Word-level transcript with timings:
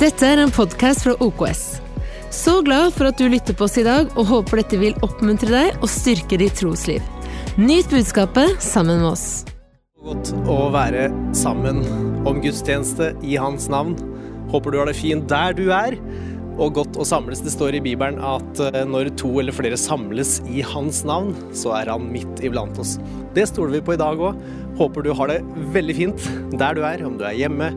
Dette 0.00 0.24
er 0.24 0.40
en 0.40 0.48
podkast 0.48 1.02
fra 1.04 1.12
OKS. 1.20 1.58
Så 2.32 2.54
glad 2.64 2.94
for 2.94 3.10
at 3.10 3.18
du 3.20 3.26
lytter 3.28 3.52
på 3.52 3.66
oss 3.66 3.74
i 3.76 3.82
dag, 3.84 4.06
og 4.16 4.30
håper 4.30 4.62
dette 4.62 4.78
vil 4.80 4.94
oppmuntre 5.04 5.50
deg 5.52 5.82
og 5.82 5.90
styrke 5.92 6.38
ditt 6.40 6.56
trosliv. 6.56 7.04
Nyt 7.60 7.90
budskapet 7.92 8.54
sammen 8.64 9.02
med 9.02 9.10
oss. 9.10 9.26
Godt 10.00 10.30
å 10.48 10.70
være 10.72 11.10
sammen 11.36 11.82
om 12.24 12.40
gudstjeneste 12.40 13.10
i 13.20 13.36
hans 13.36 13.68
navn. 13.68 13.92
Håper 14.48 14.72
du 14.72 14.80
har 14.80 14.88
det 14.88 14.96
fint 14.96 15.28
der 15.28 15.52
du 15.58 15.66
er, 15.68 15.98
og 16.56 16.78
godt 16.78 16.96
å 16.96 17.04
samles. 17.04 17.44
Det 17.44 17.52
står 17.52 17.76
i 17.76 17.82
Bibelen 17.84 18.22
at 18.24 18.62
eh, 18.70 18.80
når 18.88 19.12
to 19.20 19.34
eller 19.42 19.52
flere 19.52 19.76
samles 19.80 20.38
i 20.48 20.64
hans 20.64 21.02
navn, 21.08 21.34
så 21.52 21.74
er 21.76 21.92
han 21.92 22.08
midt 22.08 22.40
iblant 22.40 22.80
oss. 22.80 22.96
Det 23.36 23.44
stoler 23.52 23.76
vi 23.76 23.84
på 23.84 23.98
i 23.98 24.00
dag 24.00 24.20
òg. 24.20 24.40
Håper 24.80 25.04
du 25.04 25.12
har 25.16 25.28
det 25.28 25.42
veldig 25.76 25.96
fint 25.96 26.28
der 26.56 26.76
du 26.76 26.82
er, 26.88 27.04
om 27.04 27.20
du 27.20 27.26
er 27.28 27.36
hjemme, 27.36 27.74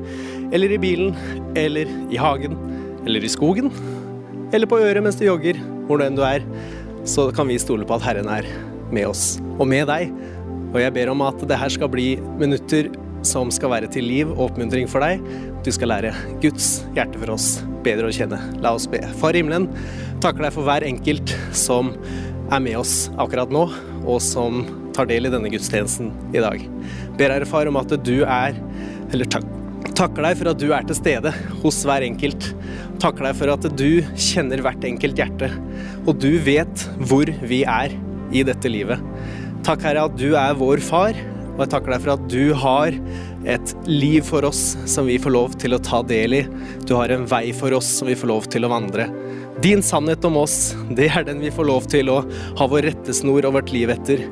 eller 0.53 0.71
i 0.71 0.79
bilen, 0.81 1.15
eller 1.57 1.89
i 2.13 2.19
hagen, 2.21 2.55
eller 3.07 3.25
i 3.25 3.31
skogen, 3.31 3.71
eller 4.53 4.69
på 4.69 4.79
øret 4.79 5.03
mens 5.03 5.17
du 5.17 5.25
jogger, 5.25 5.57
hvor 5.87 5.99
nå 5.99 6.07
enn 6.07 6.17
du 6.17 6.23
er. 6.27 6.45
Så 7.09 7.31
kan 7.35 7.49
vi 7.49 7.59
stole 7.59 7.87
på 7.87 7.97
at 7.97 8.05
Herren 8.05 8.29
er 8.31 8.47
med 8.93 9.09
oss, 9.09 9.41
og 9.57 9.65
med 9.67 9.89
deg. 9.89 10.13
Og 10.73 10.79
jeg 10.81 10.93
ber 10.95 11.11
om 11.11 11.23
at 11.25 11.41
det 11.49 11.57
her 11.59 11.73
skal 11.73 11.89
bli 11.91 12.13
minutter 12.39 12.91
som 13.25 13.51
skal 13.53 13.71
være 13.71 13.89
til 13.91 14.05
liv 14.07 14.29
og 14.33 14.49
oppmuntring 14.49 14.87
for 14.91 15.03
deg. 15.03 15.23
Du 15.63 15.71
skal 15.73 15.91
lære 15.93 16.13
Guds 16.43 16.83
hjerte 16.95 17.19
for 17.21 17.33
oss 17.35 17.47
bedre 17.85 18.09
å 18.09 18.15
kjenne. 18.15 18.39
La 18.63 18.73
oss 18.75 18.87
be. 18.89 19.01
Far 19.19 19.35
i 19.35 19.41
himmelen, 19.41 19.69
takker 20.23 20.45
deg 20.45 20.55
for 20.55 20.67
hver 20.67 20.85
enkelt 20.87 21.33
som 21.55 21.93
er 22.53 22.63
med 22.63 22.77
oss 22.79 23.07
akkurat 23.17 23.51
nå, 23.53 23.65
og 24.03 24.21
som 24.23 24.63
tar 24.93 25.09
del 25.09 25.27
i 25.27 25.33
denne 25.33 25.49
gudstjenesten 25.51 26.11
i 26.35 26.43
dag. 26.43 26.61
Ber 27.17 27.33
Herre 27.33 27.49
Far 27.49 27.69
om 27.69 27.79
at 27.79 27.95
du 28.05 28.15
er 28.23 28.57
Eller 29.13 29.27
takk, 29.29 29.45
takker 29.97 30.25
deg 30.25 30.39
for 30.39 30.51
at 30.51 30.61
du 30.61 30.69
er 30.75 30.85
til 30.87 30.97
stede 30.97 31.33
hos 31.63 31.81
hver 31.87 32.05
enkelt. 32.05 32.49
Takker 33.03 33.27
deg 33.27 33.37
for 33.39 33.53
at 33.53 33.67
du 33.77 33.89
kjenner 34.15 34.63
hvert 34.63 34.87
enkelt 34.87 35.19
hjerte, 35.19 35.51
og 36.05 36.17
du 36.23 36.31
vet 36.43 36.87
hvor 37.03 37.29
vi 37.43 37.63
er 37.67 37.93
i 38.33 38.43
dette 38.47 38.71
livet. 38.71 39.01
Takk, 39.63 39.85
Herre, 39.85 40.07
at 40.09 40.17
du 40.19 40.33
er 40.39 40.57
vår 40.59 40.81
far, 40.83 41.17
og 41.53 41.61
jeg 41.61 41.71
takker 41.71 41.93
deg 41.93 42.03
for 42.03 42.13
at 42.15 42.25
du 42.31 42.43
har 42.57 42.97
et 43.53 43.73
liv 43.85 44.23
for 44.25 44.47
oss 44.47 44.73
som 44.89 45.07
vi 45.07 45.19
får 45.21 45.35
lov 45.35 45.55
til 45.61 45.75
å 45.75 45.81
ta 45.83 46.01
del 46.07 46.39
i. 46.39 46.41
Du 46.87 46.95
har 46.97 47.13
en 47.13 47.27
vei 47.29 47.45
for 47.55 47.75
oss 47.77 47.89
som 47.99 48.09
vi 48.09 48.17
får 48.17 48.31
lov 48.31 48.49
til 48.51 48.65
å 48.65 48.71
vandre. 48.73 49.07
Din 49.63 49.83
sannhet 49.85 50.25
om 50.25 50.41
oss, 50.41 50.73
det 50.89 51.11
er 51.13 51.27
den 51.27 51.43
vi 51.43 51.53
får 51.53 51.69
lov 51.69 51.87
til 51.91 52.09
å 52.11 52.23
ha 52.59 52.67
vår 52.67 52.89
rettesnor 52.89 53.45
og 53.45 53.59
vårt 53.59 53.73
liv 53.75 53.93
etter. 53.93 54.25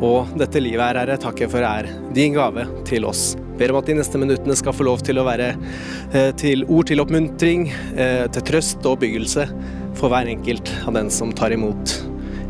Og 0.00 0.30
dette 0.40 0.62
livet 0.62 0.86
her, 0.86 1.02
Herre, 1.02 1.20
takker 1.20 1.48
jeg 1.48 1.54
for 1.58 1.66
er 1.66 1.90
din 2.16 2.38
gave 2.38 2.68
til 2.88 3.08
oss. 3.10 3.32
Ber 3.60 3.74
om 3.74 3.76
at 3.82 3.90
de 3.90 3.98
neste 3.98 4.16
minuttene 4.16 4.54
skal 4.56 4.72
få 4.72 4.86
lov 4.88 5.02
til 5.04 5.20
å 5.20 5.26
være 5.26 5.50
eh, 6.16 6.30
til 6.40 6.64
ord 6.72 6.88
til 6.88 7.02
oppmuntring, 7.02 7.66
eh, 7.92 8.24
til 8.32 8.46
trøst 8.48 8.86
og 8.88 9.02
byggelse 9.02 9.44
for 10.00 10.08
hver 10.08 10.30
enkelt 10.32 10.70
av 10.88 10.96
den 10.96 11.10
som 11.12 11.34
tar 11.36 11.52
imot 11.52 11.92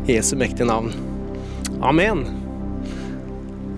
Jesu 0.07 0.37
mektige 0.39 0.69
navn. 0.69 0.93
Amen. 1.83 2.23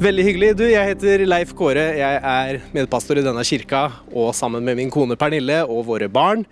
Veldig 0.03 0.27
hyggelig. 0.27 0.51
Du, 0.59 0.63
jeg 0.67 0.91
heter 0.91 1.25
Leif 1.25 1.55
Kåre. 1.57 1.87
Jeg 1.97 2.21
er 2.21 2.61
medpastor 2.75 3.17
i 3.17 3.25
denne 3.25 3.41
kirka, 3.49 3.87
og 4.13 4.33
sammen 4.37 4.61
med 4.65 4.77
min 4.77 4.93
kone 4.93 5.17
Pernille 5.17 5.63
og 5.65 5.87
våre 5.89 6.11
barn, 6.13 6.45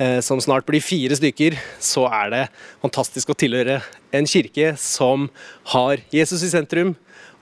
eh, 0.00 0.20
som 0.24 0.40
snart 0.40 0.64
blir 0.68 0.80
fire 0.80 1.20
stykker, 1.20 1.60
så 1.76 2.08
er 2.08 2.32
det 2.32 2.42
fantastisk 2.80 3.34
å 3.34 3.36
tilhøre 3.36 3.82
en 4.16 4.28
kirke 4.28 4.72
som 4.80 5.28
har 5.74 6.00
Jesus 6.14 6.48
i 6.48 6.52
sentrum, 6.56 6.96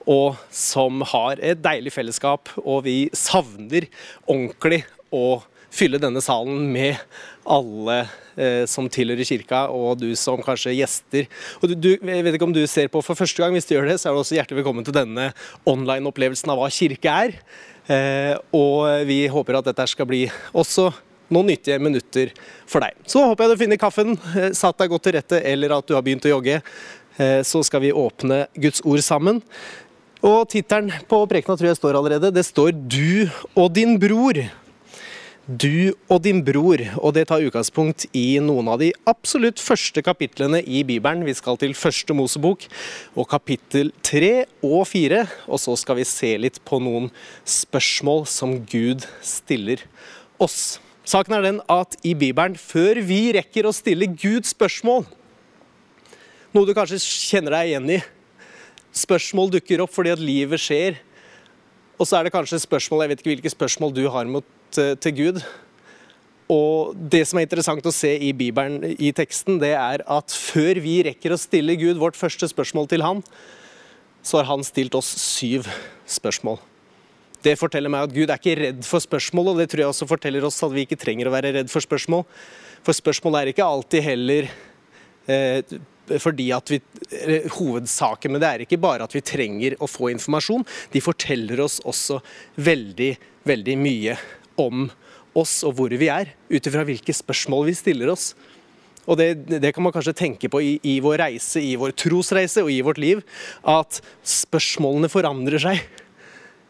og 0.09 0.39
som 0.53 1.03
har 1.13 1.41
et 1.43 1.59
deilig 1.61 1.93
fellesskap. 1.93 2.51
Og 2.63 2.85
vi 2.87 2.97
savner 3.17 3.87
ordentlig 4.25 4.83
å 5.11 5.41
fylle 5.71 6.01
denne 6.01 6.21
salen 6.23 6.65
med 6.71 6.99
alle 7.47 8.01
eh, 8.35 8.63
som 8.69 8.89
tilhører 8.91 9.27
kirka, 9.27 9.63
og 9.71 10.01
du 10.01 10.09
som 10.19 10.41
kanskje 10.43 10.75
gjester. 10.75 11.29
Og 11.61 11.71
du, 11.71 11.75
du, 11.75 11.91
jeg 11.95 12.25
vet 12.25 12.37
ikke 12.37 12.49
om 12.49 12.55
du 12.55 12.63
ser 12.69 12.91
på 12.91 13.01
for 13.05 13.17
første 13.17 13.41
gang, 13.41 13.55
hvis 13.55 13.69
du 13.69 13.75
gjør 13.77 13.87
det, 13.93 13.99
så 14.01 14.09
er 14.09 14.17
du 14.17 14.23
også 14.23 14.37
hjertelig 14.37 14.61
velkommen 14.61 14.87
til 14.87 14.95
denne 14.95 15.29
online-opplevelsen 15.69 16.51
av 16.51 16.59
hva 16.59 16.71
kirke 16.73 17.15
er. 17.27 17.37
Eh, 17.91 18.35
og 18.55 19.07
vi 19.09 19.23
håper 19.31 19.59
at 19.59 19.71
dette 19.71 19.87
skal 19.89 20.09
bli 20.09 20.25
også 20.51 20.91
noen 21.31 21.53
nyttige 21.53 21.79
minutter 21.81 22.33
for 22.69 22.83
deg. 22.83 22.97
Så 23.09 23.23
håper 23.23 23.45
jeg 23.45 23.53
du 23.53 23.63
finner 23.63 23.79
kaffen, 23.79 24.17
eh, 24.35 24.51
satt 24.57 24.79
deg 24.81 24.91
godt 24.91 25.07
til 25.07 25.15
rette, 25.17 25.39
eller 25.47 25.77
at 25.77 25.87
du 25.87 25.95
har 25.95 26.03
begynt 26.03 26.27
å 26.27 26.35
jogge. 26.35 26.59
Eh, 27.17 27.39
så 27.47 27.63
skal 27.63 27.83
vi 27.83 27.95
åpne 27.95 28.45
Guds 28.59 28.83
ord 28.83 29.01
sammen. 29.05 29.41
Og 30.21 30.45
tittelen 30.53 30.91
på 31.09 31.23
prekena 31.25 31.57
tror 31.57 31.71
jeg 31.71 31.79
står 31.79 31.97
allerede. 31.97 32.29
Det 32.33 32.45
står 32.45 32.71
'Du 32.71 33.29
og 33.55 33.73
din 33.73 33.97
bror'. 33.99 34.49
Du 35.49 35.91
og 36.07 36.21
din 36.21 36.43
bror, 36.45 36.77
og 37.01 37.15
det 37.15 37.27
tar 37.27 37.41
utgangspunkt 37.41 38.05
i 38.13 38.37
noen 38.39 38.67
av 38.69 38.77
de 38.79 38.91
absolutt 39.09 39.59
første 39.59 39.99
kapitlene 40.05 40.61
i 40.61 40.83
Bibelen. 40.85 41.25
Vi 41.25 41.33
skal 41.33 41.57
til 41.57 41.73
første 41.73 42.13
Mosebok 42.13 42.67
og 43.17 43.27
kapittel 43.27 43.91
tre 44.03 44.45
og 44.61 44.85
fire. 44.87 45.27
Og 45.49 45.59
så 45.59 45.75
skal 45.75 45.97
vi 45.97 46.03
se 46.03 46.37
litt 46.37 46.61
på 46.63 46.79
noen 46.79 47.09
spørsmål 47.43 48.27
som 48.27 48.59
Gud 48.63 49.07
stiller 49.25 49.81
oss. 50.39 50.79
Saken 51.03 51.33
er 51.33 51.41
den 51.41 51.59
at 51.67 51.97
i 52.05 52.13
Bibelen, 52.13 52.55
før 52.55 53.01
vi 53.01 53.33
rekker 53.33 53.65
å 53.65 53.73
stille 53.73 54.05
Gud 54.05 54.45
spørsmål, 54.45 55.03
noe 56.53 56.67
du 56.67 56.73
kanskje 56.77 57.01
kjenner 57.01 57.57
deg 57.57 57.73
igjen 57.73 57.95
i 57.97 58.03
Spørsmål 58.91 59.53
dukker 59.55 59.83
opp 59.83 59.93
fordi 59.93 60.11
at 60.13 60.19
livet 60.19 60.59
skjer, 60.59 60.97
og 61.97 62.07
så 62.07 62.17
er 62.17 62.25
det 62.25 62.33
kanskje 62.33 62.57
spørsmål 62.59 63.03
Jeg 63.03 63.09
vet 63.11 63.19
ikke 63.21 63.31
hvilke 63.35 63.53
spørsmål 63.53 63.93
du 63.93 64.07
har 64.09 64.25
mot 64.25 64.47
Eh, 64.79 64.95
til 64.95 65.15
Gud. 65.15 65.41
Og 66.51 66.95
det 66.95 67.23
som 67.27 67.39
er 67.39 67.45
interessant 67.47 67.85
å 67.87 67.93
se 67.95 68.11
i 68.11 68.31
Bibelen, 68.35 68.83
i 68.99 69.11
teksten, 69.15 69.57
det 69.59 69.71
er 69.75 70.03
at 70.03 70.31
før 70.35 70.79
vi 70.83 70.97
rekker 71.07 71.31
å 71.31 71.39
stille 71.39 71.77
Gud 71.79 71.99
vårt 71.99 72.19
første 72.19 72.47
spørsmål 72.47 72.89
til 72.91 73.03
Han, 73.03 73.23
så 74.23 74.39
har 74.39 74.49
Han 74.49 74.63
stilt 74.63 74.95
oss 74.95 75.07
syv 75.19 75.67
spørsmål. 76.07 76.59
Det 77.41 77.57
forteller 77.57 77.89
meg 77.89 78.05
at 78.05 78.15
Gud 78.15 78.29
er 78.29 78.37
ikke 78.37 78.59
redd 78.59 78.83
for 78.85 79.03
spørsmål, 79.03 79.53
og 79.53 79.61
det 79.61 79.69
tror 79.71 79.85
jeg 79.85 79.93
også 79.93 80.07
forteller 80.07 80.43
oss 80.45 80.61
at 80.63 80.75
vi 80.75 80.85
ikke 80.85 80.99
trenger 80.99 81.27
å 81.27 81.33
være 81.33 81.55
redd 81.55 81.71
for 81.71 81.83
spørsmål. 81.83 82.27
For 82.83 82.95
spørsmål 82.95 83.39
er 83.39 83.51
ikke 83.51 83.65
alltid 83.65 84.05
heller 84.05 84.51
eh, 85.27 85.63
fordi 86.19 86.49
at 86.55 86.71
vi, 86.73 86.79
Hovedsaken 87.55 88.33
med 88.33 88.43
det 88.43 88.49
er 88.49 88.63
ikke 88.65 88.81
bare 88.81 89.05
at 89.07 89.15
vi 89.15 89.23
trenger 89.23 89.77
å 89.79 89.89
få 89.89 90.11
informasjon, 90.11 90.65
de 90.91 91.03
forteller 91.03 91.61
oss 91.63 91.79
også 91.87 92.19
veldig, 92.59 93.13
veldig 93.47 93.77
mye 93.79 94.17
om 94.61 94.89
oss 95.37 95.61
og 95.67 95.77
hvor 95.77 95.93
vi 95.95 96.09
er, 96.11 96.33
ut 96.51 96.67
ifra 96.67 96.83
hvilke 96.87 97.15
spørsmål 97.15 97.69
vi 97.69 97.77
stiller 97.77 98.11
oss. 98.11 98.31
Og 99.09 99.17
det, 99.17 99.31
det, 99.49 99.71
kan 99.73 99.83
man 99.83 99.93
kanskje 99.95 100.13
tenke 100.17 100.49
på 100.51 100.61
i, 100.61 100.75
i, 100.85 100.99
vår 101.01 101.23
reise, 101.23 101.61
i 101.63 101.73
vår 101.79 101.95
trosreise 101.97 102.61
og 102.61 102.69
i 102.71 102.81
vårt 102.85 103.01
liv, 103.01 103.23
at 103.65 104.01
spørsmålene 104.27 105.09
forandrer 105.11 105.63
seg 105.63 105.81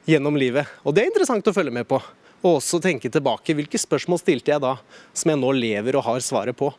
gjennom 0.07 0.37
livet. 0.39 0.69
Og 0.85 0.95
det 0.95 1.03
er 1.03 1.11
interessant 1.11 1.47
å 1.47 1.55
følge 1.55 1.75
med 1.75 1.89
på. 1.89 1.99
Og 2.41 2.57
også 2.57 2.79
tenke 2.81 3.11
tilbake. 3.11 3.53
Hvilke 3.57 3.77
spørsmål 3.77 4.21
stilte 4.21 4.53
jeg 4.53 4.63
da, 4.63 4.77
som 5.13 5.33
jeg 5.33 5.41
nå 5.41 5.51
lever 5.53 5.97
og 5.99 6.07
har 6.07 6.23
svaret 6.25 6.57
på? 6.57 6.71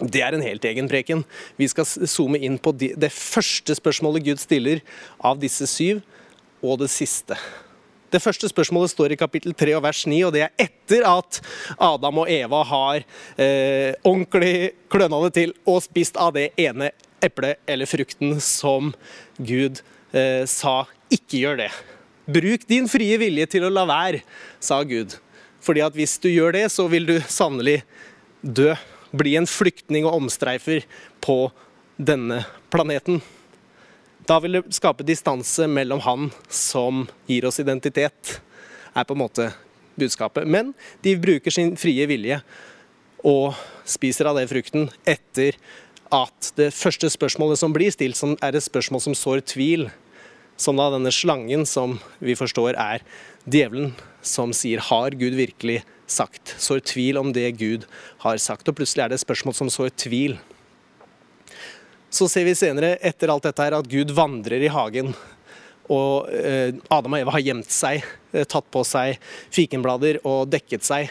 Det 0.00 0.22
er 0.24 0.34
en 0.34 0.44
helt 0.44 0.64
egen 0.64 0.88
preken. 0.90 1.24
Vi 1.60 1.68
skal 1.70 1.86
zoome 1.86 2.40
inn 2.40 2.56
på 2.58 2.72
det 2.78 3.12
første 3.12 3.76
spørsmålet 3.76 4.24
Gud 4.30 4.40
stiller 4.42 4.80
av 5.20 5.42
disse 5.42 5.68
syv, 5.70 6.00
og 6.62 6.80
det 6.82 6.90
siste. 6.94 7.36
Det 8.12 8.20
første 8.20 8.48
spørsmålet 8.50 8.92
står 8.92 9.14
i 9.14 9.16
kapittel 9.20 9.54
3 9.56 9.72
og 9.78 9.86
vers 9.86 10.02
9, 10.06 10.18
og 10.26 10.34
det 10.34 10.44
er 10.44 10.66
etter 10.66 11.06
at 11.08 11.38
Adam 11.80 12.20
og 12.22 12.30
Eva 12.30 12.60
har 12.68 13.06
eh, 13.40 13.94
ordentlig 14.04 14.74
kløna 14.92 15.22
det 15.24 15.32
til 15.38 15.54
og 15.64 15.80
spist 15.86 16.18
av 16.20 16.34
det 16.36 16.50
ene 16.60 16.90
eplet 17.24 17.62
eller 17.70 17.88
frukten 17.88 18.36
som 18.42 18.92
Gud 19.38 19.80
eh, 20.12 20.44
sa 20.50 20.82
ikke 21.12 21.40
gjør 21.40 21.62
det. 21.64 21.70
Bruk 22.32 22.68
din 22.68 22.88
frie 22.90 23.16
vilje 23.18 23.48
til 23.56 23.66
å 23.66 23.72
la 23.72 23.86
være, 23.88 24.22
sa 24.60 24.82
Gud. 24.84 25.16
Fordi 25.62 25.82
at 25.84 25.96
hvis 25.96 26.18
du 26.20 26.28
gjør 26.28 26.52
det, 26.58 26.66
så 26.74 26.84
vil 26.92 27.08
du 27.08 27.16
sannelig 27.30 27.80
dø. 28.42 28.74
Bli 29.12 29.36
en 29.36 29.48
flyktning 29.48 30.06
og 30.08 30.22
omstreifer 30.22 30.86
på 31.24 31.50
denne 32.00 32.42
planeten. 32.72 33.20
Da 34.26 34.38
vil 34.42 34.58
det 34.58 34.76
skape 34.76 35.04
distanse 35.06 35.66
mellom 35.68 36.02
han 36.04 36.30
som 36.48 37.06
gir 37.26 37.46
oss 37.48 37.60
identitet, 37.60 38.38
er 38.94 39.04
på 39.04 39.16
en 39.16 39.22
måte 39.24 39.48
budskapet. 39.98 40.46
Men 40.48 40.72
de 41.02 41.16
bruker 41.20 41.52
sin 41.52 41.74
frie 41.80 42.06
vilje 42.08 42.40
og 43.26 43.58
spiser 43.88 44.30
av 44.30 44.38
den 44.38 44.50
frukten 44.50 44.88
etter 45.08 45.58
at 46.12 46.52
det 46.58 46.72
første 46.76 47.08
spørsmålet 47.10 47.60
som 47.60 47.72
blir 47.74 47.92
stilt, 47.94 48.18
som 48.18 48.36
er 48.44 48.54
et 48.54 48.64
spørsmål 48.64 49.02
som 49.04 49.16
sår 49.16 49.44
tvil. 49.48 49.88
Som 50.60 50.76
da 50.78 50.90
denne 50.92 51.10
slangen, 51.14 51.64
som 51.66 51.96
vi 52.22 52.36
forstår 52.38 52.76
er 52.76 53.02
djevelen, 53.48 53.94
som 54.22 54.52
sier 54.52 54.78
'har 54.78 55.10
Gud 55.10 55.34
virkelig 55.34 55.82
sagt'? 56.06 56.54
Sår 56.58 56.80
tvil 56.80 57.18
om 57.18 57.32
det 57.32 57.58
Gud 57.58 57.84
har 58.18 58.36
sagt. 58.36 58.68
Og 58.68 58.76
plutselig 58.76 59.04
er 59.04 59.08
det 59.08 59.20
et 59.20 59.26
spørsmål 59.26 59.54
som 59.54 59.68
sår 59.68 59.90
tvil. 59.96 60.38
Så 62.10 62.28
ser 62.28 62.44
vi 62.44 62.54
senere, 62.54 62.98
etter 63.00 63.28
alt 63.28 63.42
dette 63.42 63.62
her, 63.62 63.74
at 63.74 63.88
Gud 63.88 64.10
vandrer 64.12 64.62
i 64.62 64.68
hagen. 64.68 65.14
Og 65.88 66.28
eh, 66.30 66.72
Adam 66.90 67.12
og 67.12 67.20
Eva 67.20 67.32
har 67.32 67.40
gjemt 67.40 67.70
seg, 67.70 68.04
eh, 68.32 68.44
tatt 68.44 68.68
på 68.70 68.84
seg 68.84 69.18
fikenblader 69.50 70.20
og 70.24 70.50
dekket 70.52 70.84
seg. 70.84 71.10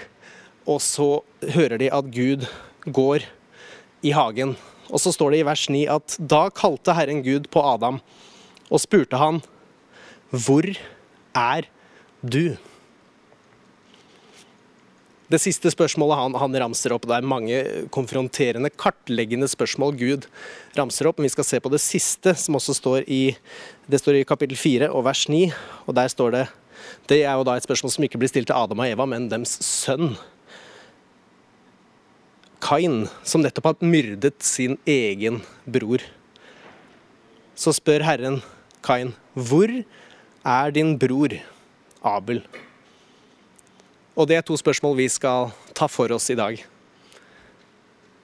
Og 0.70 0.80
så 0.82 1.24
hører 1.42 1.78
de 1.82 1.90
at 1.92 2.12
Gud 2.14 2.46
går 2.86 3.26
i 4.06 4.14
hagen. 4.16 4.56
Og 4.92 5.02
så 5.02 5.14
står 5.14 5.32
det 5.32 5.42
i 5.42 5.48
vers 5.48 5.68
9 5.70 5.86
at 5.90 6.18
da 6.20 6.50
kalte 6.54 6.94
Herren 6.94 7.24
Gud 7.26 7.50
på 7.54 7.64
Adam 7.64 8.02
og 8.72 8.80
spurte 8.80 9.20
han, 9.20 9.42
hvor 10.32 10.66
er 11.36 11.68
du? 12.24 12.56
Det 15.32 15.40
siste 15.40 15.70
spørsmålet 15.72 16.18
han, 16.20 16.34
han, 16.42 16.56
ramser 16.64 16.92
opp, 16.92 17.06
det 17.08 17.16
er 17.16 17.28
mange 17.28 17.60
konfronterende, 17.94 18.72
kartleggende 18.74 19.48
spørsmål 19.48 19.94
Gud 19.96 20.26
ramser 20.76 21.08
opp, 21.08 21.20
men 21.20 21.30
vi 21.30 21.36
skal 21.36 21.48
se 21.48 21.60
på 21.64 21.72
det 21.72 21.80
siste, 21.80 22.34
som 22.36 22.58
også 22.60 22.76
står 22.76 23.06
i, 23.08 23.22
står 23.88 24.20
i 24.20 24.26
kapittel 24.28 24.60
4 24.60 24.90
og 24.92 25.06
vers 25.08 25.22
9. 25.32 25.46
Og 25.86 25.96
der 25.96 26.12
står 26.12 26.36
det 26.36 26.46
Det 27.08 27.22
er 27.24 27.38
jo 27.38 27.46
da 27.48 27.56
et 27.56 27.64
spørsmål 27.64 27.94
som 27.94 28.04
ikke 28.04 28.20
blir 28.20 28.32
stilt 28.32 28.50
til 28.50 28.58
Adam 28.58 28.82
og 28.84 28.90
Eva, 28.90 29.06
men 29.08 29.30
dems 29.32 29.54
sønn. 29.64 30.18
Kain, 32.62 33.06
som 33.24 33.42
nettopp 33.42 33.70
har 33.70 33.86
myrdet 33.86 34.42
sin 34.44 34.76
egen 34.86 35.40
bror. 35.64 36.04
Så 37.56 37.72
spør 37.78 38.04
Herren 38.04 38.42
Kain, 38.84 39.14
hvor 39.34 39.72
er 39.72 40.76
din 40.76 40.98
bror 41.00 41.38
Abel? 42.04 42.44
Og 44.16 44.28
det 44.28 44.36
er 44.36 44.44
to 44.44 44.58
spørsmål 44.60 44.98
vi 45.00 45.08
skal 45.12 45.54
ta 45.78 45.88
for 45.88 46.12
oss 46.12 46.28
i 46.34 46.36
dag. 46.36 46.60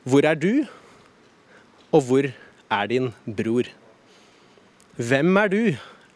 Hvor 0.07 0.25
er 0.27 0.35
du, 0.35 0.65
og 1.91 2.01
hvor 2.07 2.27
er 2.27 2.87
din 2.91 3.13
bror? 3.23 3.69
Hvem 4.97 5.37
er 5.37 5.51
du, 5.51 5.61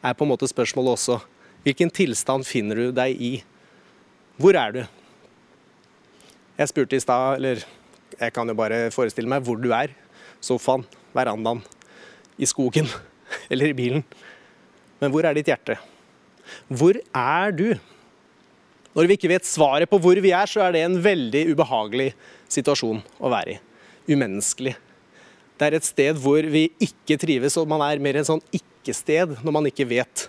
er 0.04 0.18
på 0.18 0.26
en 0.26 0.32
måte 0.32 0.50
spørsmålet 0.50 0.98
også. 0.98 1.20
Hvilken 1.64 1.92
tilstand 1.94 2.44
finner 2.48 2.76
du 2.76 2.96
deg 2.96 3.16
i? 3.22 3.32
Hvor 4.42 4.58
er 4.58 4.76
du? 4.76 4.82
Jeg 6.58 6.72
spurte 6.72 6.98
i 6.98 7.04
stad, 7.04 7.38
eller 7.40 7.64
jeg 8.20 8.34
kan 8.34 8.50
jo 8.50 8.58
bare 8.58 8.90
forestille 8.92 9.30
meg 9.30 9.46
hvor 9.46 9.60
du 9.62 9.70
er. 9.76 9.94
Sofaen, 10.42 10.84
verandaen, 11.14 11.62
i 12.42 12.50
skogen 12.50 12.90
eller 13.52 13.72
i 13.72 13.78
bilen. 13.78 14.04
Men 15.00 15.14
hvor 15.14 15.26
er 15.26 15.38
ditt 15.38 15.48
hjerte? 15.48 15.78
Hvor 16.68 16.98
er 17.16 17.56
du? 17.56 17.70
Når 18.92 19.08
vi 19.08 19.16
ikke 19.16 19.32
vet 19.32 19.48
svaret 19.48 19.88
på 19.88 20.00
hvor 20.04 20.20
vi 20.20 20.34
er, 20.36 20.50
så 20.50 20.66
er 20.66 20.76
det 20.76 20.84
en 20.84 20.98
veldig 21.04 21.46
ubehagelig 21.54 22.10
situasjon 22.52 23.00
å 23.24 23.32
være 23.32 23.56
i. 23.56 23.60
Umenneskelig. 24.12 24.76
Det 25.56 25.68
er 25.68 25.78
et 25.78 25.88
sted 25.88 26.18
hvor 26.20 26.44
vi 26.52 26.66
ikke 26.82 27.20
trives, 27.22 27.56
og 27.62 27.70
man 27.72 27.84
er 27.86 28.02
mer 28.04 28.20
en 28.20 28.28
sånn 28.28 28.44
ikke-sted 28.52 29.38
når 29.46 29.56
man 29.56 29.70
ikke 29.70 29.88
vet 29.88 30.26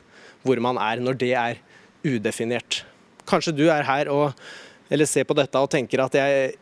hvor 0.47 0.61
man 0.63 0.79
er, 0.79 1.03
når 1.03 1.19
det 1.19 1.33
er 1.39 1.59
udefinert. 2.07 2.83
Kanskje 3.27 3.55
du 3.57 3.65
er 3.73 3.87
her 3.87 4.11
og, 4.13 4.39
eller 4.93 5.11
ser 5.11 5.27
på 5.27 5.37
dette 5.39 5.59
og 5.59 5.71
tenker 5.73 6.05
at 6.05 6.15
jeg, 6.19 6.55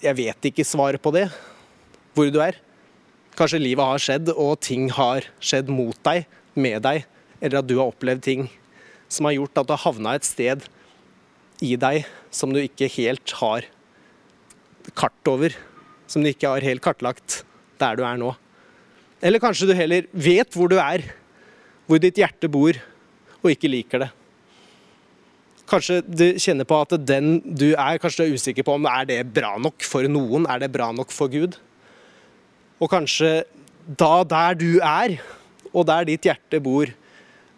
jeg 0.00 0.18
vet 0.22 0.50
ikke 0.52 0.68
svaret 0.68 1.02
på 1.02 1.12
det, 1.16 1.26
hvor 2.16 2.32
du 2.32 2.40
er. 2.44 2.56
Kanskje 3.36 3.60
livet 3.60 3.84
har 3.84 4.00
skjedd, 4.02 4.32
og 4.32 4.56
ting 4.64 4.88
har 4.92 5.28
skjedd 5.40 5.68
mot 5.72 5.96
deg, 6.06 6.24
med 6.56 6.80
deg, 6.84 7.04
eller 7.40 7.60
at 7.60 7.68
du 7.68 7.76
har 7.78 7.92
opplevd 7.92 8.24
ting 8.24 8.48
som 9.10 9.26
har 9.26 9.36
gjort 9.36 9.60
at 9.60 9.68
du 9.68 9.74
har 9.74 9.84
havna 9.84 10.14
et 10.16 10.26
sted 10.26 10.64
i 11.60 11.74
deg 11.80 12.06
som 12.32 12.52
du 12.54 12.60
ikke 12.62 12.88
helt 12.94 13.34
har 13.40 13.66
kart 14.96 15.30
over. 15.30 15.54
Som 16.10 16.24
du 16.24 16.30
ikke 16.30 16.50
har 16.54 16.64
helt 16.66 16.82
kartlagt 16.84 17.42
der 17.80 17.98
du 17.98 18.04
er 18.06 18.20
nå. 18.20 18.32
Eller 19.20 19.42
kanskje 19.42 19.68
du 19.68 19.74
heller 19.76 20.06
vet 20.12 20.56
hvor 20.56 20.70
du 20.70 20.78
er, 20.80 21.04
hvor 21.86 22.00
ditt 22.00 22.18
hjerte 22.20 22.48
bor, 22.50 22.76
og 23.40 23.52
ikke 23.52 23.70
liker 23.70 24.04
det. 24.04 24.10
Kanskje 25.70 26.00
du 26.02 26.24
kjenner 26.40 26.66
på 26.66 26.78
at 26.82 26.96
den 27.06 27.38
du 27.44 27.70
er, 27.72 27.98
kanskje 28.02 28.24
du 28.24 28.30
er 28.30 28.38
usikker 28.40 28.66
på 28.66 28.74
om 28.74 28.88
er 28.90 29.06
det 29.06 29.20
bra 29.34 29.52
nok 29.60 29.84
for 29.86 30.06
noen, 30.10 30.48
er 30.50 30.64
det 30.64 30.72
bra 30.74 30.90
nok 30.94 31.12
for 31.14 31.30
Gud? 31.30 31.58
Og 32.80 32.90
kanskje 32.90 33.44
da 33.86 34.24
der 34.26 34.56
du 34.58 34.70
er, 34.82 35.18
og 35.70 35.86
der 35.86 36.08
ditt 36.08 36.26
hjerte 36.26 36.58
bor, 36.64 36.90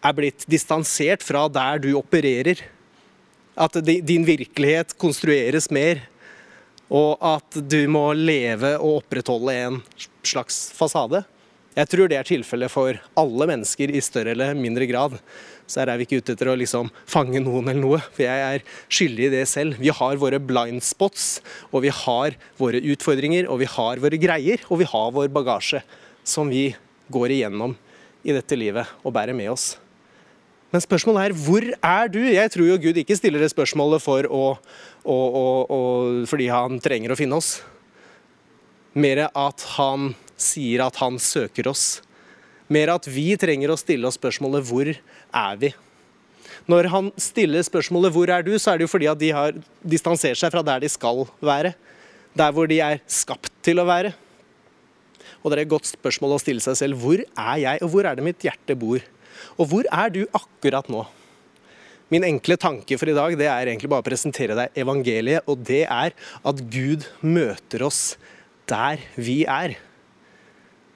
er 0.03 0.17
blitt 0.17 0.47
distansert 0.51 1.23
fra 1.25 1.47
der 1.51 1.83
du 1.83 1.93
opererer. 1.99 2.63
At 3.53 3.77
din 3.85 4.25
virkelighet 4.25 4.97
konstrueres 5.01 5.69
mer, 5.71 6.01
og 6.93 7.21
at 7.25 7.61
du 7.69 7.81
må 7.89 8.11
leve 8.17 8.75
og 8.79 9.03
opprettholde 9.03 9.55
en 9.67 9.79
slags 10.25 10.67
fasade. 10.77 11.23
Jeg 11.73 11.89
tror 11.89 12.11
det 12.11 12.19
er 12.19 12.29
tilfellet 12.29 12.69
for 12.69 12.99
alle 13.17 13.47
mennesker 13.49 13.93
i 13.93 14.03
større 14.05 14.35
eller 14.35 14.53
mindre 14.57 14.85
grad. 14.89 15.15
Så 15.65 15.81
her 15.81 15.89
er 15.89 16.01
vi 16.01 16.05
ikke 16.05 16.19
ute 16.21 16.35
etter 16.35 16.51
å 16.53 16.57
liksom 16.59 16.91
fange 17.09 17.41
noen 17.41 17.71
eller 17.71 17.81
noe, 17.81 18.01
for 18.13 18.27
jeg 18.27 18.43
er 18.45 18.65
skyldig 18.93 19.25
i 19.25 19.33
det 19.33 19.47
selv. 19.49 19.79
Vi 19.81 19.89
har 19.89 20.21
våre 20.21 20.41
blind 20.43 20.85
spots, 20.85 21.41
og 21.71 21.87
vi 21.87 21.93
har 22.03 22.37
våre 22.61 22.83
utfordringer, 22.93 23.49
og 23.49 23.63
vi 23.63 23.71
har 23.73 24.03
våre 24.03 24.21
greier, 24.21 24.67
og 24.69 24.83
vi 24.83 24.91
har 24.91 25.15
vår 25.17 25.33
bagasje 25.33 25.81
som 26.29 26.53
vi 26.53 26.75
går 27.13 27.39
igjennom 27.39 27.73
i 28.23 28.37
dette 28.37 28.59
livet 28.59 29.01
og 29.01 29.17
bærer 29.17 29.37
med 29.37 29.55
oss. 29.55 29.73
Men 30.73 30.81
spørsmålet 30.81 31.27
er 31.29 31.35
hvor 31.37 31.67
er 31.69 32.09
du? 32.09 32.21
Jeg 32.25 32.53
tror 32.55 32.65
jo 32.71 32.79
Gud 32.81 33.01
ikke 33.03 33.17
stiller 33.19 33.43
det 33.45 33.51
spørsmålet 33.53 34.01
for 34.01 34.25
å, 34.25 34.45
å, 35.05 35.17
å, 35.37 35.81
fordi 36.29 36.49
han 36.49 36.81
trenger 36.81 37.13
å 37.13 37.19
finne 37.19 37.37
oss. 37.37 37.59
Mer 38.97 39.27
at 39.29 39.67
han 39.77 40.15
sier 40.41 40.87
at 40.87 40.97
han 41.03 41.21
søker 41.21 41.69
oss. 41.69 42.01
Mer 42.73 42.95
at 42.95 43.09
vi 43.09 43.35
trenger 43.37 43.73
å 43.73 43.81
stille 43.81 44.09
oss 44.09 44.17
spørsmålet 44.17 44.65
hvor 44.65 44.89
er 44.89 45.61
vi? 45.61 45.75
Når 46.71 46.89
han 46.93 47.09
stiller 47.21 47.65
spørsmålet 47.67 48.13
'hvor 48.15 48.31
er 48.31 48.43
du', 48.47 48.59
så 48.59 48.73
er 48.73 48.79
det 48.79 48.87
jo 48.87 48.95
fordi 48.95 49.11
at 49.11 49.19
de 49.19 49.31
har 49.35 49.53
distansert 49.83 50.39
seg 50.39 50.53
fra 50.53 50.63
der 50.63 50.81
de 50.81 50.89
skal 50.89 51.27
være. 51.43 51.75
Der 52.39 52.53
hvor 52.53 52.69
de 52.69 52.79
er 52.81 53.01
skapt 53.07 53.51
til 53.63 53.81
å 53.83 53.85
være. 53.85 54.15
Og 55.43 55.51
det 55.51 55.59
er 55.59 55.63
et 55.67 55.75
godt 55.75 55.91
spørsmål 55.91 56.37
å 56.37 56.41
stille 56.41 56.63
seg 56.63 56.77
selv. 56.79 56.97
Hvor 57.03 57.19
er 57.19 57.57
jeg, 57.59 57.83
og 57.83 57.91
hvor 57.91 58.07
er 58.07 58.15
det 58.15 58.25
mitt 58.25 58.39
hjerte 58.39 58.79
bor? 58.79 59.03
Og 59.59 59.69
hvor 59.71 59.89
er 59.89 60.13
du 60.15 60.23
akkurat 60.35 60.89
nå? 60.93 61.05
Min 62.13 62.27
enkle 62.29 62.59
tanke 62.61 62.99
for 63.01 63.09
i 63.09 63.17
dag 63.17 63.35
det 63.41 63.49
er 63.49 63.71
egentlig 63.71 63.89
bare 63.89 64.05
å 64.05 64.09
presentere 64.11 64.57
deg 64.59 64.83
evangeliet, 64.83 65.47
og 65.49 65.63
det 65.65 65.87
er 65.87 66.13
at 66.13 66.61
Gud 66.73 67.07
møter 67.25 67.87
oss 67.87 68.03
der 68.69 69.01
vi 69.17 69.43
er. 69.49 69.79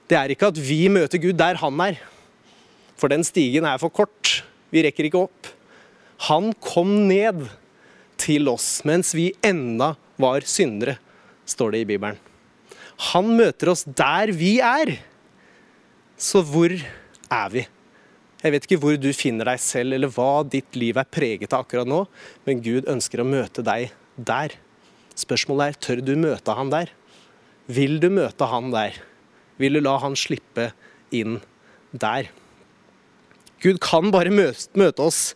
Det 0.07 0.17
er 0.19 0.31
ikke 0.31 0.51
at 0.53 0.59
vi 0.61 0.85
møter 0.93 1.21
Gud 1.21 1.39
der 1.39 1.57
han 1.59 1.81
er, 1.87 1.97
for 2.97 3.09
den 3.11 3.25
stigen 3.25 3.65
er 3.67 3.81
for 3.81 3.93
kort. 3.93 4.41
Vi 4.69 4.83
rekker 4.85 5.07
ikke 5.07 5.25
opp. 5.25 5.49
Han 6.29 6.51
kom 6.61 6.93
ned 7.09 7.47
til 8.17 8.49
oss 8.49 8.81
mens 8.87 9.13
vi 9.17 9.31
enda 9.45 9.95
var 10.21 10.45
syndere, 10.49 10.97
står 11.49 11.75
det 11.75 11.83
i 11.83 11.89
Bibelen. 11.93 12.17
Han 13.13 13.33
møter 13.37 13.73
oss 13.73 13.85
der 13.85 14.31
vi 14.33 14.57
er. 14.63 14.95
Så 16.17 16.41
hvor 16.45 16.73
er 16.73 17.49
vi? 17.53 17.65
Jeg 18.47 18.53
vet 18.53 18.65
ikke 18.67 18.79
hvor 18.79 18.95
du 18.95 19.09
finner 19.11 19.49
deg 19.49 19.59
selv, 19.59 19.97
eller 19.97 20.11
hva 20.13 20.39
ditt 20.47 20.77
liv 20.79 20.95
er 20.95 21.07
preget 21.11 21.51
av 21.51 21.65
akkurat 21.65 21.89
nå, 21.89 22.05
men 22.47 22.61
Gud 22.63 22.87
ønsker 22.87 23.19
å 23.19 23.27
møte 23.27 23.63
deg 23.65 23.89
der. 24.15 24.55
Spørsmålet 25.19 25.73
er 25.73 25.79
tør 25.83 26.01
du 26.07 26.13
møte 26.15 26.55
han 26.55 26.71
der? 26.71 26.93
Vil 27.67 27.99
du 27.99 28.07
møte 28.13 28.47
han 28.47 28.71
der? 28.71 28.95
Vil 29.59 29.75
du 29.75 29.81
la 29.83 29.97
han 29.99 30.15
slippe 30.15 30.69
inn 31.11 31.41
der? 31.91 32.31
Gud 33.59 33.81
kan 33.83 34.13
bare 34.15 34.31
møte 34.31 35.03
oss 35.03 35.33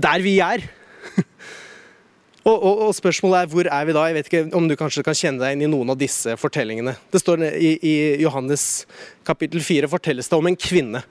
der 0.00 0.24
vi 0.24 0.38
er. 0.40 0.64
og, 2.48 2.56
og, 2.56 2.74
og, 2.86 2.90
spørsmålet 2.96 3.42
er 3.42 3.52
hvor 3.52 3.68
er 3.68 3.84
vi 3.84 4.00
da? 4.00 4.08
Jeg 4.08 4.16
vet 4.16 4.32
ikke 4.32 4.44
om 4.56 4.70
du 4.70 4.78
kanskje 4.80 5.04
kan 5.04 5.18
kjenne 5.18 5.44
deg 5.44 5.58
inn 5.58 5.68
i 5.68 5.72
noen 5.76 5.92
av 5.92 6.00
disse 6.00 6.40
fortellingene. 6.40 6.96
Det 7.12 7.20
står 7.20 7.50
i, 7.52 7.74
i 7.84 7.96
Johannes 8.24 8.86
kapittel 9.28 9.60
4 9.60 9.92
fortelles 9.92 10.32
det 10.32 10.40
om 10.40 10.48
en 10.48 10.62
kvinne 10.70 11.04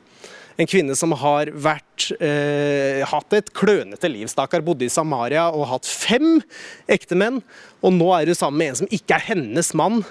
en 0.59 0.67
kvinne 0.67 0.95
som 0.97 1.13
har 1.15 1.51
vært, 1.55 2.09
eh, 2.19 3.05
hatt 3.07 3.33
et 3.33 3.53
klønete 3.55 4.11
liv. 4.11 4.27
Stakkar 4.27 4.63
bodde 4.65 4.85
i 4.85 4.91
Samaria 4.91 5.47
og 5.53 5.67
hatt 5.67 5.85
fem 5.85 6.41
ektemenn. 6.87 7.41
Og 7.81 7.93
nå 7.93 8.11
er 8.13 8.25
hun 8.25 8.35
sammen 8.35 8.57
med 8.57 8.67
en 8.69 8.79
som 8.81 8.87
ikke 8.87 9.15
er 9.15 9.27
hennes 9.31 9.73
mann. 9.73 10.03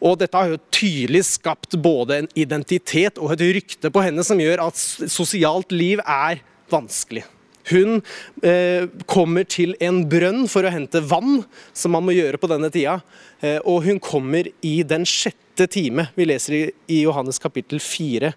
Og 0.00 0.18
dette 0.18 0.34
har 0.34 0.48
jo 0.48 0.60
tydelig 0.70 1.24
skapt 1.26 1.76
både 1.82 2.22
en 2.22 2.28
identitet 2.34 3.18
og 3.18 3.32
et 3.34 3.44
rykte 3.58 3.90
på 3.90 4.02
henne 4.02 4.24
som 4.24 4.38
gjør 4.38 4.68
at 4.68 4.78
sosialt 5.10 5.74
liv 5.74 6.00
er 6.06 6.40
vanskelig. 6.70 7.24
Hun 7.68 8.00
eh, 8.42 8.86
kommer 9.06 9.44
til 9.44 9.74
en 9.84 10.00
brønn 10.08 10.46
for 10.48 10.64
å 10.64 10.72
hente 10.72 11.02
vann, 11.04 11.42
som 11.76 11.92
man 11.92 12.06
må 12.06 12.14
gjøre 12.16 12.40
på 12.40 12.48
denne 12.48 12.70
tida. 12.72 13.00
Eh, 13.42 13.58
og 13.68 13.84
hun 13.84 14.00
kommer 14.00 14.48
i 14.64 14.80
den 14.82 15.04
sjette 15.04 15.66
time. 15.68 16.08
Vi 16.16 16.24
leser 16.24 16.56
i, 16.56 16.62
i 16.88 17.02
Johannes 17.02 17.42
kapittel 17.42 17.82
fire. 17.82 18.32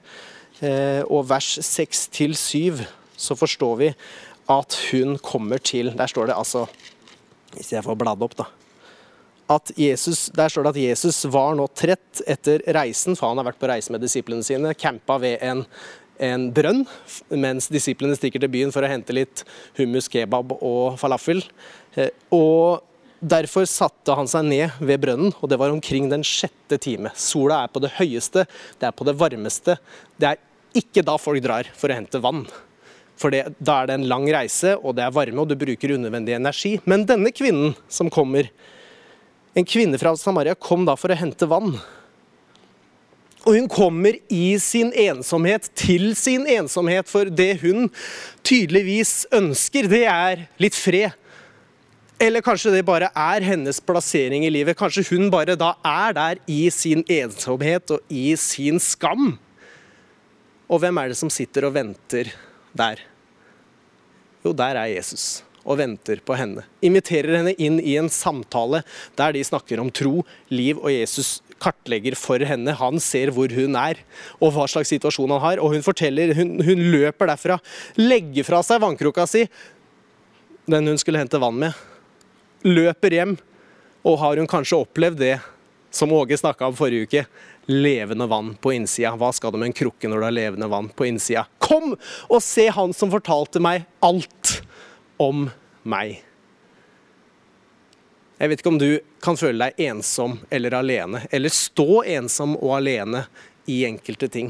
Eh, 0.61 1.01
og 1.09 1.25
vers 1.29 1.55
6-7, 1.65 2.83
så 3.17 3.37
forstår 3.37 3.77
vi 3.79 3.91
at 4.51 4.77
hun 4.91 5.15
kommer 5.21 5.61
til 5.61 5.91
Der 5.97 6.09
står 6.09 6.27
det 6.29 6.35
altså 6.37 6.65
Hvis 7.53 7.71
jeg 7.73 7.83
får 7.85 7.97
bladd 7.97 8.21
opp, 8.25 8.35
da. 8.37 8.45
At 9.51 9.71
Jesus, 9.75 10.29
der 10.31 10.49
står 10.49 10.63
det 10.63 10.75
at 10.75 10.83
Jesus 10.83 11.25
var 11.27 11.57
nå 11.57 11.65
trett 11.75 12.21
etter 12.29 12.61
reisen, 12.71 13.17
for 13.19 13.27
han 13.27 13.41
har 13.41 13.49
vært 13.49 13.59
på 13.59 13.67
reise 13.67 13.91
med 13.91 13.99
disiplene 13.99 14.45
sine. 14.47 14.71
Campa 14.79 15.17
ved 15.19 15.41
en, 15.43 15.65
en 16.23 16.45
brønn, 16.55 16.85
mens 17.35 17.67
disiplene 17.67 18.15
stikker 18.15 18.39
til 18.39 18.53
byen 18.53 18.71
for 18.71 18.87
å 18.87 18.91
hente 18.93 19.17
litt 19.17 19.43
hummus, 19.75 20.07
kebab 20.07 20.55
og 20.61 20.95
falafel. 21.01 21.43
Eh, 21.99 22.13
og 22.31 22.87
Derfor 23.21 23.67
satte 23.69 24.15
han 24.17 24.25
seg 24.25 24.47
ned 24.47 24.79
ved 24.81 24.97
brønnen, 25.03 25.35
og 25.37 25.49
det 25.51 25.59
var 25.61 25.69
omkring 25.69 26.07
den 26.09 26.23
sjette 26.25 26.79
time. 26.81 27.11
Sola 27.13 27.59
er 27.61 27.69
på 27.69 27.83
det 27.83 27.91
høyeste, 27.99 28.47
det 28.81 28.87
er 28.87 28.95
på 28.97 29.05
det 29.05 29.13
varmeste. 29.19 29.75
Det 30.17 30.31
er 30.31 30.39
ikke 30.77 31.03
da 31.05 31.17
folk 31.19 31.41
drar 31.43 31.69
for 31.77 31.91
å 31.91 31.97
hente 31.97 32.21
vann. 32.23 32.45
For 33.21 33.33
det, 33.33 33.45
da 33.61 33.81
er 33.81 33.89
det 33.89 33.97
en 33.99 34.09
lang 34.09 34.25
reise, 34.33 34.75
og 34.79 34.95
det 34.97 35.05
er 35.05 35.13
varme, 35.13 35.43
og 35.43 35.49
du 35.51 35.57
bruker 35.59 35.93
unødvendig 35.93 36.35
energi. 36.37 36.77
Men 36.89 37.05
denne 37.09 37.33
kvinnen 37.35 37.75
som 37.91 38.09
kommer, 38.13 38.49
en 39.53 39.67
kvinne 39.67 39.99
fra 40.01 40.15
Samaria, 40.17 40.55
kom 40.55 40.87
da 40.87 40.95
for 40.97 41.13
å 41.13 41.19
hente 41.19 41.49
vann. 41.49 41.75
Og 43.41 43.55
hun 43.57 43.67
kommer 43.69 44.17
i 44.29 44.53
sin 44.61 44.91
ensomhet 44.93 45.69
til 45.77 46.11
sin 46.17 46.45
ensomhet, 46.49 47.09
for 47.09 47.29
det 47.29 47.55
hun 47.63 47.89
tydeligvis 48.45 49.25
ønsker, 49.33 49.89
det 49.89 50.05
er 50.09 50.45
litt 50.61 50.77
fred. 50.77 51.17
Eller 52.21 52.43
kanskje 52.45 52.75
det 52.75 52.83
bare 52.85 53.09
er 53.17 53.41
hennes 53.41 53.79
plassering 53.81 54.45
i 54.45 54.51
livet. 54.53 54.77
Kanskje 54.77 55.07
hun 55.09 55.31
bare 55.33 55.55
da 55.57 55.71
er 55.81 56.13
der 56.13 56.41
i 56.45 56.67
sin 56.69 57.01
ensomhet 57.09 57.95
og 57.95 58.13
i 58.13 58.35
sin 58.37 58.77
skam. 58.77 59.39
Og 60.71 60.79
hvem 60.79 60.99
er 61.01 61.11
det 61.11 61.19
som 61.19 61.31
sitter 61.33 61.67
og 61.67 61.75
venter 61.75 62.31
der? 62.77 63.01
Jo, 64.45 64.53
der 64.55 64.79
er 64.79 64.93
Jesus 64.93 65.43
og 65.61 65.77
venter 65.77 66.21
på 66.25 66.33
henne. 66.39 66.63
Inviterer 66.81 67.37
henne 67.37 67.53
inn 67.61 67.77
i 67.83 67.97
en 67.99 68.09
samtale 68.09 68.81
der 69.19 69.35
de 69.35 69.43
snakker 69.45 69.81
om 69.83 69.91
tro, 69.93 70.23
liv, 70.49 70.79
og 70.81 70.89
Jesus 70.89 71.41
kartlegger 71.61 72.15
for 72.17 72.41
henne. 72.41 72.73
Han 72.79 72.97
ser 73.03 73.29
hvor 73.35 73.51
hun 73.53 73.77
er 73.77 74.01
og 74.39 74.55
hva 74.55 74.65
slags 74.71 74.89
situasjon 74.89 75.35
han 75.35 75.43
har. 75.43 75.61
Og 75.61 75.75
hun 75.75 75.85
forteller, 75.85 76.33
hun, 76.39 76.55
hun 76.65 76.83
løper 76.95 77.29
derfra, 77.29 77.59
legger 77.99 78.47
fra 78.47 78.63
seg 78.65 78.81
vannkroka 78.81 79.27
si, 79.29 79.45
den 80.71 80.89
hun 80.89 80.97
skulle 81.01 81.21
hente 81.21 81.41
vann 81.41 81.59
med 81.61 81.87
løper 82.65 83.15
hjem, 83.15 83.37
og 84.05 84.19
har 84.21 84.39
hun 84.41 84.49
kanskje 84.49 84.79
opplevd 84.81 85.19
det 85.21 85.35
som 85.91 86.13
Åge 86.15 86.37
snakka 86.39 86.69
om 86.69 86.77
forrige 86.77 87.07
uke? 87.07 87.25
Levende 87.69 88.27
vann 88.27 88.55
på 88.61 88.73
innsida. 88.73 89.13
Hva 89.19 89.31
skal 89.35 89.53
du 89.53 89.59
med 89.61 89.71
en 89.71 89.77
krukke 89.77 90.09
når 90.09 90.17
du 90.17 90.25
har 90.27 90.35
levende 90.35 90.69
vann 90.71 90.89
på 90.89 91.07
innsida? 91.09 91.45
Kom 91.61 91.93
og 91.93 92.41
se 92.43 92.67
han 92.73 92.95
som 92.97 93.13
fortalte 93.13 93.61
meg 93.63 93.85
alt 94.05 94.55
om 95.21 95.47
meg. 95.83 96.19
Jeg 98.41 98.49
vet 98.49 98.63
ikke 98.63 98.73
om 98.73 98.81
du 98.81 98.89
kan 99.21 99.37
føle 99.37 99.67
deg 99.67 99.85
ensom 99.91 100.39
eller 100.49 100.73
alene, 100.73 101.25
eller 101.29 101.53
stå 101.53 102.01
ensom 102.09 102.55
og 102.57 102.79
alene 102.79 103.27
i 103.69 103.83
enkelte 103.85 104.31
ting. 104.33 104.49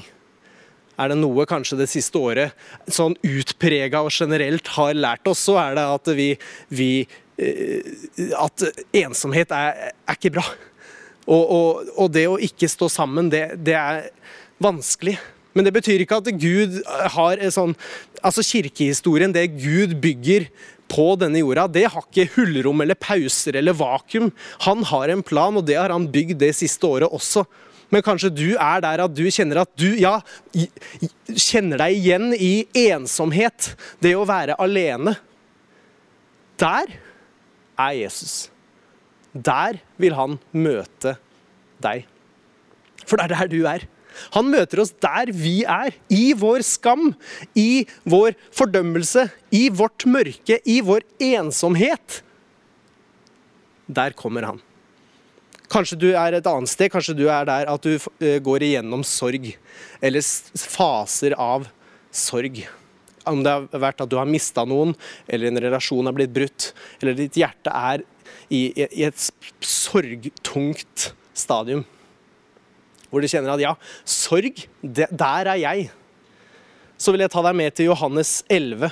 Er 0.95 1.11
det 1.11 1.17
noe 1.19 1.43
kanskje 1.49 1.81
det 1.81 1.89
siste 1.91 2.19
året 2.19 2.55
sånn 2.87 3.17
utprega 3.25 4.03
og 4.05 4.13
generelt 4.15 4.69
har 4.77 4.95
lært 4.95 5.27
oss, 5.27 5.43
så 5.49 5.57
er 5.59 5.75
det 5.75 5.85
at 5.97 6.11
vi, 6.15 6.29
vi 6.71 6.91
Eh, 7.41 7.81
at 8.37 8.63
ensomhet 8.93 9.53
er, 9.55 9.91
er 10.05 10.17
ikke 10.17 10.33
bra. 10.35 10.43
Og, 11.27 11.43
og, 11.43 11.91
og, 11.95 12.09
det 12.13 12.25
å 12.29 12.39
ikke 12.41 12.69
stå 12.71 12.89
sammen, 12.91 13.29
det, 13.31 13.43
det, 13.61 13.77
er 13.77 14.09
vanskelig. 14.61 15.17
Men 15.53 15.67
det 15.67 15.73
betyr 15.75 16.03
ikke 16.03 16.21
at 16.21 16.29
Gud 16.39 16.79
har 17.15 17.41
sånn 17.51 17.73
Altså 18.21 18.43
kirkehistorien, 18.45 19.33
det 19.33 19.47
Gud 19.55 19.95
bygger 20.01 20.45
på 20.91 21.07
denne 21.17 21.39
jorda, 21.41 21.65
det 21.71 21.87
har 21.89 22.03
ikke 22.03 22.27
hullrom 22.35 22.83
eller 22.83 22.99
pauser 22.99 23.55
eller 23.57 23.73
vakuum. 23.73 24.29
Han 24.67 24.83
har 24.85 25.09
en 25.09 25.23
plan, 25.25 25.55
og 25.57 25.65
det 25.65 25.79
har 25.79 25.93
han 25.93 26.09
bygd 26.11 26.37
det 26.43 26.51
siste 26.59 26.85
året 26.85 27.09
også. 27.09 27.45
Men 27.91 28.03
kanskje 28.05 28.31
du 28.31 28.47
er 28.53 28.83
der 28.83 29.03
at 29.03 29.15
du 29.15 29.23
kjenner 29.27 29.63
at 29.63 29.71
du 29.79 29.89
ja, 29.99 30.19
kjenner 31.27 31.81
deg 31.81 31.97
igjen 31.97 32.29
i 32.35 32.53
ensomhet. 32.87 33.73
Det 34.03 34.13
å 34.15 34.27
være 34.27 34.59
alene. 34.61 35.17
Der 36.61 36.95
er 37.81 37.97
Jesus. 37.97 38.50
Der 39.33 39.79
vil 40.01 40.15
han 40.17 40.37
møte 40.51 41.15
deg. 41.81 42.05
For 43.05 43.17
det 43.17 43.27
er 43.27 43.35
der 43.35 43.51
du 43.51 43.61
er. 43.69 43.87
Han 44.35 44.49
møter 44.51 44.81
oss 44.83 44.91
der 45.03 45.31
vi 45.35 45.61
er. 45.63 45.95
I 46.11 46.33
vår 46.37 46.65
skam, 46.67 47.13
i 47.55 47.85
vår 48.03 48.35
fordømmelse, 48.55 49.29
i 49.55 49.69
vårt 49.73 50.05
mørke, 50.09 50.59
i 50.65 50.81
vår 50.85 51.05
ensomhet. 51.31 52.21
Der 53.91 54.15
kommer 54.17 54.47
han. 54.47 54.61
Kanskje 55.71 55.97
du 55.99 56.09
er 56.11 56.35
et 56.35 56.47
annet 56.47 56.71
sted. 56.71 56.91
Kanskje 56.91 57.15
du 57.15 57.25
er 57.31 57.47
der 57.47 57.71
at 57.71 57.87
du 57.87 57.95
eh, 57.95 58.39
går 58.43 58.67
igjennom 58.67 59.05
sorg. 59.07 59.53
Eller 60.03 60.25
faser 60.59 61.35
av 61.39 61.69
sorg. 62.11 62.65
Om 63.27 63.43
det 63.45 63.53
har 63.53 63.83
vært 63.83 64.03
at 64.03 64.11
du 64.11 64.17
har 64.17 64.27
mista 64.27 64.65
noen, 64.67 64.95
eller 65.29 65.51
en 65.51 65.61
relasjon 65.61 66.07
har 66.09 66.15
blitt 66.17 66.33
brutt, 66.33 66.71
eller 66.99 67.13
ditt 67.15 67.37
hjerte 67.37 67.69
er 67.69 68.01
i, 68.49 68.67
i 68.73 69.05
et 69.07 69.29
sorgtungt 69.61 71.11
stadium. 71.33 71.85
Hvor 73.11 73.23
du 73.23 73.27
kjenner 73.27 73.53
at 73.53 73.63
ja, 73.63 73.75
sorg, 74.07 74.65
det, 74.81 75.09
der 75.11 75.51
er 75.51 75.59
jeg. 75.59 75.87
Så 77.01 77.11
vil 77.11 77.25
jeg 77.25 77.33
ta 77.33 77.43
deg 77.43 77.57
med 77.57 77.75
til 77.75 77.89
Johannes 77.89 78.39
11. 78.51 78.91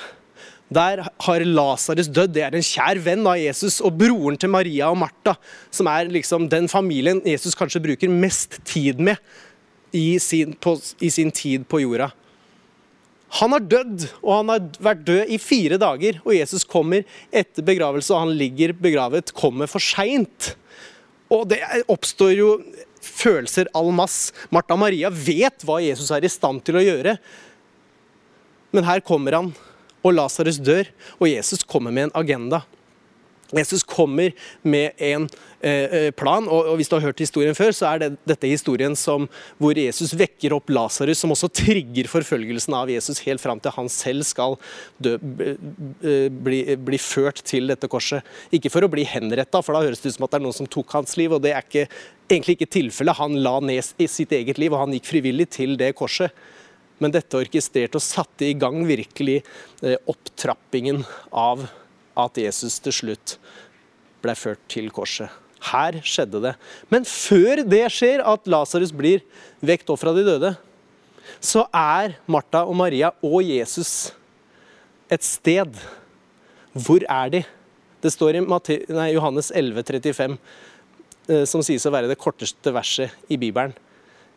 Der 0.69 1.01
har 1.07 1.45
Lasarus 1.45 2.09
dødd. 2.13 2.35
Det 2.35 2.43
er 2.45 2.55
en 2.57 2.65
kjær 2.65 2.99
venn 3.01 3.25
av 3.25 3.39
Jesus 3.39 3.79
og 3.81 3.95
broren 3.97 4.37
til 4.37 4.51
Maria 4.53 4.91
og 4.91 4.99
Martha, 5.01 5.33
som 5.73 5.89
er 5.89 6.11
liksom 6.11 6.49
den 6.51 6.69
familien 6.69 7.23
Jesus 7.25 7.57
kanskje 7.57 7.81
bruker 7.87 8.11
mest 8.11 8.59
tid 8.69 9.01
med 9.01 9.17
i 9.95 10.19
sin, 10.21 10.53
på, 10.53 10.75
i 11.01 11.09
sin 11.09 11.31
tid 11.33 11.65
på 11.69 11.81
jorda. 11.81 12.11
Han 13.37 13.53
har 13.53 13.65
dødd, 13.69 14.07
og 14.23 14.31
han 14.33 14.49
har 14.49 14.67
vært 14.81 15.03
død 15.05 15.29
i 15.29 15.37
fire 15.41 15.77
dager. 15.81 16.17
Og 16.25 16.33
Jesus 16.33 16.65
kommer 16.65 17.05
etter 17.29 17.65
begravelse, 17.65 18.09
og 18.15 18.25
han 18.25 18.37
ligger 18.39 18.73
begravet, 18.73 19.33
kommer 19.37 19.69
for 19.69 19.83
seint. 19.83 20.53
Og 21.29 21.45
det 21.51 21.61
oppstår 21.91 22.33
jo 22.39 22.49
følelser 23.05 23.69
all 23.77 23.91
mass. 23.95 24.31
Martha 24.53 24.77
Maria 24.79 25.11
vet 25.13 25.65
hva 25.67 25.77
Jesus 25.83 26.09
er 26.15 26.25
i 26.25 26.31
stand 26.31 26.63
til 26.65 26.79
å 26.79 26.83
gjøre. 26.83 27.19
Men 28.73 28.87
her 28.89 29.05
kommer 29.05 29.37
han, 29.37 29.53
og 30.05 30.15
Lasarus 30.15 30.59
dør, 30.61 30.89
og 31.19 31.29
Jesus 31.29 31.65
kommer 31.67 31.93
med 31.93 32.09
en 32.09 32.17
agenda. 32.17 32.63
Jesus 33.55 33.83
kommer 33.83 34.33
med 34.61 34.91
en 35.01 35.25
eh, 35.61 35.71
eh, 35.71 36.11
plan, 36.13 36.45
og, 36.45 36.75
hvis 36.77 36.89
du 36.91 36.95
har 36.97 37.07
hørt 37.07 37.21
historien 37.23 37.57
før, 37.57 37.71
så 37.73 37.87
er 37.89 38.03
det, 38.03 38.09
dette 38.29 38.51
historien 38.51 38.93
som, 38.99 39.25
hvor 39.57 39.77
Jesus 39.77 40.13
vekker 40.17 40.53
opp 40.53 40.69
Lasarus, 40.69 41.21
som 41.23 41.33
også 41.33 41.49
trigger 41.61 42.09
forfølgelsen 42.11 42.75
av 42.77 42.91
Jesus 42.93 43.23
helt 43.25 43.41
fram 43.41 43.61
til 43.61 43.73
han 43.73 43.89
selv 43.89 44.27
skal 44.27 44.59
dø, 45.01 45.15
bli, 45.19 46.61
bli, 46.77 47.01
ført 47.01 47.41
til 47.47 47.73
dette 47.73 47.89
korset. 47.89 48.25
Ikke 48.53 48.71
for 48.73 48.85
å 48.85 48.91
bli 48.91 49.07
henretta, 49.07 49.63
for 49.65 49.75
da 49.75 49.83
høres 49.87 50.03
det 50.03 50.13
ut 50.13 50.19
som 50.19 50.29
at 50.29 50.35
det 50.35 50.41
er 50.41 50.45
noen 50.45 50.59
som 50.61 50.69
tok 50.69 50.93
hans 50.99 51.17
liv, 51.17 51.33
og 51.33 51.41
det 51.45 51.55
er 51.55 51.65
ikke, 51.65 51.87
egentlig 52.29 52.59
ikke 52.59 52.71
tilfellet. 52.77 53.17
Han 53.17 53.41
la 53.41 53.57
ned 53.65 54.05
sitt 54.05 54.33
eget 54.35 54.61
liv, 54.61 54.75
og 54.75 54.85
han 54.85 54.93
gikk 54.93 55.09
frivillig 55.09 55.49
til 55.57 55.73
det 55.79 55.95
korset. 55.97 56.35
Men 56.99 57.13
dette 57.15 57.39
orkestrerte 57.39 57.97
og 57.97 58.03
satte 58.03 58.45
i 58.45 58.55
gang 58.59 58.83
virkelig 58.87 59.39
eh, 59.39 59.95
opptrappingen 60.11 61.05
av 61.31 61.63
at 62.27 62.39
Jesus 62.41 62.79
til 62.83 62.95
slutt 62.95 63.35
ble 64.23 64.35
ført 64.35 64.61
til 64.71 64.89
korset. 64.93 65.29
Her 65.69 65.99
skjedde 66.07 66.39
det. 66.43 66.53
Men 66.91 67.05
før 67.07 67.63
det 67.67 67.83
skjer, 67.91 68.23
at 68.23 68.47
Lasarus 68.47 68.93
blir 68.95 69.23
vekt 69.59 69.89
opp 69.91 69.99
fra 70.01 70.13
de 70.15 70.23
døde, 70.27 70.53
så 71.43 71.65
er 71.75 72.15
Martha 72.31 72.63
og 72.65 72.75
Maria 72.79 73.11
og 73.23 73.43
Jesus 73.43 74.11
et 75.11 75.25
sted. 75.25 75.75
Hvor 76.73 77.03
er 77.03 77.33
de? 77.33 77.43
Det 77.99 78.11
står 78.13 78.39
i 78.39 78.43
nei, 78.45 79.09
Johannes 79.15 79.51
11, 79.51 79.83
35, 79.83 80.37
eh, 81.27 81.45
som 81.49 81.63
sies 81.65 81.85
å 81.85 81.93
være 81.93 82.09
det 82.11 82.19
korteste 82.19 82.71
verset 82.73 83.15
i 83.27 83.37
Bibelen, 83.39 83.75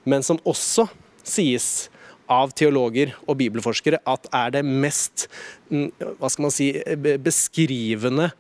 men 0.05 0.25
som 0.27 0.41
også 0.43 0.89
sies 1.23 1.87
av 2.31 2.53
teologer 2.57 3.13
og 3.27 3.37
bibelforskere 3.41 3.99
at 4.09 4.29
er 4.35 4.51
det 4.57 4.65
mest 4.67 5.29
mm, 5.71 5.91
hva 6.21 6.29
skal 6.31 6.43
man 6.47 6.55
si, 6.55 6.83
beskrivende 7.23 8.31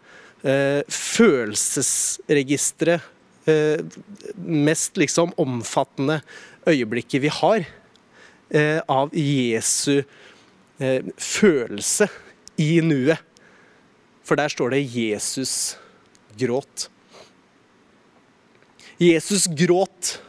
eh, 0.44 0.82
følelsesregisteret 0.86 3.00
eh, 3.50 3.78
Mest 4.38 4.96
liksom 5.00 5.32
omfattende 5.40 6.20
øyeblikket 6.68 7.22
vi 7.24 7.30
har 7.32 7.64
eh, 8.54 8.80
av 8.88 9.10
Jesu 9.16 10.02
eh, 10.78 11.02
følelse 11.18 12.08
i 12.60 12.80
nuet. 12.84 13.18
For 14.22 14.34
der 14.38 14.48
står 14.48 14.70
det 14.70 14.86
'Jesus 14.86 15.76
gråt'. 16.38 16.88
Jesus 19.00 19.46
gråt. 19.46 20.22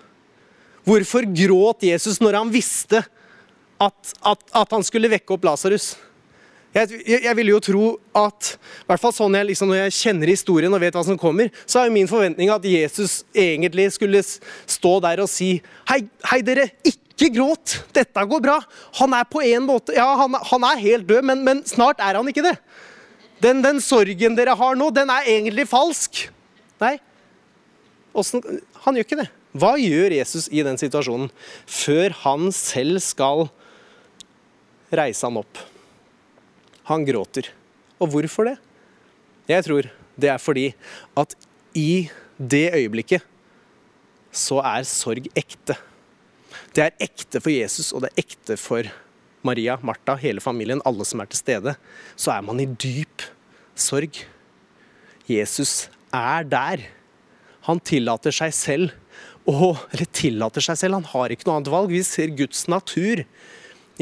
Hvorfor 0.83 1.23
gråt 1.29 1.85
Jesus 1.85 2.19
når 2.19 2.33
han 2.41 2.51
visste 2.51 3.03
at, 3.87 4.15
at, 4.33 4.49
at 4.63 4.75
han 4.75 4.85
skulle 4.85 5.11
vekke 5.11 5.35
opp 5.35 5.45
Lasarus. 5.47 5.93
Jeg, 6.73 6.89
jeg, 7.05 7.19
jeg, 7.21 7.35
ville 7.37 7.53
jo 7.53 7.61
tro 7.61 7.87
at 8.17 8.55
i 8.55 8.87
hvert 8.89 9.01
fall 9.03 9.13
sånn 9.13 9.35
jeg, 9.37 9.45
liksom, 9.51 9.69
Når 9.69 9.77
jeg 9.77 9.93
kjenner 9.93 10.31
historien 10.31 10.73
og 10.73 10.81
vet 10.81 10.95
hva 10.97 11.03
som 11.05 11.19
kommer, 11.21 11.51
så 11.69 11.79
er 11.79 11.89
jo 11.89 11.93
min 11.93 12.09
forventning 12.09 12.49
at 12.49 12.65
Jesus 12.65 13.19
egentlig 13.29 13.91
skulle 13.93 14.23
stå 14.25 14.95
der 15.05 15.21
og 15.21 15.29
si 15.29 15.51
Hei, 15.91 15.99
hei 16.31 16.41
dere, 16.45 16.71
ikke 16.81 17.29
gråt! 17.35 17.77
Dette 17.93 18.25
går 18.25 18.41
bra. 18.41 18.57
Han 18.97 19.13
er 19.13 19.29
på 19.29 19.43
en 19.45 19.67
måte 19.69 19.93
Ja, 19.93 20.07
han, 20.23 20.33
han 20.49 20.67
er 20.71 20.81
helt 20.81 21.07
død, 21.11 21.21
men, 21.29 21.45
men, 21.45 21.61
snart 21.69 22.01
er 22.01 22.17
han 22.17 22.31
ikke 22.31 22.45
det. 22.47 22.57
Den, 23.43 23.61
den 23.61 23.81
sorgen 23.83 24.37
dere 24.39 24.57
har 24.57 24.79
nå, 24.79 24.89
den 24.95 25.13
er 25.13 25.29
egentlig 25.29 25.67
falsk. 25.69 26.25
Nei. 26.81 26.95
Han 28.13 28.97
gjør 28.97 29.05
ikke 29.05 29.19
det. 29.19 29.29
Hva 29.53 29.75
gjør 29.77 30.15
Jesus 30.15 30.47
i 30.49 30.63
den 30.65 30.79
situasjonen 30.81 31.29
før 31.69 32.15
han 32.23 32.49
selv 32.55 32.97
skal 33.05 33.51
reise 34.97 35.25
han 35.27 35.39
opp? 35.41 35.61
Han 36.89 37.05
gråter. 37.07 37.49
Og 38.01 38.11
hvorfor 38.13 38.49
det? 38.49 38.57
Jeg 39.49 39.65
tror 39.65 39.89
det 40.19 40.29
er 40.29 40.41
fordi 40.41 40.67
at 41.19 41.35
i 41.77 42.09
det 42.37 42.67
øyeblikket 42.75 43.23
så 44.33 44.59
er 44.65 44.85
sorg 44.87 45.29
ekte. 45.37 45.75
Det 46.73 46.85
er 46.85 47.05
ekte 47.05 47.41
for 47.41 47.53
Jesus, 47.53 47.91
og 47.93 48.03
det 48.03 48.11
er 48.11 48.23
ekte 48.23 48.57
for 48.57 48.89
Maria, 49.45 49.77
Martha, 49.85 50.15
hele 50.17 50.41
familien, 50.41 50.81
alle 50.87 51.05
som 51.05 51.21
er 51.21 51.29
til 51.29 51.41
stede. 51.41 51.75
Så 52.15 52.31
er 52.33 52.41
man 52.45 52.61
i 52.61 52.65
dyp 52.65 53.25
sorg. 53.75 54.23
Jesus 55.29 55.87
er 56.13 56.47
der. 56.47 56.85
Han 57.67 57.79
tillater 57.79 58.35
seg 58.35 58.53
selv 58.55 58.99
å 59.43 59.73
Eller 59.91 60.07
tillater 60.15 60.63
seg 60.63 60.77
selv, 60.79 60.95
han 60.95 61.09
har 61.11 61.33
ikke 61.33 61.49
noe 61.49 61.57
annet 61.59 61.71
valg. 61.73 61.89
Vi 61.91 61.99
ser 62.07 62.31
Guds 62.31 62.61
natur. 62.71 63.25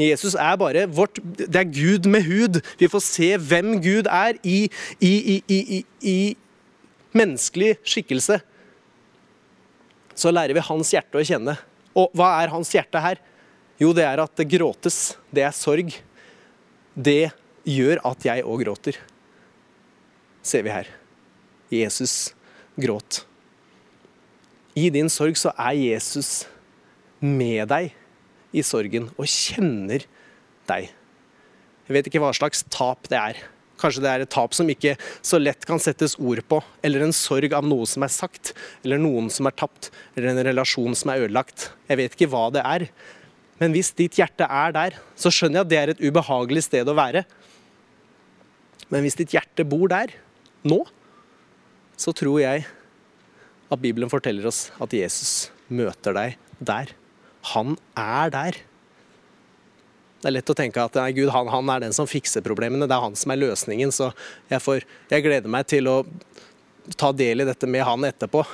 Jesus 0.00 0.34
er 0.40 0.56
bare 0.56 0.86
vårt 0.88 1.18
Det 1.36 1.56
er 1.56 1.68
Gud 1.68 2.08
med 2.08 2.24
hud. 2.24 2.60
Vi 2.80 2.88
får 2.88 3.02
se 3.04 3.28
hvem 3.36 3.74
Gud 3.82 4.08
er 4.08 4.38
i, 4.42 4.70
i, 5.00 5.42
i, 5.48 5.84
i 6.00 6.16
menneskelig 7.12 7.76
skikkelse. 7.84 8.40
Så 10.16 10.32
lærer 10.32 10.56
vi 10.56 10.64
hans 10.64 10.92
hjerte 10.94 11.20
å 11.20 11.26
kjenne. 11.26 11.58
Og 11.92 12.12
hva 12.16 12.30
er 12.40 12.52
hans 12.52 12.72
hjerte 12.72 13.00
her? 13.04 13.20
Jo, 13.80 13.92
det 13.96 14.04
er 14.06 14.22
at 14.22 14.32
det 14.38 14.48
gråtes. 14.52 15.16
Det 15.32 15.44
er 15.44 15.56
sorg. 15.56 15.92
Det 16.94 17.32
gjør 17.68 18.00
at 18.08 18.24
jeg 18.28 18.44
òg 18.48 18.64
gråter. 18.64 18.96
Ser 20.42 20.64
vi 20.64 20.72
her. 20.72 20.88
Jesus 21.72 22.32
gråt. 22.80 23.24
I 24.76 24.88
din 24.92 25.10
sorg 25.12 25.36
så 25.36 25.52
er 25.60 25.76
Jesus 25.76 26.46
med 27.20 27.68
deg 27.68 27.92
i 28.52 28.64
sorgen 28.66 29.10
og 29.16 29.28
kjenner 29.28 30.04
deg. 30.70 30.92
Jeg 31.88 31.96
vet 31.96 32.08
ikke 32.08 32.22
hva 32.22 32.30
slags 32.36 32.62
tap 32.72 33.08
det 33.10 33.18
er. 33.18 33.40
Kanskje 33.82 34.04
det 34.04 34.10
er 34.12 34.22
et 34.22 34.30
tap 34.30 34.54
som 34.54 34.68
ikke 34.70 34.94
så 35.26 35.40
lett 35.40 35.64
kan 35.66 35.80
settes 35.82 36.14
ord 36.20 36.42
på, 36.46 36.60
eller 36.86 37.02
en 37.02 37.14
sorg 37.16 37.54
av 37.56 37.66
noe 37.66 37.88
som 37.90 38.04
er 38.06 38.12
sagt, 38.14 38.52
eller 38.84 39.00
noen 39.02 39.30
som 39.32 39.48
er 39.50 39.56
tapt, 39.58 39.90
eller 40.14 40.30
en 40.30 40.44
relasjon 40.52 40.94
som 40.98 41.10
er 41.10 41.24
ødelagt. 41.24 41.72
Jeg 41.90 41.98
vet 41.98 42.14
ikke 42.16 42.30
hva 42.30 42.46
det 42.54 42.62
er. 42.62 42.86
Men 43.58 43.74
hvis 43.74 43.90
ditt 43.98 44.20
hjerte 44.20 44.46
er 44.46 44.74
der, 44.74 44.98
så 45.18 45.32
skjønner 45.34 45.60
jeg 45.60 45.66
at 45.66 45.72
det 45.72 45.80
er 45.80 45.94
et 45.94 46.04
ubehagelig 46.04 46.66
sted 46.68 46.88
å 46.88 46.96
være. 46.98 47.24
Men 48.92 49.02
hvis 49.02 49.18
ditt 49.18 49.34
hjerte 49.34 49.66
bor 49.66 49.90
der, 49.90 50.14
nå, 50.68 50.82
så 51.98 52.14
tror 52.14 52.38
jeg 52.42 52.64
at 53.72 53.82
Bibelen 53.82 54.10
forteller 54.12 54.46
oss 54.50 54.66
at 54.82 54.94
Jesus 54.94 55.50
møter 55.72 56.14
deg 56.16 56.38
der. 56.60 56.92
Han 57.50 57.76
er 57.98 58.32
der. 58.32 58.58
Det 60.22 60.30
er 60.30 60.36
lett 60.36 60.52
å 60.52 60.54
tenke 60.54 60.78
at 60.78 60.94
nei, 61.00 61.08
Gud 61.16 61.32
han, 61.34 61.48
han, 61.50 61.70
er 61.74 61.82
den 61.82 61.94
som 61.96 62.06
fikser 62.06 62.44
problemene, 62.46 62.86
det 62.86 62.94
er 62.94 63.02
han 63.02 63.16
som 63.18 63.32
er 63.34 63.40
løsningen. 63.42 63.90
Så 63.90 64.12
jeg, 64.50 64.62
får, 64.62 64.86
jeg 65.10 65.24
gleder 65.24 65.50
meg 65.50 65.66
til 65.70 65.90
å 65.90 65.96
ta 66.98 67.10
del 67.14 67.42
i 67.42 67.48
dette 67.48 67.66
med 67.66 67.82
han 67.86 68.06
etterpå. 68.06 68.44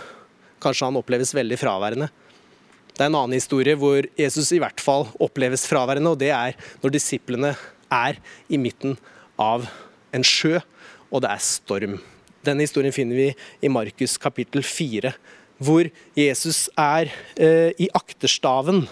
Kanskje 0.64 0.88
han 0.88 0.96
oppleves 1.00 1.34
veldig 1.36 1.58
fraværende. 1.60 2.08
Det 2.96 3.04
er 3.04 3.12
en 3.12 3.18
annen 3.20 3.36
historie 3.36 3.76
hvor 3.78 4.08
Jesus 4.18 4.48
i 4.56 4.62
hvert 4.62 4.80
fall 4.82 5.06
oppleves 5.22 5.68
fraværende, 5.68 6.16
og 6.16 6.18
det 6.18 6.32
er 6.34 6.56
når 6.82 6.96
disiplene 6.96 7.52
er 7.92 8.16
i 8.48 8.58
midten 8.58 8.96
av 9.38 9.68
en 10.16 10.24
sjø, 10.24 10.56
og 11.12 11.22
det 11.22 11.30
er 11.30 11.44
storm. 11.44 11.98
Denne 12.48 12.64
historien 12.64 12.94
finner 12.94 13.20
vi 13.20 13.28
i 13.60 13.70
Markus 13.70 14.16
kapittel 14.20 14.64
4 14.64 15.12
hvor 15.58 15.88
Jesus 16.16 16.66
er 16.78 17.10
eh, 17.34 17.74
i 17.82 17.88
akterstaven. 17.96 18.84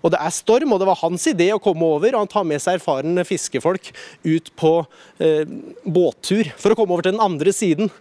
Og 0.00 0.12
det 0.14 0.20
er 0.20 0.34
storm, 0.34 0.72
og 0.72 0.80
det 0.80 0.88
var 0.88 1.02
hans 1.02 1.26
idé 1.30 1.50
å 1.52 1.60
komme 1.62 1.84
over. 1.84 2.14
Og 2.14 2.24
han 2.24 2.32
tar 2.32 2.46
med 2.48 2.62
seg 2.64 2.78
erfarne 2.78 3.26
fiskefolk 3.28 3.90
ut 4.24 4.50
på 4.58 4.72
eh, 5.20 5.44
båttur 5.84 6.50
for 6.56 6.72
å 6.72 6.78
komme 6.78 6.96
over 6.96 7.06
til 7.06 7.16
den 7.16 7.24
andre 7.24 7.54
siden. 7.54 7.92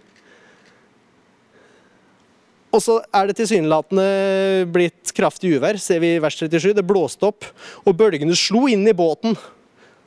Og 2.73 2.81
så 2.81 2.97
er 3.13 3.29
det 3.29 3.37
tilsynelatende 3.37 4.65
blitt 4.73 5.11
kraftig 5.13 5.51
uvær, 5.59 5.77
ser 5.77 6.01
vi 6.01 6.15
i 6.15 6.21
vers 6.23 6.39
37. 6.39 6.71
Det 6.79 6.85
blåste 6.87 7.27
opp, 7.29 7.45
og 7.85 7.97
bølgene 7.99 8.33
slo 8.37 8.65
inn 8.71 8.87
i 8.89 8.95
båten, 8.97 9.37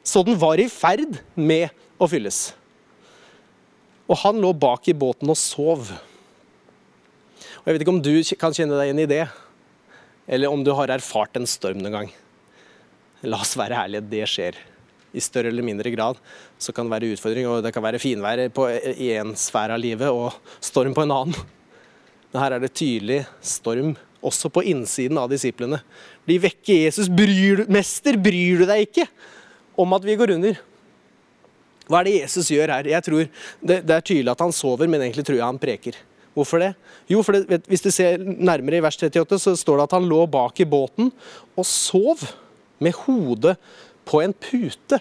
så 0.02 0.24
den 0.26 0.38
var 0.40 0.58
i 0.58 0.66
ferd 0.70 1.20
med 1.38 1.70
å 2.02 2.08
fylles. 2.10 2.50
Og 4.10 4.18
han 4.22 4.42
lå 4.42 4.50
bak 4.54 4.86
i 4.90 4.96
båten 4.98 5.30
og 5.30 5.38
sov. 5.38 5.92
Jeg 7.66 7.74
vet 7.74 7.82
ikke 7.82 7.96
om 7.96 7.98
du 7.98 8.12
kan 8.38 8.54
kjenne 8.54 8.76
deg 8.78 8.86
igjen 8.86 9.00
i 9.02 9.08
det, 9.10 9.24
eller 10.30 10.52
om 10.54 10.60
du 10.62 10.68
har 10.78 10.92
erfart 10.94 11.34
en 11.34 11.48
storm 11.50 11.80
noen 11.80 11.96
gang. 11.96 12.12
La 13.26 13.40
oss 13.42 13.56
være 13.58 13.80
ærlige, 13.80 14.06
det 14.06 14.22
skjer. 14.30 14.60
I 15.10 15.22
større 15.24 15.50
eller 15.50 15.66
mindre 15.66 15.90
grad 15.90 16.20
så 16.62 16.70
kan 16.70 16.86
det 16.86 16.94
være 16.94 17.10
utfordring, 17.16 17.48
og 17.50 17.66
det 17.66 17.74
kan 17.74 17.82
være 17.82 17.98
finvær 17.98 18.44
i 18.46 19.10
en 19.18 19.34
sfære 19.34 19.74
av 19.74 19.82
livet 19.82 20.14
og 20.14 20.38
storm 20.62 20.94
på 20.94 21.08
en 21.08 21.16
annen. 21.16 21.42
Men 22.30 22.42
her 22.44 22.54
er 22.54 22.62
det 22.62 22.70
tydelig 22.78 23.20
storm, 23.42 23.96
også 24.22 24.46
på 24.54 24.62
innsiden 24.70 25.18
av 25.18 25.34
disiplene. 25.34 25.82
De 26.22 26.38
vekker 26.46 26.84
Jesus. 26.86 27.10
Bryr 27.10 27.64
du, 27.64 27.68
mester, 27.72 28.14
bryr 28.14 28.62
du 28.62 28.70
deg 28.70 28.86
ikke 28.86 29.10
om 29.74 29.98
at 29.98 30.06
vi 30.06 30.20
går 30.22 30.38
under? 30.38 30.66
Hva 31.90 31.98
er 31.98 32.12
det 32.12 32.18
Jesus 32.20 32.54
gjør 32.54 32.78
her? 32.78 32.94
Jeg 32.94 33.10
tror 33.10 33.26
det, 33.26 33.82
det 33.82 33.96
er 33.98 34.06
tydelig 34.06 34.38
at 34.38 34.46
han 34.46 34.54
sover, 34.54 34.86
men 34.86 35.02
egentlig 35.02 35.26
tror 35.26 35.42
jeg 35.42 35.50
han 35.50 35.66
preker. 35.66 36.06
Hvorfor 36.36 36.60
det? 36.60 36.74
Jo, 37.08 37.22
for 37.24 37.32
det, 37.32 37.62
hvis 37.64 37.80
du 37.80 37.88
ser 37.94 38.20
nærmere 38.20 38.76
i 38.76 38.84
vers 38.84 38.98
38, 39.00 39.38
så 39.40 39.54
står 39.56 39.80
det 39.80 39.86
at 39.86 39.96
han 39.96 40.08
lå 40.08 40.20
bak 40.28 40.60
i 40.60 40.68
båten 40.68 41.08
og 41.56 41.64
sov 41.64 42.26
med 42.84 42.92
hodet 43.06 43.54
på 44.04 44.20
en 44.20 44.34
pute. 44.36 44.98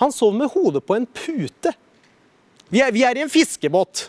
Han 0.00 0.12
sov 0.12 0.32
med 0.36 0.48
hodet 0.54 0.80
på 0.84 0.96
en 0.96 1.04
pute. 1.04 1.74
Vi 2.72 2.80
er, 2.80 2.92
vi 2.92 3.04
er 3.04 3.20
i 3.20 3.24
en 3.26 3.32
fiskebåt. 3.32 4.06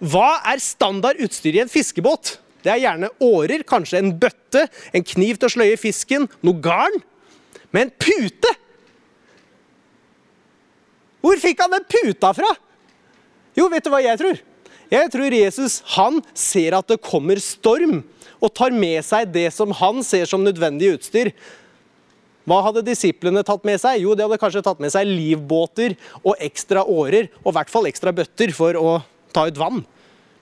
Hva 0.00 0.40
er 0.48 0.62
standard 0.64 1.20
utstyr 1.20 1.58
i 1.58 1.62
en 1.62 1.72
fiskebåt? 1.72 2.38
Det 2.64 2.72
er 2.72 2.80
gjerne 2.80 3.12
årer, 3.24 3.64
kanskje 3.68 4.00
en 4.00 4.14
bøtte, 4.20 4.66
en 4.96 5.04
kniv 5.04 5.36
til 5.36 5.48
å 5.48 5.52
sløye 5.52 5.76
fisken, 5.80 6.26
noe 6.44 6.64
garn. 6.64 6.96
Men 7.76 7.92
pute! 8.00 8.56
Hvor 11.20 11.36
fikk 11.40 11.60
han 11.60 11.76
den 11.76 11.84
puta 11.84 12.32
fra? 12.36 12.48
Jo, 13.58 13.68
vet 13.72 13.84
du 13.84 13.90
hva 13.92 14.02
jeg 14.04 14.20
tror? 14.20 14.40
Jeg 14.90 15.10
tror 15.12 15.34
Jesus 15.34 15.78
han 15.94 16.18
ser 16.34 16.74
at 16.78 16.90
det 16.90 17.02
kommer 17.04 17.38
storm, 17.42 18.02
og 18.40 18.52
tar 18.56 18.72
med 18.72 19.04
seg 19.04 19.28
det 19.34 19.50
som 19.52 19.72
han 19.76 20.00
ser 20.06 20.24
som 20.28 20.42
nødvendig 20.42 20.94
utstyr. 20.96 21.30
Hva 22.48 22.62
hadde 22.64 22.82
disiplene 22.86 23.44
tatt 23.46 23.66
med 23.68 23.78
seg? 23.82 24.00
Jo, 24.02 24.16
de 24.16 24.24
hadde 24.24 24.40
kanskje 24.40 24.64
tatt 24.64 24.80
med 24.82 24.90
seg 24.94 25.06
livbåter 25.06 25.94
og 26.24 26.40
ekstra 26.40 26.82
årer, 26.88 27.28
og 27.44 27.52
i 27.52 27.56
hvert 27.58 27.72
fall 27.72 27.88
ekstra 27.90 28.14
bøtter 28.16 28.54
for 28.56 28.78
å 28.80 28.94
ta 29.34 29.44
ut 29.46 29.60
vann. 29.60 29.82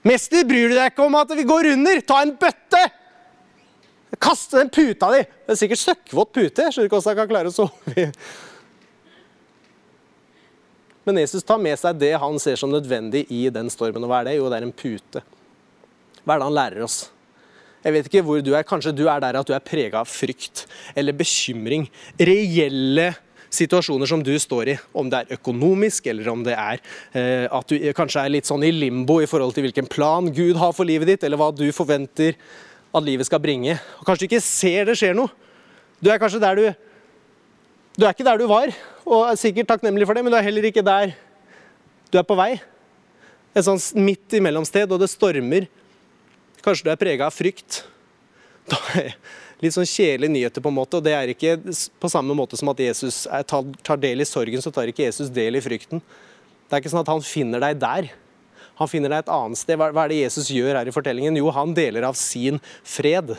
Mester, 0.07 0.45
bryr 0.47 0.71
du 0.71 0.77
deg 0.77 0.93
ikke 0.93 1.05
om 1.05 1.17
at 1.19 1.35
vi 1.35 1.45
går 1.45 1.73
under? 1.75 2.01
Ta 2.07 2.23
en 2.23 2.33
bøtte! 2.39 2.85
Kaste 4.19 4.57
den 4.57 4.71
puta 4.73 5.11
di! 5.13 5.21
Det 5.21 5.53
er 5.53 5.59
sikkert 5.59 5.83
søkkvåt 5.83 6.31
pute. 6.33 6.63
Jeg 6.65 6.73
skjønner 6.73 6.87
ikke 6.89 6.97
hvordan 6.97 7.11
jeg 7.13 7.19
kan 7.19 7.29
klare 7.29 7.51
å 7.51 7.53
sove 7.53 8.07
men 11.09 11.23
Jesus 11.25 11.45
tar 11.45 11.61
med 11.61 11.77
seg 11.81 11.97
det 11.99 12.13
han 12.21 12.39
ser 12.41 12.59
som 12.59 12.71
nødvendig 12.71 13.25
i 13.33 13.47
den 13.53 13.69
stormen. 13.73 14.05
Og 14.05 14.11
hva 14.11 14.21
er 14.21 14.29
det? 14.29 14.35
Jo, 14.39 14.49
det 14.51 14.59
er 14.59 14.67
en 14.67 14.75
pute. 14.75 15.23
Hva 16.23 16.35
er 16.35 16.41
det 16.41 16.49
han 16.49 16.57
lærer 16.59 16.85
oss? 16.85 16.99
Jeg 17.83 17.95
vet 17.95 18.09
ikke 18.09 18.25
hvor 18.27 18.43
du 18.43 18.51
er. 18.53 18.67
Kanskje 18.67 18.93
du 18.95 19.05
er 19.07 19.23
der 19.23 19.39
at 19.39 19.47
du 19.47 19.55
er 19.55 19.63
prega 19.63 20.03
av 20.03 20.11
frykt 20.11 20.65
eller 20.99 21.15
bekymring. 21.15 21.87
Reelle 22.19 23.13
situasjoner 23.49 24.09
som 24.09 24.23
du 24.23 24.33
står 24.39 24.73
i. 24.73 24.77
Om 24.93 25.09
det 25.11 25.21
er 25.21 25.37
økonomisk, 25.39 26.09
eller 26.11 26.29
om 26.31 26.43
det 26.45 26.55
er 26.55 26.81
eh, 27.17 27.45
at 27.45 27.71
du 27.71 27.77
kanskje 27.97 28.23
er 28.23 28.33
litt 28.35 28.49
sånn 28.49 28.65
i 28.67 28.73
limbo 28.75 29.19
i 29.23 29.29
forhold 29.29 29.55
til 29.55 29.65
hvilken 29.67 29.89
plan 29.89 30.29
Gud 30.33 30.59
har 30.59 30.75
for 30.75 30.87
livet 30.87 31.13
ditt, 31.13 31.25
eller 31.25 31.39
hva 31.39 31.49
du 31.55 31.65
forventer 31.75 32.37
at 32.89 33.05
livet 33.05 33.29
skal 33.29 33.41
bringe. 33.41 33.77
Og 33.99 34.05
Kanskje 34.05 34.25
du 34.25 34.29
ikke 34.29 34.43
ser 34.45 34.89
det 34.89 34.97
skjer 34.99 35.17
noe. 35.17 35.31
Du 35.99 36.11
er 36.11 36.21
kanskje 36.21 36.41
der 36.41 36.59
du 36.59 36.67
Du 37.99 38.05
er 38.07 38.13
ikke 38.15 38.23
der 38.23 38.39
du 38.39 38.45
var, 38.47 38.71
og 39.03 39.25
er 39.27 39.35
sikkert 39.35 39.67
takknemlig 39.67 40.05
for 40.07 40.15
det, 40.15 40.21
men 40.23 40.31
du 40.31 40.37
er 40.37 40.45
heller 40.45 40.63
ikke 40.69 40.85
der 40.85 41.11
du 42.07 42.15
er 42.15 42.23
på 42.23 42.37
vei. 42.39 42.53
Et 43.51 43.65
sånn 43.65 43.81
midt 43.99 44.37
imellomsted, 44.39 44.87
og 44.87 45.01
det 45.01 45.09
stormer. 45.11 45.67
Kanskje 46.63 46.87
du 46.87 46.93
er 46.93 47.01
prega 47.01 47.27
av 47.27 47.35
frykt. 47.35 47.81
Litt 49.59 49.75
sånn 49.75 49.89
kjedelige 49.89 50.31
nyheter, 50.31 50.63
på 50.63 50.71
en 50.71 50.77
måte. 50.77 50.95
og 50.95 51.03
Det 51.03 51.11
er 51.17 51.33
ikke 51.33 51.57
på 51.99 52.13
samme 52.13 52.37
måte 52.39 52.55
som 52.55 52.71
at 52.71 52.79
Jesus 52.85 53.25
er, 53.27 53.43
tar 53.43 53.99
del 53.99 54.23
i 54.23 54.29
sorgen, 54.29 54.63
så 54.63 54.71
tar 54.71 54.87
ikke 54.87 55.03
Jesus 55.09 55.33
del 55.35 55.59
i 55.59 55.65
frykten. 55.65 55.99
Det 55.99 56.77
er 56.77 56.85
ikke 56.85 56.93
sånn 56.95 57.03
at 57.03 57.11
han 57.11 57.25
finner 57.25 57.67
deg 57.67 57.83
der. 57.83 58.11
Han 58.79 58.87
finner 58.87 59.11
deg 59.11 59.25
et 59.25 59.35
annet 59.35 59.59
sted. 59.59 59.75
Hva 59.75 59.91
er 60.05 60.13
det 60.13 60.23
Jesus 60.23 60.47
gjør 60.55 60.79
her 60.79 60.87
i 60.87 60.95
fortellingen? 60.95 61.43
Jo, 61.43 61.51
han 61.51 61.75
deler 61.75 62.07
av 62.07 62.15
sin 62.15 62.63
fred. 62.79 63.35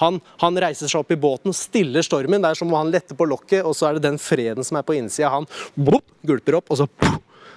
Han, 0.00 0.20
han, 0.40 0.60
reiser 0.64 0.88
seg 0.90 1.02
opp 1.02 1.12
i 1.12 1.18
båten, 1.20 1.54
stiller 1.56 2.04
stormen. 2.04 2.40
Det 2.42 2.52
er 2.52 2.60
som 2.60 2.70
om 2.72 2.78
han 2.78 2.92
letter 2.92 3.18
på 3.18 3.28
lokket, 3.28 3.64
og 3.64 3.76
så 3.76 3.90
er 3.90 3.98
det 3.98 4.06
den 4.08 4.20
freden 4.20 4.66
som 4.66 4.80
er 4.80 4.86
på 4.86 4.96
innsida. 4.96 5.32
Han 5.32 5.48
blop, 5.76 6.06
gulper 6.26 6.60
opp, 6.60 6.72
og 6.72 6.80
så, 6.80 6.88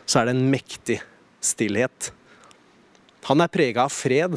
så 0.05 0.21
er 0.21 0.29
det 0.29 0.35
en 0.35 0.49
mektig 0.51 0.99
stillhet. 1.43 2.11
Han 3.29 3.43
er 3.43 3.51
prega 3.51 3.87
av 3.87 3.95
fred 3.95 4.35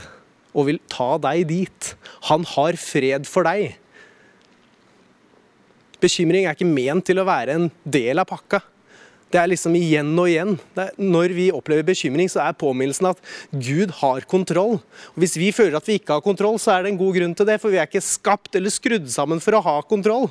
og 0.56 0.68
vil 0.68 0.78
ta 0.90 1.16
deg 1.20 1.48
dit. 1.50 1.90
Han 2.30 2.46
har 2.54 2.78
fred 2.80 3.26
for 3.28 3.46
deg. 3.46 3.74
Bekymring 6.00 6.46
er 6.46 6.56
ikke 6.56 6.68
ment 6.68 7.06
til 7.08 7.20
å 7.20 7.26
være 7.26 7.56
en 7.56 7.68
del 7.82 8.22
av 8.22 8.28
pakka. 8.30 8.62
Det 9.36 9.42
er 9.42 9.50
liksom 9.52 9.74
igjen 9.76 10.14
og 10.16 10.30
igjen. 10.30 10.54
når 10.96 11.32
vi 11.36 11.50
opplever 11.52 11.84
bekymring, 11.84 12.24
så 12.32 12.40
er 12.40 12.56
påminnelsen 12.56 13.10
at 13.10 13.18
Gud 13.52 13.92
har 13.98 14.24
kontroll. 14.24 14.78
Og 15.12 15.18
hvis 15.20 15.36
vi 15.36 15.50
føler 15.52 15.76
at 15.76 15.84
vi 15.84 15.98
ikke 16.00 16.16
har 16.16 16.24
kontroll, 16.24 16.56
så 16.56 16.72
er 16.72 16.86
det 16.86 16.94
en 16.94 17.00
god 17.02 17.18
grunn 17.18 17.34
til 17.36 17.44
det, 17.44 17.58
for 17.60 17.68
vi 17.68 17.76
er 17.76 17.84
ikke 17.84 18.00
skapt 18.00 18.56
eller 18.56 18.72
skrudd 18.72 19.10
sammen 19.12 19.42
for 19.44 19.58
å 19.58 19.60
ha 19.60 19.74
kontroll. 19.84 20.30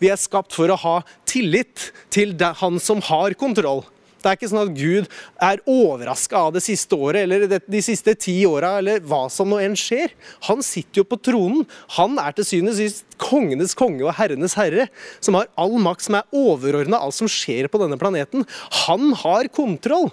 Vi 0.00 0.08
er 0.08 0.16
skapt 0.16 0.56
for 0.56 0.72
å 0.72 0.78
ha 0.80 0.96
tillit 1.28 1.90
til 2.08 2.32
han 2.40 2.80
som 2.80 3.04
har 3.10 3.36
kontroll. 3.36 3.84
Det 4.20 4.28
er 4.28 4.36
ikke 4.36 4.50
sånn 4.50 4.62
at 4.66 4.72
Gud 4.76 5.06
er 5.40 5.62
overraska 5.64 6.42
av 6.46 6.54
det 6.56 6.62
siste 6.64 6.96
året 6.96 7.24
eller 7.24 7.46
de 7.48 7.82
siste 7.84 8.12
ti 8.20 8.36
åra 8.48 8.74
eller 8.80 9.00
hva 9.00 9.22
som 9.32 9.48
nå 9.48 9.60
enn 9.64 9.76
skjer. 9.78 10.12
Han 10.50 10.60
sitter 10.64 11.00
jo 11.00 11.06
på 11.08 11.18
tronen. 11.24 11.64
Han 11.96 12.18
er 12.20 12.36
til 12.36 12.48
syvende 12.48 12.74
og 12.74 12.80
sist 12.80 13.18
kongenes 13.20 13.76
konge 13.78 14.04
og 14.04 14.14
herrenes 14.18 14.56
herre, 14.58 14.88
som 15.24 15.38
har 15.38 15.48
all 15.60 15.78
makt, 15.80 16.04
som 16.06 16.18
er 16.20 16.36
overordna 16.36 17.00
alt 17.00 17.16
som 17.16 17.30
skjer 17.30 17.70
på 17.72 17.80
denne 17.80 17.98
planeten. 18.00 18.44
Han 18.84 19.14
har 19.22 19.48
kontroll. 19.52 20.10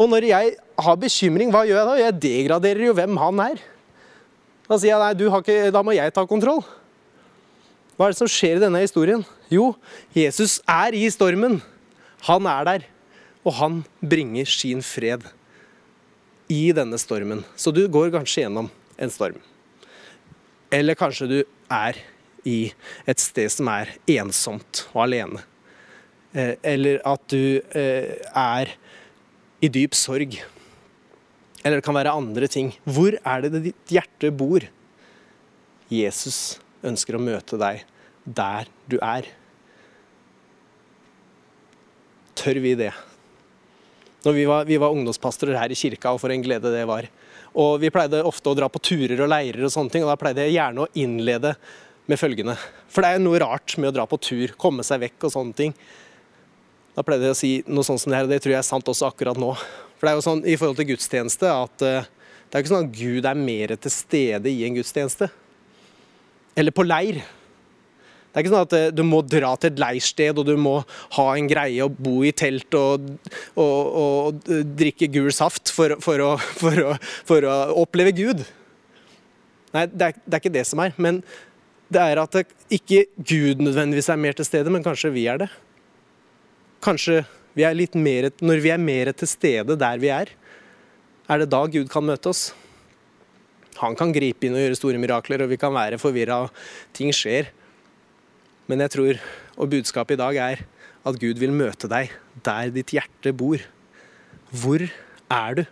Og 0.00 0.08
når 0.08 0.30
jeg 0.30 0.56
har 0.80 1.00
bekymring, 1.00 1.52
hva 1.52 1.66
gjør 1.68 1.82
jeg 1.82 1.88
da? 1.88 1.96
Jeg 2.00 2.20
degraderer 2.24 2.86
jo 2.88 2.96
hvem 2.96 3.20
han 3.20 3.44
er. 3.50 3.64
Da 4.70 4.78
sier 4.78 4.94
jeg 4.94 5.02
nei, 5.02 5.28
ikke, 5.40 5.58
da 5.74 5.82
må 5.84 5.92
jeg 5.96 6.14
ta 6.14 6.24
kontroll. 6.30 6.62
Hva 7.98 8.06
er 8.06 8.14
det 8.14 8.20
som 8.22 8.30
skjer 8.30 8.56
i 8.56 8.62
denne 8.62 8.80
historien? 8.80 9.20
Jo, 9.52 9.74
Jesus 10.16 10.60
er 10.64 10.94
i 10.96 11.02
stormen. 11.12 11.58
Han 12.28 12.48
er 12.50 12.66
der, 12.68 12.86
og 13.46 13.56
han 13.56 13.82
bringer 14.04 14.48
sin 14.48 14.82
fred 14.84 15.24
i 16.50 16.72
denne 16.76 16.98
stormen. 17.00 17.44
Så 17.56 17.72
du 17.72 17.86
går 17.88 18.12
kanskje 18.14 18.44
gjennom 18.44 18.68
en 19.00 19.12
storm. 19.12 19.38
Eller 20.70 20.98
kanskje 20.98 21.28
du 21.30 21.38
er 21.70 21.98
i 22.46 22.72
et 23.08 23.20
sted 23.20 23.50
som 23.52 23.68
er 23.72 23.94
ensomt 24.10 24.84
og 24.92 25.04
alene. 25.06 25.42
Eh, 26.32 26.54
eller 26.62 27.00
at 27.08 27.24
du 27.32 27.60
eh, 27.74 28.16
er 28.36 28.74
i 29.60 29.70
dyp 29.72 29.96
sorg. 29.98 30.36
Eller 31.64 31.80
det 31.80 31.86
kan 31.86 31.96
være 31.96 32.14
andre 32.16 32.48
ting. 32.48 32.72
Hvor 32.84 33.16
er 33.18 33.44
det 33.44 33.64
ditt 33.66 33.96
hjerte 33.96 34.30
bor? 34.32 34.64
Jesus 35.90 36.60
ønsker 36.86 37.18
å 37.18 37.22
møte 37.22 37.58
deg 37.60 37.84
der 38.24 38.70
du 38.88 38.96
er. 39.02 39.26
Tør 42.40 42.60
vi 42.64 42.74
det? 42.78 42.90
Når 44.24 44.36
vi 44.36 44.44
var, 44.48 44.66
vi 44.68 44.78
var 44.80 44.92
ungdomspastorer 44.92 45.56
her 45.56 45.72
i 45.72 45.78
kirka, 45.78 46.12
og 46.12 46.20
for 46.20 46.32
en 46.32 46.42
glede 46.44 46.72
det 46.74 46.82
var. 46.88 47.08
Og 47.56 47.80
Vi 47.82 47.90
pleide 47.92 48.20
ofte 48.26 48.50
å 48.50 48.56
dra 48.56 48.68
på 48.68 48.82
turer 48.82 49.20
og 49.24 49.30
leirer, 49.32 49.64
og 49.64 49.72
sånne 49.72 49.92
ting, 49.94 50.04
og 50.04 50.12
da 50.12 50.18
pleide 50.20 50.44
jeg 50.44 50.58
gjerne 50.58 50.84
å 50.84 50.90
innlede 51.00 51.54
med 52.10 52.20
følgende. 52.20 52.56
For 52.90 53.02
det 53.02 53.10
er 53.10 53.18
jo 53.18 53.26
noe 53.28 53.40
rart 53.42 53.76
med 53.78 53.90
å 53.90 53.96
dra 53.96 54.06
på 54.10 54.18
tur, 54.20 54.54
komme 54.60 54.84
seg 54.86 55.02
vekk 55.06 55.28
og 55.28 55.34
sånne 55.34 55.56
ting. 55.56 55.74
Da 56.96 57.04
pleide 57.06 57.30
jeg 57.30 57.36
å 57.36 57.38
si 57.38 57.52
noe 57.70 57.86
sånt 57.86 58.02
som 58.02 58.12
det 58.12 58.20
her, 58.20 58.28
og 58.28 58.34
det 58.34 58.40
tror 58.44 58.56
jeg 58.56 58.62
er 58.62 58.70
sant 58.70 58.92
også 58.92 59.08
akkurat 59.08 59.38
nå. 59.40 59.52
For 59.96 60.06
det 60.06 60.12
er 60.12 60.18
jo 60.18 60.26
sånn 60.26 60.46
i 60.48 60.56
forhold 60.58 60.80
til 60.80 60.90
gudstjeneste 60.90 61.48
at 61.52 61.84
uh, 61.86 62.08
det 62.50 62.56
er 62.56 62.64
ikke 62.64 62.72
sånn 62.72 62.88
at 62.88 62.96
Gud 62.98 63.28
er 63.30 63.38
mer 63.38 63.76
til 63.78 63.92
stede 63.94 64.50
i 64.50 64.64
en 64.66 64.74
gudstjeneste. 64.74 65.30
Eller 66.58 66.74
på 66.74 66.82
leir. 66.82 67.20
Det 68.30 68.38
er 68.38 68.44
ikke 68.44 68.52
sånn 68.52 68.66
at 68.68 68.74
eh, 68.78 68.92
du 68.94 69.02
må 69.06 69.20
dra 69.26 69.50
til 69.58 69.72
et 69.72 69.80
leirsted 69.82 70.38
og 70.38 70.46
du 70.46 70.54
må 70.60 70.76
ha 71.16 71.26
en 71.34 71.48
greie 71.50 71.82
og 71.82 71.96
bo 71.98 72.20
i 72.22 72.30
telt 72.30 72.76
og, 72.78 73.08
og, 73.58 73.96
og 74.04 74.50
drikke 74.78 75.10
gul 75.10 75.32
saft 75.34 75.72
for, 75.74 75.96
for, 76.04 76.22
å, 76.22 76.36
for, 76.38 76.84
å, 76.92 76.94
for, 77.26 77.46
å, 77.46 77.56
oppleve 77.82 78.14
Gud. 78.14 78.44
Nei, 79.74 79.84
det 79.90 80.12
er, 80.12 80.22
det 80.22 80.36
er, 80.36 80.42
ikke 80.42 80.54
det 80.54 80.64
som 80.70 80.82
er. 80.84 80.94
Men 80.94 81.18
det 81.90 82.06
er 82.06 82.22
at 82.22 82.38
det 82.38 82.46
ikke 82.78 83.04
Gud 83.18 83.66
nødvendigvis 83.66 84.12
er 84.14 84.22
mer 84.22 84.38
til 84.38 84.46
stede, 84.46 84.70
men 84.70 84.86
kanskje 84.86 85.10
vi 85.14 85.26
er 85.30 85.42
det. 85.42 85.50
Kanskje 86.86 87.24
vi 87.58 87.66
er 87.66 87.74
litt 87.74 87.98
mer, 87.98 88.30
når 88.38 88.62
vi 88.62 88.70
er 88.70 88.82
mer 88.82 89.10
til 89.10 89.30
stede 89.30 89.74
der 89.78 89.98
vi 89.98 90.14
er, 90.14 90.30
er 91.30 91.42
det 91.42 91.50
da 91.50 91.64
Gud 91.66 91.90
kan 91.90 92.06
møte 92.06 92.30
oss. 92.30 92.50
Han 93.80 93.96
kan 93.98 94.12
gripe 94.14 94.46
inn 94.46 94.54
og 94.54 94.62
gjøre 94.62 94.78
store 94.78 95.00
mirakler, 95.02 95.42
og 95.42 95.50
vi 95.50 95.58
kan 95.58 95.74
være 95.74 95.98
forvirra, 95.98 96.44
og 96.46 96.94
ting 96.96 97.10
skjer. 97.14 97.50
Men 98.70 98.84
jeg 98.84 98.94
tror, 98.94 99.18
og 99.58 99.72
budskapet 99.72 100.14
i 100.14 100.20
dag 100.20 100.36
er, 100.38 100.60
at 101.02 101.16
Gud 101.18 101.40
vil 101.42 101.50
møte 101.50 101.88
deg 101.90 102.12
der 102.46 102.70
ditt 102.70 102.92
hjerte 102.94 103.32
bor. 103.34 103.58
Hvor 104.54 104.84
er 104.86 105.56
du? 105.58 105.64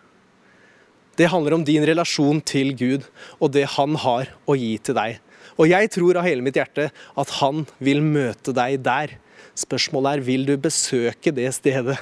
Det 1.19 1.31
handler 1.31 1.55
om 1.55 1.65
din 1.67 1.87
relasjon 1.87 2.41
til 2.43 2.73
Gud 2.79 3.07
og 3.39 3.53
det 3.55 3.69
han 3.77 3.95
har 4.03 4.33
å 4.51 4.57
gi 4.59 4.73
til 4.83 4.99
deg. 4.99 5.21
Og 5.59 5.71
jeg 5.71 5.91
tror 5.95 6.19
av 6.19 6.27
hele 6.27 6.43
mitt 6.47 6.59
hjerte 6.59 6.89
at 6.91 7.35
han 7.39 7.65
vil 7.83 8.03
møte 8.03 8.55
deg 8.55 8.79
der. 8.83 9.15
Spørsmålet 9.59 10.19
er 10.19 10.27
vil 10.27 10.47
du 10.51 10.55
besøke 10.59 11.35
det 11.35 11.53
stedet? 11.55 11.99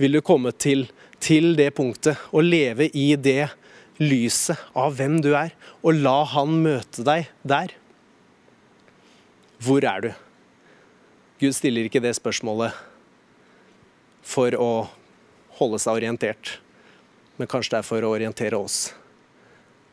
Vil 0.00 0.16
du 0.16 0.22
komme 0.24 0.52
til, 0.52 0.86
til 1.20 1.54
det 1.56 1.72
punktet 1.76 2.20
og 2.32 2.44
leve 2.44 2.88
i 2.92 3.12
det 3.16 3.52
lyset 4.00 4.68
av 4.76 4.96
hvem 4.96 5.20
du 5.24 5.34
er, 5.36 5.52
og 5.84 6.00
la 6.00 6.18
han 6.36 6.60
møte 6.64 7.04
deg 7.08 7.28
der? 7.40 7.79
Hvor 9.60 9.84
er 9.84 10.00
du? 10.00 10.10
Gud 11.40 11.52
stiller 11.56 11.88
ikke 11.88 12.00
det 12.00 12.14
spørsmålet 12.16 12.72
for 14.24 14.54
å 14.56 14.70
holde 15.60 15.80
seg 15.80 16.00
orientert, 16.00 16.54
men 17.36 17.48
kanskje 17.48 17.74
det 17.74 17.80
er 17.80 17.88
for 17.88 18.04
å 18.04 18.12
orientere 18.14 18.56
oss. 18.60 18.90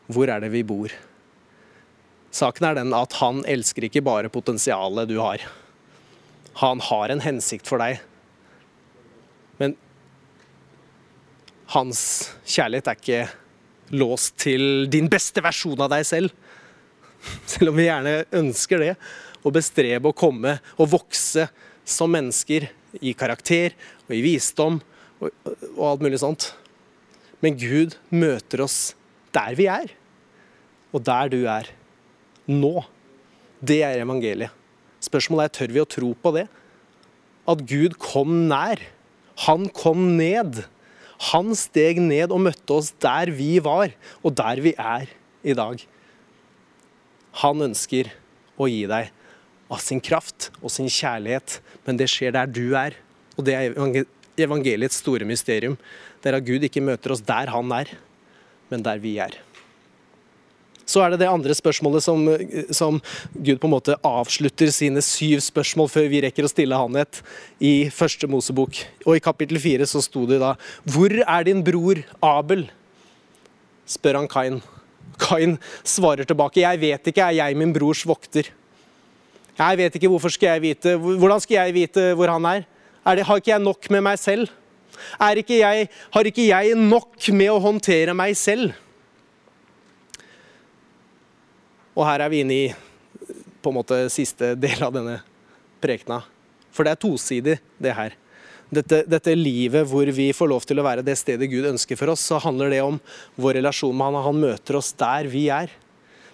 Hvor 0.08 0.30
er 0.32 0.40
det 0.40 0.52
vi 0.52 0.64
bor? 0.64 0.92
Saken 2.32 2.68
er 2.68 2.78
den 2.80 2.94
at 2.96 3.16
han 3.20 3.42
elsker 3.48 3.88
ikke 3.88 4.04
bare 4.04 4.32
potensialet 4.32 5.08
du 5.08 5.18
har. 5.20 5.44
Han 6.60 6.80
har 6.84 7.12
en 7.12 7.24
hensikt 7.24 7.68
for 7.68 7.80
deg. 7.80 8.00
Men 9.60 9.76
hans 11.74 12.00
kjærlighet 12.48 12.88
er 12.88 13.00
ikke 13.00 13.96
låst 14.00 14.36
til 14.44 14.88
din 14.92 15.08
beste 15.12 15.44
versjon 15.44 15.80
av 15.80 15.92
deg 15.92 16.04
selv. 16.08 16.32
Selv 17.48 17.72
om 17.72 17.80
vi 17.80 17.88
gjerne 17.88 18.22
ønsker 18.38 18.84
det 18.84 18.92
og 19.44 19.54
bestrebe 19.56 20.10
å 20.10 20.16
komme 20.16 20.58
og 20.76 20.92
vokse 20.96 21.48
som 21.88 22.12
mennesker 22.12 22.68
i 23.00 23.14
karakter 23.16 23.74
og 24.06 24.14
i 24.16 24.22
visdom 24.24 24.78
og, 25.20 25.30
og 25.76 25.84
alt 25.92 26.04
mulig 26.04 26.20
sånt. 26.22 26.50
Men 27.44 27.58
Gud 27.58 27.96
møter 28.10 28.64
oss 28.64 28.94
der 29.34 29.54
vi 29.58 29.68
er, 29.70 29.90
og 30.90 31.04
der 31.06 31.30
du 31.30 31.42
er 31.50 31.68
nå. 32.48 32.80
Det 33.58 33.82
er 33.84 34.00
evangeliet. 34.02 34.54
Spørsmålet 35.04 35.48
er 35.48 35.54
tør 35.54 35.74
vi 35.74 35.82
å 35.82 35.90
tro 35.90 36.12
på 36.18 36.32
det? 36.34 36.46
At 37.48 37.62
Gud 37.68 37.94
kom 38.02 38.48
nær. 38.50 38.80
Han 39.46 39.68
kom 39.74 40.16
ned. 40.18 40.64
Han 41.30 41.54
steg 41.58 42.00
ned 42.02 42.34
og 42.34 42.42
møtte 42.46 42.78
oss 42.78 42.90
der 43.02 43.30
vi 43.34 43.58
var, 43.62 43.92
og 44.22 44.34
der 44.38 44.62
vi 44.62 44.74
er 44.78 45.10
i 45.46 45.54
dag. 45.58 45.82
Han 47.42 47.68
ønsker 47.68 48.10
å 48.58 48.66
gi 48.70 48.84
deg 48.90 49.12
av 49.68 49.82
sin 49.84 50.00
kraft 50.00 50.50
og 50.62 50.72
sin 50.72 50.88
kjærlighet, 50.90 51.58
men 51.86 51.98
det 52.00 52.08
skjer 52.10 52.34
der 52.36 52.48
du 52.50 52.72
er. 52.78 52.96
Og 53.36 53.46
det 53.46 53.54
er 53.54 54.04
evangeliets 54.38 55.00
store 55.02 55.26
mysterium. 55.28 55.76
Det 56.22 56.30
er 56.30 56.38
at 56.38 56.46
Gud 56.46 56.64
ikke 56.66 56.84
møter 56.84 57.14
oss 57.14 57.24
der 57.24 57.52
han 57.52 57.74
er, 57.74 57.92
men 58.72 58.84
der 58.84 59.00
vi 59.02 59.18
er. 59.22 59.36
Så 60.88 61.02
er 61.04 61.12
det 61.12 61.18
det 61.20 61.28
andre 61.28 61.52
spørsmålet 61.52 62.00
som, 62.00 62.22
som, 62.72 62.96
Gud 63.34 63.58
på 63.60 63.68
en 63.68 63.74
måte 63.74 63.96
avslutter 64.08 64.70
sine 64.72 65.02
syv 65.04 65.42
spørsmål 65.44 65.90
før 65.92 66.08
vi 66.08 66.22
rekker 66.24 66.46
å 66.46 66.50
stille 66.50 66.78
han 66.80 66.96
et, 67.02 67.20
i 67.60 67.90
første 67.92 68.28
Mosebok. 68.30 68.80
Og 69.04 69.18
i 69.18 69.24
kapittel 69.24 69.60
fire 69.60 69.88
så 69.88 70.00
sto 70.04 70.24
det 70.28 70.40
da 70.40 70.54
Hvor 70.88 71.12
er 71.20 71.48
din 71.48 71.60
bror 71.64 72.00
Abel? 72.24 72.70
spør 73.88 74.22
han 74.22 74.30
Kain. 74.32 74.62
Kain 75.20 75.56
svarer 75.84 76.28
tilbake 76.28 76.60
Jeg 76.60 76.80
vet 76.80 77.12
ikke, 77.12 77.26
er 77.26 77.36
jeg 77.36 77.60
min 77.60 77.72
brors 77.76 78.06
vokter? 78.08 78.48
Jeg 79.58 79.78
vet 79.80 79.96
ikke, 79.98 80.10
hvorfor 80.10 80.30
skal 80.30 80.54
jeg 80.54 80.62
vite 80.62 80.94
Hvordan 80.98 81.40
skal 81.42 81.56
jeg 81.58 81.74
vite 81.74 82.10
hvor 82.14 82.30
han 82.30 82.44
er? 82.46 82.66
er 83.08 83.16
det, 83.16 83.24
har 83.24 83.40
ikke 83.40 83.54
jeg 83.54 83.64
nok 83.64 83.88
med 83.90 84.04
meg 84.04 84.18
selv? 84.20 84.50
Ikke 85.40 85.60
jeg, 85.60 85.88
har 86.12 86.28
ikke 86.28 86.44
jeg 86.48 86.74
nok 86.76 87.28
med 87.32 87.50
å 87.52 87.62
håndtere 87.62 88.14
meg 88.16 88.36
selv? 88.36 88.74
Og 91.96 92.04
her 92.06 92.22
er 92.22 92.30
vi 92.30 92.42
inne 92.44 92.56
i 92.56 92.66
på 93.62 93.72
en 93.72 93.78
måte 93.78 94.00
siste 94.12 94.52
del 94.58 94.82
av 94.84 94.92
denne 94.94 95.18
prekena. 95.82 96.20
For 96.74 96.86
det 96.86 96.94
er 96.94 97.00
tosidig, 97.02 97.56
det 97.80 97.94
her. 97.96 98.14
Dette, 98.68 99.00
dette, 99.08 99.32
livet 99.32 99.88
hvor 99.88 100.10
vi 100.12 100.28
får 100.36 100.50
lov 100.50 100.66
til 100.68 100.78
å 100.78 100.84
være 100.84 101.02
det 101.06 101.16
stedet 101.16 101.48
Gud 101.48 101.70
ønsker 101.70 101.96
for 101.96 102.12
oss, 102.12 102.26
så 102.28 102.38
handler 102.42 102.70
det 102.74 102.82
om 102.84 103.00
vår 103.40 103.58
relasjon 103.62 103.96
med 103.96 104.12
Han. 104.12 104.20
Han 104.28 104.44
møter 104.44 104.78
oss 104.78 104.92
der 104.92 105.30
vi 105.32 105.48
er. 105.48 105.72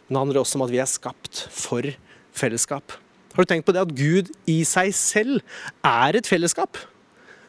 men 0.08 0.16
det 0.16 0.20
handler 0.24 0.42
også 0.42 0.58
om 0.58 0.66
at 0.66 0.74
vi 0.74 0.82
er 0.82 0.90
skapt 0.90 1.46
for 1.54 1.86
fellesskap. 2.34 3.03
Har 3.34 3.44
du 3.44 3.50
tenkt 3.50 3.66
på 3.66 3.74
det 3.74 3.82
at 3.82 3.94
Gud 3.98 4.30
i 4.50 4.60
seg 4.68 4.94
selv 4.94 5.40
er 5.82 6.18
et 6.18 6.28
fellesskap? 6.30 6.78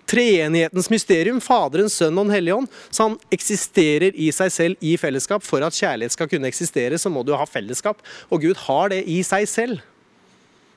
Treenighetens 0.09 0.89
mysterium, 0.93 1.39
Faderen, 1.41 1.89
Sønnen 1.89 2.21
og 2.21 2.27
Den 2.27 2.35
hellige 2.35 2.59
ånd. 2.59 2.69
Han 2.99 3.17
eksisterer 3.33 4.13
i 4.13 4.29
seg 4.33 4.53
selv 4.53 4.85
i 4.85 4.93
fellesskap. 5.01 5.45
For 5.45 5.65
at 5.65 5.77
kjærlighet 5.77 6.13
skal 6.13 6.29
kunne 6.29 6.49
eksistere, 6.49 6.97
så 7.01 7.09
må 7.09 7.25
du 7.25 7.33
ha 7.37 7.45
fellesskap. 7.49 8.01
Og 8.29 8.45
Gud 8.45 8.59
har 8.67 8.93
det 8.93 9.01
i 9.09 9.21
seg 9.25 9.47
selv. 9.49 9.81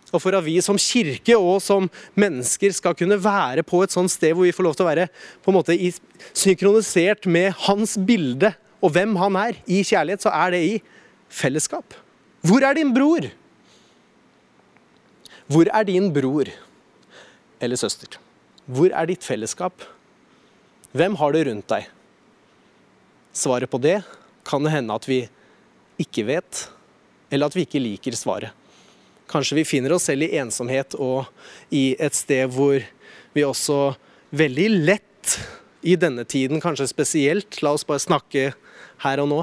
Og 0.08 0.22
for 0.24 0.32
at 0.32 0.44
vi 0.46 0.56
som 0.64 0.78
kirke 0.80 1.36
og 1.36 1.58
som 1.60 1.90
mennesker 2.16 2.72
skal 2.72 2.96
kunne 2.96 3.18
være 3.20 3.64
på 3.66 3.82
et 3.84 3.92
sånt 3.92 4.12
sted 4.12 4.32
hvor 4.32 4.46
vi 4.48 4.54
får 4.56 4.64
lov 4.64 4.78
til 4.78 4.86
å 4.86 4.88
være 4.88 5.10
på 5.44 5.52
en 5.52 5.58
måte 5.58 5.76
synkronisert 6.32 7.28
med 7.28 7.52
hans 7.66 7.98
bilde 8.08 8.54
og 8.78 8.94
hvem 8.94 9.16
han 9.18 9.36
er, 9.36 9.58
i 9.66 9.82
kjærlighet, 9.82 10.22
så 10.22 10.32
er 10.32 10.54
det 10.54 10.60
i 10.62 10.74
fellesskap. 11.28 11.96
Hvor 12.46 12.62
er 12.62 12.78
din 12.78 12.92
bror? 12.94 13.26
Hvor 15.48 15.68
er 15.72 15.86
din 15.88 16.10
bror 16.12 16.50
eller 17.60 17.80
søster? 17.80 18.18
Hvor 18.68 18.92
er 18.92 19.08
ditt 19.08 19.24
fellesskap? 19.24 19.80
Hvem 20.92 21.16
har 21.16 21.32
du 21.32 21.40
rundt 21.48 21.68
deg? 21.72 21.86
Svaret 23.32 23.70
på 23.70 23.80
det 23.80 24.02
kan 24.48 24.64
det 24.64 24.74
hende 24.74 24.92
at 24.92 25.08
vi 25.08 25.22
ikke 26.00 26.26
vet, 26.28 26.66
eller 27.32 27.48
at 27.48 27.56
vi 27.56 27.64
ikke 27.64 27.80
liker 27.80 28.16
svaret. 28.16 28.52
Kanskje 29.28 29.58
vi 29.58 29.66
finner 29.68 29.92
oss 29.96 30.06
selv 30.08 30.24
i 30.24 30.36
ensomhet 30.40 30.96
og 31.00 31.28
i 31.72 31.92
et 32.00 32.16
sted 32.16 32.48
hvor 32.52 32.84
vi 33.36 33.44
også 33.44 33.94
veldig 34.36 34.68
lett 34.84 35.34
i 35.80 35.96
denne 36.00 36.24
tiden, 36.28 36.60
kanskje 36.60 36.88
spesielt, 36.90 37.60
la 37.64 37.72
oss 37.76 37.86
bare 37.88 38.04
snakke 38.04 38.50
her 39.04 39.22
og 39.22 39.28
nå, 39.32 39.42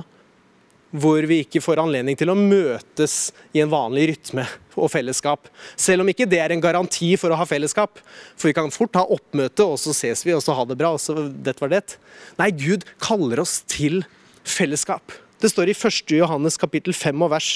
hvor 0.96 1.26
vi 1.28 1.42
ikke 1.44 1.62
får 1.64 1.82
anledning 1.82 2.18
til 2.18 2.32
å 2.32 2.38
møtes 2.38 3.32
i 3.56 3.62
en 3.64 3.72
vanlig 3.72 4.08
rytme 4.12 4.46
og 4.76 4.90
fellesskap. 4.94 5.50
Selv 5.80 6.04
om 6.04 6.12
ikke 6.12 6.28
det 6.30 6.40
er 6.44 6.54
en 6.54 6.64
garanti 6.64 7.14
for 7.20 7.34
å 7.34 7.40
ha 7.40 7.48
fellesskap. 7.50 8.00
For 8.36 8.50
vi 8.50 8.56
kan 8.58 8.74
fort 8.74 8.96
ha 9.00 9.06
oppmøte, 9.16 9.66
og 9.66 9.80
så 9.82 9.96
ses 9.96 10.26
vi, 10.26 10.34
og 10.36 10.44
så 10.46 10.56
ha 10.58 10.66
det 10.68 10.78
bra. 10.80 10.94
og 10.96 11.02
så 11.02 11.28
det 11.30 11.58
var 11.62 11.74
det. 11.74 11.98
Nei, 12.40 12.52
Gud 12.52 12.88
kaller 13.04 13.44
oss 13.44 13.60
til 13.72 14.04
fellesskap. 14.46 15.14
Det 15.42 15.52
står 15.52 15.72
i 15.72 15.76
1. 15.76 16.16
Johannes 16.16 16.58
kapittel 16.58 16.96
5 16.96 17.22
og 17.28 17.34
vers 17.36 17.52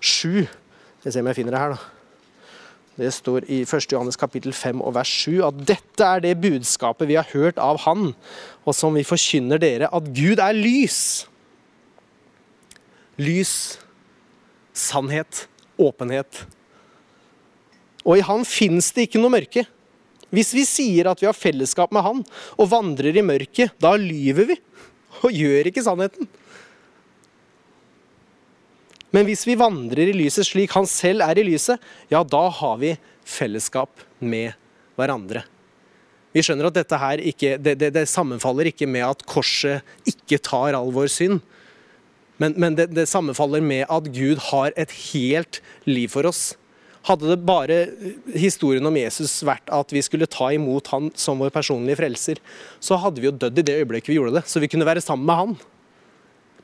7. 0.00 0.46
Jeg 1.04 1.12
ser 1.12 1.22
om 1.22 1.30
jeg 1.30 1.40
finner 1.40 1.54
det 1.54 1.62
her, 1.62 1.76
da. 1.76 1.94
Det 2.98 3.12
står 3.14 3.44
i 3.46 3.60
1. 3.62 3.92
Johannes 3.92 4.18
kapittel 4.18 4.54
5 4.56 4.80
og 4.82 4.96
vers 4.96 5.10
7 5.22 5.44
at 5.46 5.58
dette 5.68 6.02
er 6.02 6.24
det 6.24 6.38
budskapet 6.42 7.06
vi 7.06 7.14
har 7.14 7.28
hørt 7.30 7.60
av 7.62 7.78
Han, 7.84 8.10
og 8.66 8.74
som 8.74 8.96
vi 8.98 9.06
forkynner 9.06 9.60
dere, 9.62 9.90
at 9.94 10.08
Gud 10.10 10.42
er 10.42 10.56
lys 10.56 11.28
lys, 13.18 13.78
sannhet, 14.76 15.46
åpenhet. 15.78 16.44
Og 18.06 18.18
i 18.18 18.24
Han 18.24 18.46
fins 18.48 18.92
det 18.94 19.08
ikke 19.08 19.20
noe 19.20 19.34
mørke. 19.34 19.66
Hvis 20.34 20.52
vi 20.56 20.64
sier 20.68 21.08
at 21.08 21.20
vi 21.22 21.28
har 21.28 21.36
fellesskap 21.36 21.92
med 21.94 22.04
Han 22.04 22.22
og 22.56 22.70
vandrer 22.70 23.16
i 23.16 23.24
mørket, 23.24 23.74
da 23.80 23.94
lyver 23.98 24.52
vi 24.52 24.58
og 25.24 25.34
gjør 25.34 25.70
ikke 25.70 25.82
sannheten. 25.82 26.28
Men 29.14 29.24
hvis 29.24 29.46
vi 29.48 29.56
vandrer 29.56 30.10
i 30.10 30.16
lyset 30.16 30.46
slik 30.46 30.74
Han 30.76 30.88
selv 30.88 31.24
er 31.24 31.40
i 31.40 31.46
lyset, 31.46 31.80
ja, 32.12 32.22
da 32.22 32.48
har 32.52 32.80
vi 32.80 32.96
fellesskap 33.28 34.04
med 34.20 34.52
hverandre. 34.98 35.44
Vi 36.32 36.44
skjønner 36.44 36.68
at 36.68 36.76
dette 36.76 36.98
her 37.00 37.22
ikke, 37.24 37.56
det, 37.56 37.74
det, 37.80 37.92
det 37.96 38.08
sammenfaller 38.08 38.68
ikke 38.68 38.88
med 38.88 39.06
at 39.06 39.24
korset 39.28 39.84
ikke 40.08 40.40
tar 40.44 40.76
all 40.76 40.92
vår 40.94 41.08
synd. 41.12 41.40
Men, 42.38 42.54
men 42.56 42.78
det, 42.78 42.90
det, 42.94 43.08
sammenfaller 43.10 43.62
med 43.64 43.86
at 43.90 44.08
Gud 44.14 44.40
har 44.50 44.74
et 44.78 44.94
helt 45.12 45.60
liv 45.88 46.10
for 46.12 46.28
oss. 46.28 46.52
Hadde 47.08 47.30
det 47.30 47.46
bare 47.46 47.78
historien 48.34 48.86
om 48.86 48.96
Jesus 48.98 49.38
vært 49.46 49.70
at 49.72 49.94
vi 49.94 50.02
skulle 50.04 50.28
ta 50.30 50.50
imot 50.54 50.90
han 50.92 51.10
som 51.18 51.40
vår 51.42 51.52
personlige 51.54 51.98
frelser, 52.00 52.40
så 52.82 52.98
hadde 53.00 53.22
vi 53.22 53.30
jo 53.30 53.34
dødd 53.34 53.62
i 53.62 53.66
det 53.66 53.78
øyeblikket 53.80 54.12
vi 54.12 54.18
gjorde 54.18 54.38
det. 54.38 54.46
Så 54.50 54.62
vi 54.62 54.70
kunne 54.70 54.86
være 54.88 55.04
sammen 55.04 55.26
med 55.28 55.40
han. 55.42 55.58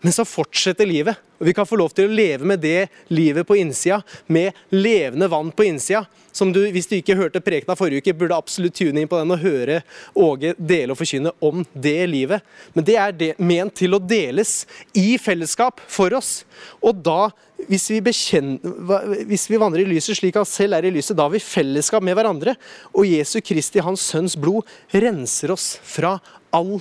Men 0.05 0.12
så 0.12 0.25
fortsetter 0.29 0.85
livet. 0.85 1.17
Og 1.40 1.47
vi 1.49 1.55
kan 1.57 1.67
få 1.67 1.79
lov 1.81 1.95
til 1.97 2.11
å 2.11 2.12
leve 2.12 2.45
med 2.45 2.61
det 2.61 2.90
livet 3.09 3.47
på 3.49 3.57
innsida, 3.57 4.03
med 4.29 4.53
levende 4.69 5.31
vann 5.33 5.49
på 5.49 5.64
innsida. 5.64 6.03
Som 6.35 6.51
du, 6.53 6.61
hvis 6.75 6.90
du 6.90 6.99
ikke 6.99 7.17
hørte 7.17 7.40
prekena 7.40 7.77
forrige 7.79 8.03
uke, 8.05 8.12
burde 8.21 8.37
absolutt 8.37 8.77
tune 8.77 9.01
inn 9.01 9.09
på 9.09 9.17
den 9.21 9.33
og 9.33 9.40
høre 9.40 9.79
Åge 10.19 10.53
dele 10.59 10.93
og 10.93 10.99
forkynne 11.01 11.33
om 11.40 11.62
det 11.73 11.97
livet. 12.11 12.45
Men 12.77 12.85
det 12.85 12.97
er 13.01 13.17
det, 13.17 13.31
ment 13.40 13.73
til 13.81 13.97
å 13.97 14.03
deles 14.03 14.67
i 14.93 15.14
fellesskap 15.17 15.81
for 15.88 16.12
oss. 16.19 16.43
Og 16.85 17.01
da, 17.07 17.31
hvis 17.71 17.88
vi, 17.95 18.03
bekjenner, 18.05 19.23
hvis 19.25 19.47
vi 19.49 19.62
vandrer 19.62 19.87
i 19.87 19.93
lyset 19.95 20.21
slik 20.21 20.37
han 20.37 20.49
selv 20.49 20.77
er 20.77 20.90
i 20.90 20.93
lyset, 20.93 21.17
da 21.17 21.31
har 21.31 21.33
vi 21.33 21.40
fellesskap 21.40 22.05
med 22.05 22.19
hverandre. 22.19 22.59
Og 22.93 23.09
Jesu 23.09 23.38
Kristi, 23.40 23.81
hans 23.81 24.05
sønns 24.05 24.37
blod, 24.37 24.69
renser 24.93 25.55
oss 25.57 25.79
fra 25.81 26.19
all 26.53 26.77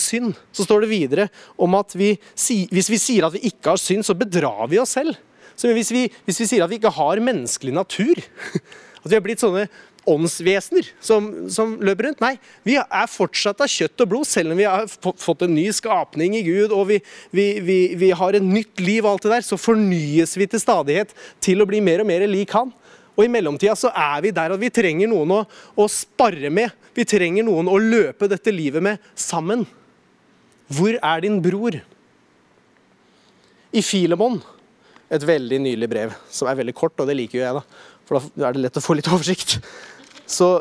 synd, 0.00 0.38
så 0.52 0.66
står 0.66 0.84
det 0.84 0.92
videre 0.92 1.28
om 1.60 1.76
at 1.78 1.94
vi, 1.98 2.14
hvis 2.72 2.90
vi 2.92 3.00
sier 3.00 3.28
at 3.28 3.36
vi 3.36 3.44
ikke 3.50 3.74
har 3.74 3.80
synd, 3.80 4.06
så 4.06 4.16
bedrar 4.18 4.66
vi 4.70 4.80
oss 4.82 4.96
selv. 4.98 5.18
Så 5.58 5.70
hvis 5.76 5.92
vi, 5.92 6.06
hvis 6.24 6.40
vi 6.40 6.48
sier 6.48 6.64
at 6.64 6.72
vi 6.72 6.80
ikke 6.80 6.94
har 6.96 7.20
menneskelig 7.22 7.74
natur, 7.76 8.20
at 9.02 9.08
vi 9.08 9.16
har 9.16 9.24
blitt 9.24 9.42
sånne 9.44 9.68
åndsvesener 10.08 10.86
som, 11.04 11.28
som, 11.52 11.74
løper 11.84 12.08
rundt. 12.08 12.22
Nei, 12.22 12.34
vi 12.66 12.76
er 12.80 13.10
fortsatt 13.10 13.60
av 13.62 13.70
kjøtt 13.70 14.04
og 14.04 14.10
blod, 14.12 14.28
selv 14.28 14.54
om 14.54 14.60
vi 14.60 14.68
har 14.68 14.88
fått 14.88 15.44
en 15.44 15.54
ny 15.54 15.66
skapning 15.76 16.36
i 16.38 16.44
Gud 16.46 16.74
og 16.74 16.86
vi, 16.90 17.00
vi, 17.36 17.46
vi, 17.64 17.78
vi 18.00 18.10
har 18.16 18.36
et 18.36 18.44
nytt 18.44 18.80
liv 18.82 19.04
og 19.04 19.14
alt 19.14 19.26
det 19.28 19.34
der, 19.36 19.46
så 19.46 19.60
fornyes 19.60 20.36
vi 20.40 20.48
til 20.50 20.62
stadighet 20.62 21.12
til 21.44 21.60
å 21.60 21.68
bli 21.68 21.82
mer 21.84 22.04
og 22.04 22.10
mer 22.10 22.26
lik 22.30 22.56
Han. 22.56 22.72
Og 23.18 23.26
i 23.26 23.32
mellomtida 23.32 23.74
så 23.76 23.90
er 23.92 24.22
vi 24.24 24.32
der 24.32 24.54
at 24.54 24.60
vi 24.62 24.70
trenger 24.72 25.10
noen 25.10 25.34
å, 25.34 25.40
å 25.76 25.86
spare 25.92 26.48
med. 26.52 26.72
Vi 26.96 27.04
trenger 27.04 27.44
noen 27.44 27.68
å 27.68 27.76
løpe 27.76 28.30
dette 28.30 28.54
livet 28.54 28.84
med 28.84 29.10
sammen. 29.18 29.66
Hvor 30.70 30.96
er 30.96 31.22
din 31.24 31.40
bror? 31.42 31.80
I 33.70 33.82
Filemon, 33.86 34.40
et 35.10 35.24
veldig 35.26 35.58
nylig 35.62 35.88
brev, 35.90 36.14
som 36.30 36.48
er 36.50 36.58
veldig 36.58 36.74
kort, 36.78 36.98
og 36.98 37.06
det 37.10 37.16
liker 37.18 37.38
jo 37.38 37.44
jeg, 37.44 37.58
da, 37.58 37.62
for 38.06 38.30
da 38.34 38.48
er 38.48 38.56
det 38.56 38.64
lett 38.64 38.78
å 38.78 38.82
få 38.82 38.96
litt 38.98 39.10
oversikt, 39.14 39.58
så, 40.30 40.60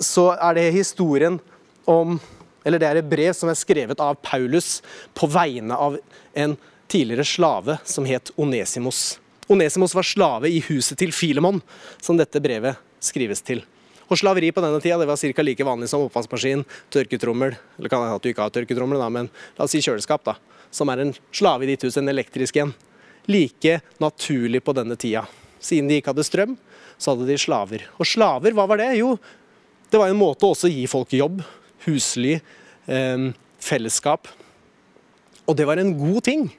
så 0.00 0.30
er 0.36 0.56
det 0.58 0.70
historien 0.76 1.40
om 1.88 2.20
Eller 2.62 2.78
det 2.78 2.86
er 2.86 2.98
et 3.00 3.08
brev 3.10 3.32
som 3.34 3.50
er 3.50 3.58
skrevet 3.58 3.98
av 3.98 4.20
Paulus 4.22 4.84
på 5.18 5.26
vegne 5.26 5.74
av 5.74 5.96
en 6.38 6.52
tidligere 6.86 7.24
slave 7.26 7.74
som 7.82 8.06
het 8.06 8.30
Onesimos. 8.38 9.16
Onesimos 9.50 9.96
var 9.98 10.06
slave 10.06 10.46
i 10.46 10.60
huset 10.68 10.94
til 11.00 11.10
Filemon, 11.10 11.58
som 11.98 12.14
dette 12.14 12.38
brevet 12.38 12.78
skrives 13.02 13.42
til. 13.42 13.64
Og 14.12 14.18
slaveri 14.20 14.50
på 14.52 14.60
denne 14.60 14.80
tida 14.84 14.98
det 15.00 15.08
var 15.08 15.16
ca. 15.16 15.42
like 15.42 15.64
vanlig 15.64 15.88
som 15.88 16.02
oppvaskmaskin, 16.04 16.66
tørketrommel 16.92 17.54
Eller 17.78 17.88
kan 17.88 18.02
hende 18.04 18.18
at 18.18 18.24
du 18.24 18.28
ikke 18.28 18.44
har 18.44 18.52
tørketrommel, 18.52 19.00
da, 19.00 19.08
men 19.08 19.30
la 19.56 19.64
oss 19.64 19.72
si 19.72 19.80
kjøleskap, 19.80 20.26
da. 20.26 20.36
Som 20.72 20.92
er 20.92 21.00
en 21.00 21.14
slave 21.32 21.64
i 21.64 21.70
ditt 21.72 21.86
hus, 21.86 21.96
en 21.96 22.12
elektrisk 22.12 22.58
en. 22.60 22.74
Like 23.30 23.78
naturlig 24.02 24.60
på 24.64 24.74
denne 24.76 24.98
tida. 25.00 25.24
Siden 25.62 25.88
de 25.88 26.00
ikke 26.00 26.12
hadde 26.12 26.26
strøm, 26.26 26.56
så 27.00 27.14
hadde 27.14 27.28
de 27.30 27.38
slaver. 27.40 27.86
Og 27.96 28.08
slaver, 28.08 28.52
hva 28.56 28.66
var 28.68 28.82
det? 28.82 28.90
Jo, 29.00 29.14
det 29.92 30.00
var 30.00 30.12
en 30.12 30.20
måte 30.20 30.48
også 30.48 30.68
å 30.68 30.72
gi 30.72 30.84
folk 30.90 31.12
jobb. 31.16 31.40
Husly, 31.86 32.34
eh, 32.88 33.28
fellesskap. 33.62 34.28
Og 35.46 35.56
det 35.56 35.66
var 35.68 35.80
en 35.80 35.96
god 35.96 36.20
ting. 36.28 36.50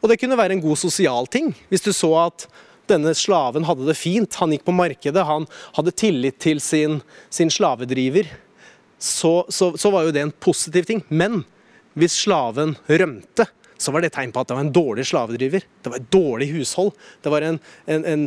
Og 0.00 0.08
det 0.08 0.20
kunne 0.20 0.38
være 0.40 0.56
en 0.56 0.64
god 0.64 0.80
sosial 0.80 1.28
ting. 1.28 1.52
Hvis 1.68 1.84
du 1.84 1.92
så 1.92 2.12
at 2.26 2.48
denne 2.90 3.14
slaven 3.16 3.66
hadde 3.68 3.86
det 3.88 3.96
fint, 3.98 4.38
han 4.40 4.52
gikk 4.54 4.66
på 4.66 4.74
markedet, 4.76 5.24
han 5.26 5.46
hadde 5.76 5.94
tillit 5.96 6.38
til 6.42 6.60
sin, 6.62 7.00
sin 7.32 7.52
slavedriver, 7.52 8.28
så, 8.98 9.44
så, 9.48 9.72
så, 9.76 9.90
var 9.92 10.06
jo 10.06 10.14
det 10.14 10.22
en 10.24 10.32
positiv 10.32 10.86
ting. 10.88 11.02
Men 11.08 11.42
hvis 11.98 12.16
slaven 12.24 12.76
rømte, 12.88 13.46
så 13.76 13.92
var 13.92 14.04
det 14.04 14.14
tegn 14.14 14.32
på 14.32 14.40
at 14.40 14.48
det 14.48 14.56
var 14.56 14.64
en 14.64 14.72
dårlig 14.72 15.04
slavedriver. 15.10 15.66
Det 15.82 15.92
var 15.92 16.00
et 16.00 16.12
dårlig 16.14 16.48
hushold. 16.54 16.94
Det, 17.20 17.32
en, 17.34 17.58
en, 17.90 18.06
en, 18.08 18.24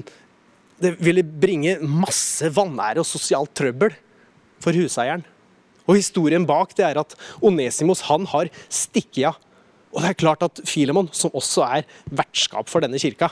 det 0.83 0.93
ville 1.01 1.25
bringe 1.25 1.79
masse 1.81 2.51
vanære 2.53 3.01
og 3.01 3.09
sosialt 3.09 3.55
trøbbel 3.57 3.95
for 4.61 4.77
huseieren. 4.77 5.25
Og 5.87 5.97
historien 5.97 6.45
bak 6.45 6.75
det 6.77 6.85
er 6.85 6.99
at 6.99 7.15
Onesimos 7.41 8.03
han 8.09 8.27
har 8.29 8.51
stikket 8.67 9.31
av. 9.31 9.41
Og 9.95 10.03
det 10.03 10.11
er 10.11 10.19
klart 10.19 10.43
at 10.45 10.59
Filemon, 10.67 11.07
som 11.15 11.33
også 11.33 11.63
er 11.65 11.87
vertskap 12.11 12.67
for 12.69 12.83
denne 12.83 12.99
kirka, 13.01 13.31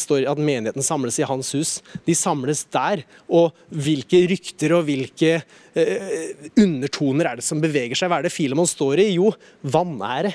står 0.00 0.26
at 0.30 0.40
menigheten 0.40 0.84
samles 0.84 1.18
i 1.20 1.26
hans 1.28 1.50
hus. 1.56 1.78
De 2.06 2.14
samles 2.16 2.64
der. 2.74 3.04
Og 3.28 3.54
hvilke 3.68 4.20
rykter 4.30 4.74
og 4.76 4.86
hvilke 4.88 5.38
eh, 5.38 6.12
undertoner 6.58 7.32
er 7.32 7.40
det 7.40 7.46
som 7.46 7.62
beveger 7.62 7.98
seg? 7.98 8.10
Hva 8.10 8.20
er 8.20 8.28
det 8.28 8.34
Filemon 8.34 8.68
står 8.68 9.04
i? 9.04 9.10
Jo, 9.16 9.32
vanære. 9.62 10.34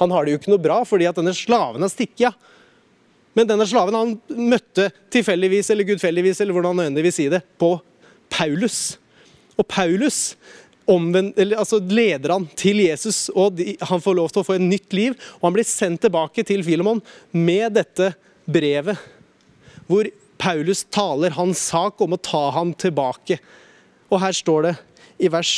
Han 0.00 0.14
har 0.14 0.24
det 0.24 0.34
jo 0.34 0.40
ikke 0.40 0.54
noe 0.54 0.64
bra 0.64 0.80
fordi 0.88 1.08
at 1.10 1.18
denne 1.18 1.36
slaven 1.36 1.84
har 1.84 1.92
stikket 1.92 2.30
av. 2.30 2.56
Men 3.38 3.46
denne 3.46 3.66
slaven 3.68 3.94
han 3.94 4.16
møtte 4.34 4.88
tilfeldigvis, 5.14 5.68
eller 5.70 5.86
gudfeldigvis, 5.86 6.40
eller 6.42 6.56
hvordan 6.56 6.80
nødvendigvis 6.80 7.20
si 7.20 7.28
det, 7.30 7.44
på 7.62 7.76
Paulus. 8.32 8.98
Og 9.54 9.68
Paulus 9.70 10.34
omvend, 10.90 11.32
eller, 11.38 11.60
altså 11.62 11.80
leder 11.80 12.34
han 12.34 12.46
til 12.58 12.82
Jesus, 12.84 13.28
og 13.32 13.56
de, 13.58 13.74
han 13.80 14.02
får 14.02 14.16
lov 14.18 14.32
til 14.32 14.42
å 14.42 14.46
få 14.46 14.56
et 14.58 14.66
nytt 14.66 14.96
liv. 14.96 15.16
Og 15.40 15.48
han 15.48 15.56
blir 15.56 15.68
sendt 15.68 16.04
tilbake 16.04 16.44
til 16.46 16.64
Filemon 16.66 17.02
med 17.36 17.78
dette 17.78 18.12
brevet, 18.50 18.98
hvor 19.90 20.08
Paulus 20.40 20.84
taler 20.88 21.34
hans 21.36 21.62
sak 21.70 22.00
om 22.00 22.16
å 22.16 22.22
ta 22.22 22.46
ham 22.56 22.72
tilbake. 22.74 23.40
Og 24.10 24.22
her 24.22 24.36
står 24.36 24.68
det 24.68 24.76
i 25.20 25.30
vers 25.32 25.54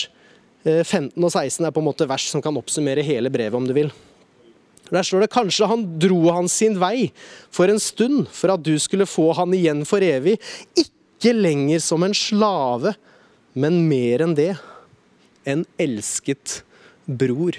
15 0.62 1.18
og 1.18 1.30
16 1.30 1.66
er 1.66 1.74
på 1.74 1.82
en 1.82 1.88
måte 1.88 2.06
vers 2.10 2.26
som 2.30 2.42
kan 2.42 2.56
oppsummere 2.58 3.04
hele 3.06 3.30
brevet, 3.34 3.58
om 3.58 3.66
du 3.66 3.74
vil. 3.76 3.92
Der 4.92 5.06
står 5.06 5.24
det 5.24 5.32
kanskje 5.32 5.68
han 5.70 5.86
dro 6.02 6.20
han 6.34 6.50
sin 6.52 6.76
vei 6.80 7.08
for 7.54 7.70
en 7.72 7.80
stund, 7.80 8.26
for 8.34 8.52
at 8.54 8.64
du 8.64 8.74
skulle 8.82 9.08
få 9.08 9.30
han 9.38 9.54
igjen 9.56 9.86
for 9.88 10.04
evig. 10.04 10.36
Ikke 10.76 11.32
lenger 11.32 11.80
som 11.82 12.04
en 12.04 12.16
slave, 12.16 12.94
men 13.54 13.82
mer 13.88 14.26
enn 14.26 14.36
det. 14.36 14.52
En 15.48 15.64
elsket 15.80 16.62
bror. 17.06 17.58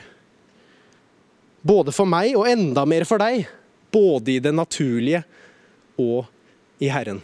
Både 1.64 1.94
for 1.96 2.10
meg 2.10 2.36
og 2.38 2.48
enda 2.50 2.86
mer 2.88 3.06
for 3.08 3.22
deg. 3.22 3.48
Både 3.94 4.36
i 4.36 4.40
det 4.44 4.54
naturlige 4.56 5.24
og 6.02 6.26
i 6.84 6.90
Herren. 6.92 7.22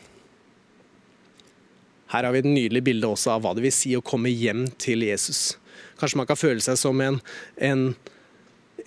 Her 2.10 2.26
har 2.26 2.34
vi 2.34 2.42
et 2.42 2.50
nydelig 2.50 2.84
bilde 2.86 3.10
også 3.10 3.36
av 3.36 3.44
hva 3.44 3.54
det 3.54 3.64
vil 3.68 3.76
si 3.76 3.92
å 3.98 4.06
komme 4.06 4.32
hjem 4.34 4.66
til 4.82 5.06
Jesus. 5.06 5.58
Kanskje 6.00 6.22
man 6.22 6.30
kan 6.30 6.40
føle 6.40 6.64
seg 6.64 6.80
som 6.80 7.02
en, 7.06 7.20
en 7.62 7.92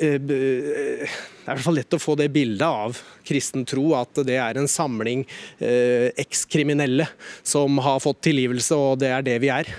Eh, 0.00 0.18
det 0.20 0.38
er 0.38 1.06
i 1.06 1.46
hvert 1.46 1.64
fall 1.64 1.76
lett 1.78 1.96
å 1.96 2.00
få 2.00 2.16
det 2.18 2.30
bildet 2.32 2.64
av 2.66 2.98
kristen 3.26 3.66
tro, 3.68 3.92
at 3.98 4.22
det 4.26 4.38
er 4.40 4.58
en 4.58 4.70
samling 4.70 5.24
eh, 5.58 6.08
ekskriminelle 6.20 7.08
som 7.42 7.80
har 7.84 8.02
fått 8.04 8.22
tilgivelse, 8.28 8.78
og 8.78 9.02
det 9.02 9.12
er 9.12 9.26
det 9.26 9.38
vi 9.42 9.52
er. 9.52 9.70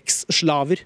Eksslaver. 0.00 0.84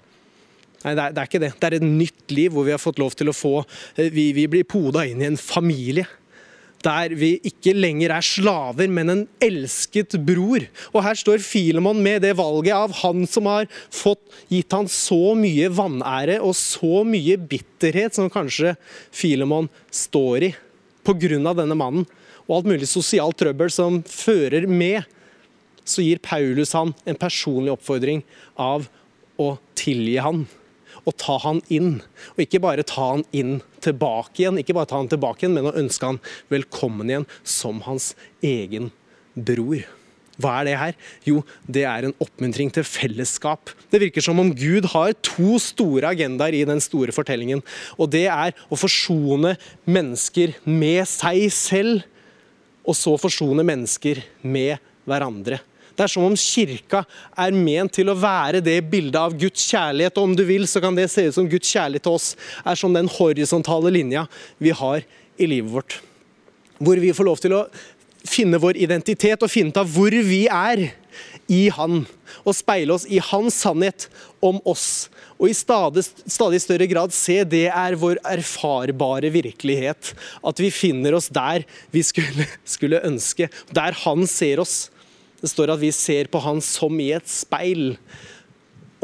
Nei, 0.85 0.93
det 0.93 1.01
er, 1.01 1.15
det 1.15 1.21
er, 1.21 1.29
ikke 1.29 1.41
det. 1.41 1.53
Det 1.57 1.67
er 1.67 1.77
et 1.79 1.87
nytt 1.87 2.35
liv 2.35 2.53
hvor 2.53 2.67
vi 2.67 2.75
har 2.75 2.81
fått 2.81 3.01
lov 3.01 3.15
til 3.17 3.31
å 3.31 3.35
få 3.35 3.55
eh, 3.97 4.11
Vi, 4.13 4.29
vi 4.37 4.45
blir 4.51 4.67
poda 4.69 5.05
inn 5.07 5.23
i 5.23 5.29
en 5.31 5.39
familie 5.41 6.05
der 6.85 7.15
vi 7.17 7.31
ikke 7.41 7.73
lenger 7.73 8.11
er 8.13 8.25
slaver, 8.25 8.89
men 8.93 9.09
en 9.09 9.21
elsket 9.41 10.13
bror. 10.21 10.67
Og 10.93 11.01
her 11.01 11.17
står 11.17 11.41
Filemon 11.41 11.97
med 12.03 12.21
det 12.21 12.35
valget 12.37 12.75
av 12.77 12.93
han 12.99 13.25
som 13.29 13.49
har 13.49 13.65
fått 13.89 14.21
gitt 14.51 14.75
han 14.75 14.85
så 14.91 15.33
mye 15.39 15.71
vanære 15.73 16.35
og 16.45 16.53
så 16.59 17.01
mye 17.07 17.39
bitterhet 17.41 18.17
som 18.17 18.29
kanskje 18.29 18.75
Filemon 19.09 19.69
står 19.89 20.49
i 20.49 20.51
pga. 21.05 21.53
denne 21.53 21.77
mannen, 21.77 22.05
og 22.45 22.59
alt 22.59 22.69
mulig 22.69 22.87
sosialt 22.89 23.37
trøbbel 23.41 23.71
som 23.73 24.03
fører 24.05 24.67
med, 24.69 25.01
så 25.85 26.01
gir 26.01 26.21
Paulus 26.21 26.73
han 26.73 26.93
en 27.05 27.17
personlig 27.17 27.73
oppfordring 27.73 28.21
av 28.57 28.85
å 29.41 29.55
tilgi 29.77 30.17
han 30.21 30.45
og 31.05 31.17
ta 31.21 31.37
han 31.45 31.61
inn. 31.73 31.99
Og 32.35 32.45
ikke 32.45 32.61
bare 32.63 32.85
ta 32.87 33.11
han 33.13 33.25
inn 33.35 33.59
tilbake 33.85 34.41
igjen, 34.43 34.61
ikke 34.61 34.75
bare 34.77 34.89
ta 34.91 35.01
han 35.01 35.11
tilbake 35.11 35.45
igjen, 35.45 35.57
men 35.57 35.69
å 35.69 35.75
ønske 35.77 36.09
han 36.09 36.21
velkommen 36.53 37.11
igjen 37.11 37.29
som 37.45 37.83
hans 37.85 38.13
egen 38.45 38.91
bror. 39.35 39.85
Hva 40.41 40.57
er 40.59 40.67
det 40.67 40.75
her? 40.79 40.95
Jo, 41.23 41.41
det 41.63 41.85
er 41.87 42.07
en 42.07 42.15
oppmuntring 42.19 42.71
til 42.75 42.83
fellesskap. 42.87 43.71
Det 43.91 44.01
virker 44.03 44.23
som 44.23 44.39
om 44.41 44.51
Gud 44.57 44.89
har 44.91 45.13
to 45.23 45.55
store 45.63 46.11
agendaer 46.11 46.57
i 46.57 46.65
den 46.67 46.81
store 46.83 47.15
fortellingen. 47.15 47.63
Og 47.95 48.11
det 48.11 48.25
er 48.27 48.51
å 48.67 48.79
forsone 48.79 49.55
mennesker 49.87 50.57
med 50.67 51.05
seg 51.07 51.47
selv, 51.55 52.03
og 52.85 52.97
så 52.99 53.15
forsone 53.17 53.63
mennesker 53.65 54.19
med 54.43 54.75
hverandre. 55.07 55.61
Det 55.95 56.03
er 56.03 56.11
som 56.11 56.25
om 56.27 56.35
kirka 56.35 57.05
er 57.39 57.55
ment 57.55 57.93
til 57.95 58.11
å 58.11 58.17
være 58.19 58.61
det 58.63 58.77
bildet 58.91 59.19
av 59.21 59.35
Guds 59.39 59.63
kjærlighet. 59.71 60.17
Og 60.19 60.29
om 60.29 60.35
du 60.35 60.43
vil, 60.47 60.67
så 60.67 60.81
kan 60.83 60.97
det 60.97 61.07
se 61.11 61.27
ut 61.29 61.37
som 61.37 61.47
Guds 61.49 61.71
kjærlighet 61.71 62.03
til 62.05 62.17
oss 62.17 62.33
er 62.65 62.79
som 62.79 62.95
den 62.95 63.09
horisontale 63.11 63.93
linja 63.95 64.25
vi 64.59 64.75
har 64.75 65.05
i 65.39 65.47
livet 65.47 65.71
vårt. 65.71 65.99
Hvor 66.83 66.99
vi 66.99 67.13
får 67.15 67.29
lov 67.29 67.39
til 67.43 67.55
å 67.55 67.65
finne 68.27 68.59
vår 68.59 68.79
identitet 68.81 69.43
og 69.45 69.51
finne 69.51 69.71
ut 69.71 69.79
av 69.79 69.89
hvor 69.95 70.11
vi 70.11 70.45
er 70.51 70.89
i 71.51 71.67
Han. 71.73 72.03
Og 72.43 72.55
speile 72.57 72.95
oss 72.95 73.05
i 73.07 73.21
Hans 73.23 73.57
sannhet 73.63 74.07
om 74.43 74.59
oss. 74.67 75.07
Og 75.35 75.51
i 75.51 75.55
stadig, 75.55 76.05
stadig, 76.31 76.61
større 76.63 76.87
grad 76.89 77.13
se 77.15 77.41
det 77.47 77.67
er 77.69 77.97
vår 77.99 78.21
erfarbare 78.23 79.31
virkelighet. 79.33 80.13
At 80.43 80.59
vi 80.59 80.71
finner 80.73 81.15
oss 81.17 81.29
der 81.33 81.65
vi 81.93 82.03
skulle, 82.03 82.47
skulle 82.75 83.03
ønske. 83.07 83.49
Der 83.71 83.95
Han 84.05 84.27
ser 84.27 84.63
oss. 84.63 84.89
Det 85.45 85.51
står 85.51 85.75
at 85.75 85.81
vi 85.83 85.91
ser 85.93 86.25
på 86.33 86.39
han 86.41 86.57
som 86.65 86.95
i 86.97 87.11
et 87.13 87.27
speil. 87.29 87.91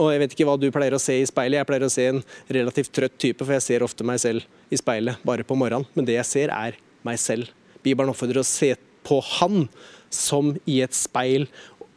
Og 0.01 0.07
jeg 0.09 0.21
vet 0.23 0.31
ikke 0.33 0.45
hva 0.47 0.55
du 0.57 0.71
pleier 0.73 0.95
å 0.97 1.01
se 1.01 1.19
i 1.21 1.27
speilet. 1.29 1.59
Jeg 1.59 1.69
pleier 1.69 1.85
å 1.85 1.91
se 1.93 2.07
en 2.09 2.21
relativt 2.49 2.89
trøtt 2.97 3.19
type, 3.21 3.45
for 3.45 3.53
jeg 3.53 3.65
ser 3.67 3.85
ofte 3.85 4.07
meg 4.07 4.17
selv 4.23 4.73
i 4.73 4.79
speilet 4.79 5.21
bare 5.27 5.45
på 5.45 5.57
morgenen. 5.59 5.85
Men 5.93 6.07
det 6.07 6.17
jeg 6.17 6.29
ser, 6.31 6.53
er 6.55 6.79
meg 7.05 7.21
selv. 7.21 7.51
Bibelen 7.85 8.09
oppfordrer 8.09 8.41
å 8.41 8.47
se 8.47 8.71
på 9.05 9.19
han 9.35 9.67
som 10.09 10.55
i 10.65 10.79
et 10.81 10.97
speil. 10.97 11.45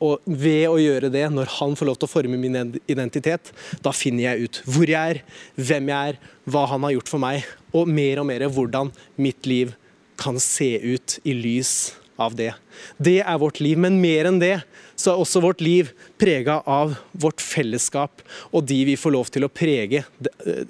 Og 0.05 0.21
ved 0.29 0.69
å 0.69 0.77
gjøre 0.77 1.09
det, 1.15 1.25
når 1.33 1.57
han 1.57 1.81
får 1.81 1.89
lov 1.89 1.99
til 2.03 2.11
å 2.11 2.15
forme 2.19 2.45
min 2.45 2.77
identitet, 2.85 3.49
da 3.81 3.97
finner 3.97 4.27
jeg 4.27 4.45
ut 4.45 4.63
hvor 4.69 4.93
jeg 4.93 5.17
er, 5.17 5.25
hvem 5.57 5.89
jeg 5.95 6.13
er, 6.13 6.23
hva 6.45 6.69
han 6.69 6.85
har 6.85 6.99
gjort 6.99 7.17
for 7.17 7.25
meg, 7.25 7.49
og 7.73 7.89
mer 7.89 8.21
og 8.21 8.29
mer 8.29 8.45
hvordan 8.53 8.93
mitt 9.17 9.49
liv 9.49 9.73
kan 10.21 10.37
se 10.37 10.75
ut 10.85 11.23
i 11.25 11.33
lys 11.33 11.95
av 12.17 12.35
det. 12.39 12.53
Det 12.97 13.21
er 13.23 13.39
vårt 13.39 13.61
liv. 13.61 13.79
Men 13.81 14.01
mer 14.03 14.29
enn 14.31 14.41
det, 14.43 14.59
så 14.95 15.13
er 15.13 15.23
også 15.23 15.43
vårt 15.43 15.63
liv 15.65 15.91
prega 16.21 16.61
av 16.71 16.95
vårt 17.13 17.43
fellesskap 17.43 18.23
og 18.53 18.67
de 18.69 18.81
vi 18.91 18.97
får 18.99 19.15
lov 19.15 19.33
til 19.35 19.47
å 19.47 19.53
prege. 19.53 20.05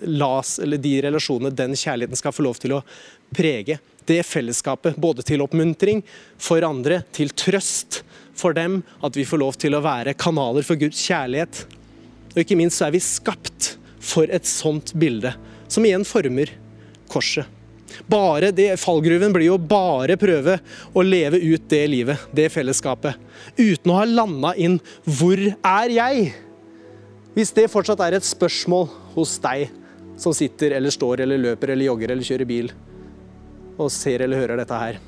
Las, 0.09 0.57
eller 0.63 0.81
de 0.81 0.97
relasjonene 1.05 1.55
den 1.55 1.77
kjærligheten 1.77 2.21
skal 2.21 2.35
få 2.35 2.47
lov 2.47 2.61
til 2.63 2.79
å 2.79 2.83
prege. 3.35 3.79
Det 4.05 4.21
fellesskapet, 4.27 4.99
både 5.01 5.25
til 5.25 5.45
oppmuntring 5.45 6.03
for 6.41 6.65
andre, 6.67 7.03
til 7.13 7.33
trøst 7.33 8.03
for 8.37 8.57
dem, 8.57 8.83
at 9.05 9.17
vi 9.17 9.25
får 9.29 9.41
lov 9.41 9.57
til 9.61 9.77
å 9.77 9.85
være 9.85 10.17
kanaler 10.19 10.67
for 10.67 10.81
Guds 10.81 11.01
kjærlighet. 11.07 11.65
Og 12.35 12.43
ikke 12.43 12.59
minst 12.59 12.81
så 12.81 12.89
er 12.89 12.97
vi 12.97 13.05
skapt 13.05 13.75
for 14.05 14.29
et 14.29 14.49
sånt 14.49 14.93
bilde, 15.01 15.33
som 15.71 15.85
igjen 15.87 16.05
former 16.09 16.53
korset. 17.09 17.49
Bare 18.11 18.51
det, 18.55 18.73
Fallgruven 18.83 19.35
blir 19.35 19.49
jo 19.51 19.59
bare 19.59 20.17
prøve 20.21 20.59
å 20.95 21.05
leve 21.05 21.41
ut 21.43 21.69
det 21.71 21.85
livet, 21.91 22.27
det 22.35 22.51
fellesskapet, 22.53 23.19
uten 23.59 23.93
å 23.93 23.99
ha 24.01 24.05
landa 24.09 24.55
inn 24.57 24.81
'hvor 25.05 25.39
er 25.63 25.89
jeg?' 25.89 26.35
Hvis 27.35 27.51
det 27.55 27.71
fortsatt 27.71 28.01
er 28.01 28.15
et 28.15 28.23
spørsmål 28.23 28.89
hos 29.17 29.39
deg 29.43 29.71
som 30.17 30.35
sitter 30.35 30.77
eller 30.77 30.91
står 30.95 31.25
eller 31.25 31.39
løper 31.39 31.73
eller 31.75 31.89
jogger 31.89 32.13
eller 32.15 32.23
kjører 32.23 32.47
bil 32.47 32.71
og 33.75 33.91
ser 33.91 34.23
eller 34.23 34.39
hører 34.39 34.61
dette 34.63 34.79
her. 34.79 35.01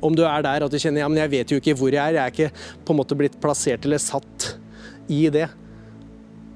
Om 0.00 0.16
du 0.16 0.22
er 0.24 0.42
der 0.42 0.64
at 0.64 0.72
du 0.72 0.78
kjenner 0.80 1.02
ja, 1.02 1.08
men 1.12 1.20
jeg 1.20 1.32
vet 1.34 1.52
jo 1.52 1.58
ikke 1.60 1.76
hvor 1.76 1.92
jeg 1.92 2.00
er, 2.00 2.16
jeg 2.16 2.24
er 2.24 2.32
ikke 2.32 2.84
på 2.86 2.94
en 2.94 3.00
måte 3.02 3.18
blitt 3.18 3.36
plassert 3.42 3.84
eller 3.84 4.00
satt 4.00 4.54
i 5.12 5.26
det, 5.28 5.48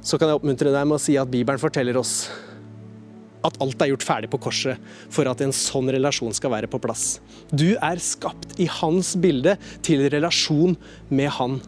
så 0.04 0.16
kan 0.16 0.30
jeg 0.30 0.40
oppmuntre 0.40 0.72
deg 0.72 0.88
med 0.88 0.96
å 0.96 1.02
si 1.02 1.18
at 1.20 1.28
Bibelen 1.28 1.60
forteller 1.60 1.98
oss 2.00 2.30
at 3.44 3.60
alt 3.62 3.82
er 3.82 3.92
gjort 3.92 4.06
ferdig 4.06 4.30
på 4.32 4.40
korset 4.46 4.80
for 5.12 5.28
at 5.30 5.42
en 5.44 5.54
sånn 5.54 5.90
relasjon 5.92 6.34
skal 6.36 6.54
være 6.54 6.70
på 6.70 6.80
plass. 6.82 7.18
Du 7.52 7.74
er 7.76 8.02
skapt 8.02 8.56
i 8.62 8.68
hans 8.80 9.14
bilde 9.20 9.56
til 9.84 10.06
relasjon 10.12 10.76
med 11.12 11.30
han 11.38 11.60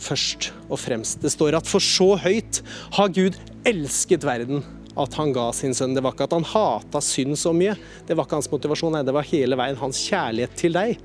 først 0.00 0.50
og 0.68 0.78
fremst. 0.82 1.20
Det 1.22 1.32
står 1.32 1.58
at 1.58 1.68
for 1.70 1.82
så 1.82 2.14
høyt 2.20 2.62
har 2.96 3.12
Gud 3.14 3.38
elsket 3.66 4.26
verden 4.26 4.64
at 5.00 5.16
han 5.18 5.32
ga 5.34 5.48
sin 5.56 5.74
sønn. 5.74 5.94
Det 5.96 6.02
var 6.04 6.14
ikke 6.14 6.28
at 6.28 6.36
han 6.36 6.46
hata 6.46 7.02
synd 7.02 7.38
så 7.38 7.54
mye. 7.56 7.74
Det 8.06 8.14
var 8.14 8.28
ikke 8.28 8.38
hans 8.38 8.52
motivasjon, 8.52 8.94
nei, 8.94 9.02
det 9.06 9.14
var 9.16 9.26
hele 9.26 9.58
veien 9.58 9.80
hans 9.80 10.04
kjærlighet 10.06 10.54
til 10.60 10.78
deg. 10.78 11.02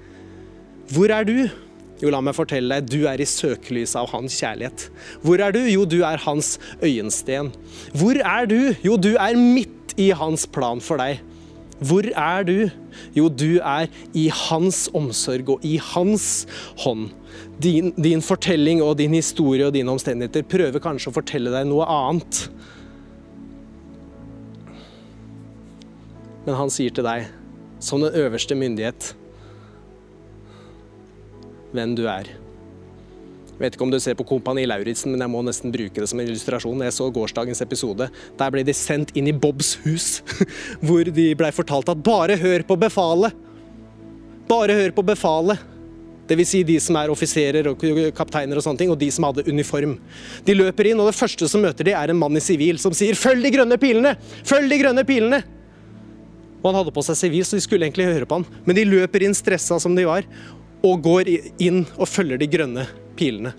Hvor 0.94 1.13
er 1.13 1.26
du? 1.26 1.36
Jo, 2.00 2.12
la 2.13 2.22
meg 2.24 2.38
fortelle 2.38 2.80
deg, 2.80 2.88
du 2.88 3.10
er 3.12 3.20
i 3.20 3.28
søkelyset 3.28 3.98
av 4.00 4.08
hans 4.13 4.38
kjærlighet. 4.39 4.86
Hvor 5.26 5.42
er 5.44 5.52
du? 5.56 5.60
Jo, 5.68 5.84
du 5.89 6.00
er 6.08 6.22
hans 6.24 6.56
øyensten. 6.80 7.52
Hvor 7.98 8.22
er 8.24 8.48
du? 8.48 8.72
Jo, 8.86 8.96
du 8.96 9.12
er 9.20 9.36
midt 9.36 9.79
i 10.00 10.10
hans 10.16 10.48
plan 10.50 10.82
for 10.84 11.02
deg. 11.02 11.20
Hvor 11.80 12.04
er 12.04 12.44
du? 12.44 12.58
Jo, 13.16 13.30
du 13.32 13.60
er 13.64 13.88
i 14.18 14.28
hans 14.34 14.88
omsorg 14.96 15.54
og 15.56 15.64
i 15.64 15.78
hans 15.94 16.44
hånd. 16.84 17.10
Din, 17.64 17.93
din, 17.95 18.24
fortelling 18.24 18.84
og 18.84 18.97
din 19.00 19.16
historie 19.16 19.68
og 19.68 19.76
dine 19.76 19.91
omstendigheter 19.91 20.47
prøver 20.47 20.84
kanskje 20.84 21.12
å 21.12 21.16
fortelle 21.16 21.54
deg 21.54 21.70
noe 21.70 21.88
annet. 21.88 22.41
Men 26.47 26.60
han 26.60 26.74
sier 26.74 26.91
til 26.95 27.08
deg, 27.08 27.30
som 27.84 28.04
den 28.04 28.16
øverste 28.18 28.58
myndighet, 28.60 29.14
hvem 31.72 31.95
du 31.95 32.08
er. 32.10 32.39
Vet 33.60 33.76
ikke 33.76 33.84
om 33.84 33.91
du 33.91 33.99
ser 33.99 34.16
på 34.16 34.24
Kompani 34.28 34.64
Lauritzen, 34.70 35.12
men 35.12 35.20
jeg 35.20 35.32
må 35.34 35.41
nesten 35.43 35.74
bruke 35.74 35.99
det 35.99 36.07
som 36.07 36.20
en 36.22 36.30
illustrasjon. 36.30 36.84
Jeg 36.86 36.95
så 36.95 37.10
gårsdagens 37.12 37.60
episode. 37.66 38.07
Der 38.39 38.53
ble 38.53 38.64
de 38.64 38.76
sendt 38.76 39.12
inn 39.20 39.28
i 39.28 39.36
Bobs 39.36 39.74
hus, 39.84 40.22
hvor 40.86 41.03
de 41.03 41.34
blei 41.36 41.51
fortalt 41.55 41.91
at 41.91 42.05
bare 42.05 42.39
hør 42.39 42.64
på 42.70 42.80
befalet. 42.80 43.36
Bare 44.47 44.78
hør 44.80 44.95
på 44.95 45.03
befalet. 45.12 45.60
Dvs. 46.30 46.51
Si 46.53 46.62
de 46.64 46.78
som 46.80 46.95
er 47.01 47.12
offiserer 47.12 47.68
og 47.72 47.84
kapteiner 48.16 48.60
og 48.60 48.64
sånne 48.64 48.80
ting, 48.80 48.93
og 48.93 48.99
de 49.01 49.10
som 49.12 49.28
hadde 49.28 49.47
uniform. 49.49 49.97
De 50.45 50.55
løper 50.55 50.91
inn, 50.91 51.01
og 51.01 51.10
det 51.10 51.18
første 51.18 51.49
som 51.51 51.64
møter 51.66 51.89
de, 51.89 51.95
er 51.97 52.14
en 52.14 52.20
mann 52.22 52.39
i 52.39 52.43
sivil 52.43 52.80
som 52.80 52.95
sier 52.95 53.18
'følg 53.18 53.43
de 53.43 53.51
grønne 53.57 53.80
pilene'! 53.82 54.16
Følg 54.45 54.70
de 54.70 54.80
grønne 54.80 55.03
pilene! 55.03 55.41
Og 56.62 56.72
han 56.72 56.80
hadde 56.80 56.95
på 56.95 57.03
seg 57.03 57.18
sivil, 57.18 57.43
så 57.43 57.57
de 57.57 57.66
skulle 57.66 57.84
egentlig 57.88 58.07
høre 58.07 58.28
på 58.30 58.39
han. 58.39 58.47
Men 58.66 58.76
de 58.76 58.88
løper 58.88 59.24
inn 59.24 59.36
stressa 59.36 59.80
som 59.80 59.95
de 59.95 60.05
var, 60.05 60.24
og 60.84 61.03
går 61.03 61.28
inn 61.60 61.86
og 61.97 62.07
følger 62.07 62.39
de 62.39 62.47
grønne 62.47 62.88
pilene. 63.20 63.51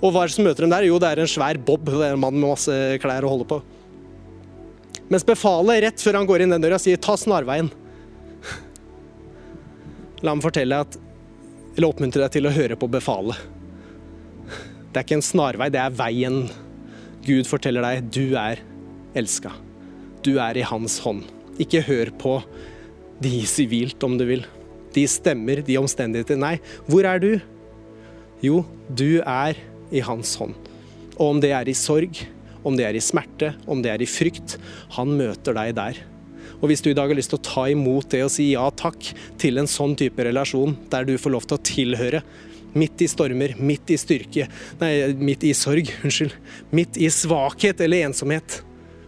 Og 0.00 0.14
hva 0.14 0.24
er 0.24 0.30
det 0.30 0.36
som 0.38 0.46
møter 0.48 0.64
dem 0.64 0.72
der? 0.72 0.86
Jo, 0.88 0.96
det 1.00 1.10
er 1.10 1.20
en 1.20 1.28
svær 1.28 1.60
bob. 1.60 1.84
Det 1.90 2.00
er 2.06 2.16
en 2.16 2.22
mann 2.22 2.38
med 2.38 2.48
masse 2.48 2.76
klær 3.02 3.26
å 3.28 3.32
holde 3.34 3.48
på. 3.50 3.60
Mens 5.10 5.26
befalet 5.26 5.82
rett 5.84 6.02
før 6.02 6.20
han 6.20 6.28
går 6.28 6.44
inn 6.44 6.54
den 6.54 6.62
døra, 6.62 6.78
sier 6.80 6.96
'ta 6.96 7.16
snarveien'. 7.18 7.70
La 10.22 10.34
meg 10.34 10.44
fortelle 10.44 10.80
at, 10.84 10.96
eller 11.76 11.88
oppmuntre 11.88 12.22
deg 12.22 12.32
til 12.36 12.46
å 12.46 12.54
høre 12.54 12.76
på 12.76 12.88
befalet. 12.88 13.36
Det 14.90 14.98
er 15.00 15.06
ikke 15.06 15.18
en 15.20 15.24
snarvei, 15.24 15.70
det 15.70 15.80
er 15.80 15.94
veien. 15.96 16.48
Gud 17.26 17.46
forteller 17.46 17.84
deg 17.84 18.10
du 18.10 18.36
er 18.36 18.60
elska. 19.14 19.52
Du 20.22 20.38
er 20.38 20.56
i 20.56 20.66
hans 20.66 20.98
hånd. 21.04 21.24
Ikke 21.58 21.82
hør 21.84 22.10
på 22.20 22.40
de 23.20 23.42
sivilt, 23.46 24.02
om 24.02 24.16
du 24.18 24.24
vil. 24.28 24.44
De 24.94 25.04
stemmer, 25.06 25.62
de 25.62 25.78
omstendigheter. 25.78 26.38
Nei, 26.40 26.58
hvor 26.88 27.06
er 27.06 27.22
du? 27.22 27.32
Jo, 28.40 28.62
du 28.88 29.20
er 29.20 29.58
i 29.92 30.00
hans 30.04 30.32
hånd. 30.40 30.54
Og 31.18 31.34
om 31.34 31.40
det 31.42 31.50
er 31.52 31.68
i 31.68 31.76
sorg, 31.76 32.22
om 32.64 32.76
det 32.76 32.86
er 32.86 32.96
i 32.96 33.02
smerte, 33.04 33.52
om 33.68 33.82
det 33.84 33.92
er 33.92 34.00
i 34.00 34.08
frykt, 34.08 34.56
han 34.96 35.12
møter 35.18 35.56
deg 35.56 35.74
der. 35.76 35.98
Og 36.60 36.68
hvis 36.68 36.82
du 36.84 36.90
i 36.90 36.96
dag 36.96 37.08
har 37.08 37.16
lyst 37.16 37.32
til 37.32 37.40
å 37.40 37.44
ta 37.44 37.66
imot 37.72 38.10
det 38.12 38.22
og 38.24 38.32
si 38.32 38.50
ja 38.52 38.66
takk 38.76 39.12
til 39.40 39.60
en 39.60 39.68
sånn 39.70 39.96
type 39.96 40.24
relasjon, 40.24 40.76
der 40.92 41.08
du 41.08 41.14
får 41.20 41.34
lov 41.36 41.48
til 41.48 41.56
å 41.56 41.64
tilhøre, 41.64 42.22
midt 42.76 43.02
i 43.02 43.08
stormer, 43.10 43.56
midt 43.58 43.90
i 43.90 43.98
styrke, 44.00 44.46
nei, 44.80 44.92
midt 45.18 45.44
i 45.48 45.54
sorg, 45.56 45.90
unnskyld, 46.04 46.36
midt 46.76 47.00
i 47.00 47.10
svakhet 47.12 47.80
eller 47.84 48.08
ensomhet, 48.08 48.60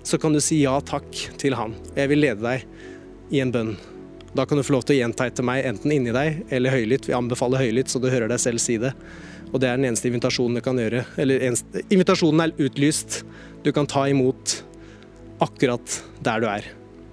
så 0.02 0.18
kan 0.18 0.34
du 0.34 0.40
si 0.42 0.62
ja 0.64 0.74
takk 0.84 1.08
til 1.40 1.56
han. 1.56 1.76
Jeg 1.96 2.10
vil 2.12 2.24
lede 2.24 2.42
deg 2.42 3.32
i 3.32 3.40
en 3.44 3.52
bønn. 3.54 3.76
Da 4.32 4.46
kan 4.46 4.56
du 4.56 4.64
få 4.64 4.72
lov 4.72 4.86
til 4.88 4.96
å 4.96 5.02
gjenta 5.02 5.26
etter 5.28 5.44
meg, 5.44 5.66
enten 5.68 5.92
inni 5.92 6.12
deg 6.14 6.46
eller 6.52 6.72
høylytt. 6.72 7.08
Vi 7.08 7.16
anbefaler 7.16 7.66
høylytt, 7.66 7.92
så 7.92 8.00
du 8.00 8.08
hører 8.08 8.30
deg 8.32 8.40
selv 8.40 8.62
si 8.64 8.78
det. 8.80 8.94
Og 9.52 9.60
det 9.60 9.68
er 9.68 9.76
den 9.76 9.90
eneste 9.90 10.08
invitasjonen 10.08 10.56
du 10.56 10.62
kan 10.64 10.78
gjøre. 10.80 11.02
Eller 11.20 11.44
eneste, 11.50 11.82
invitasjonen 11.92 12.46
er 12.46 12.54
utlyst. 12.64 13.20
Du 13.64 13.68
kan 13.76 13.88
ta 13.88 14.06
imot 14.08 14.62
akkurat 15.44 15.98
der 16.24 16.40
du 16.40 16.48
er. 16.48 16.70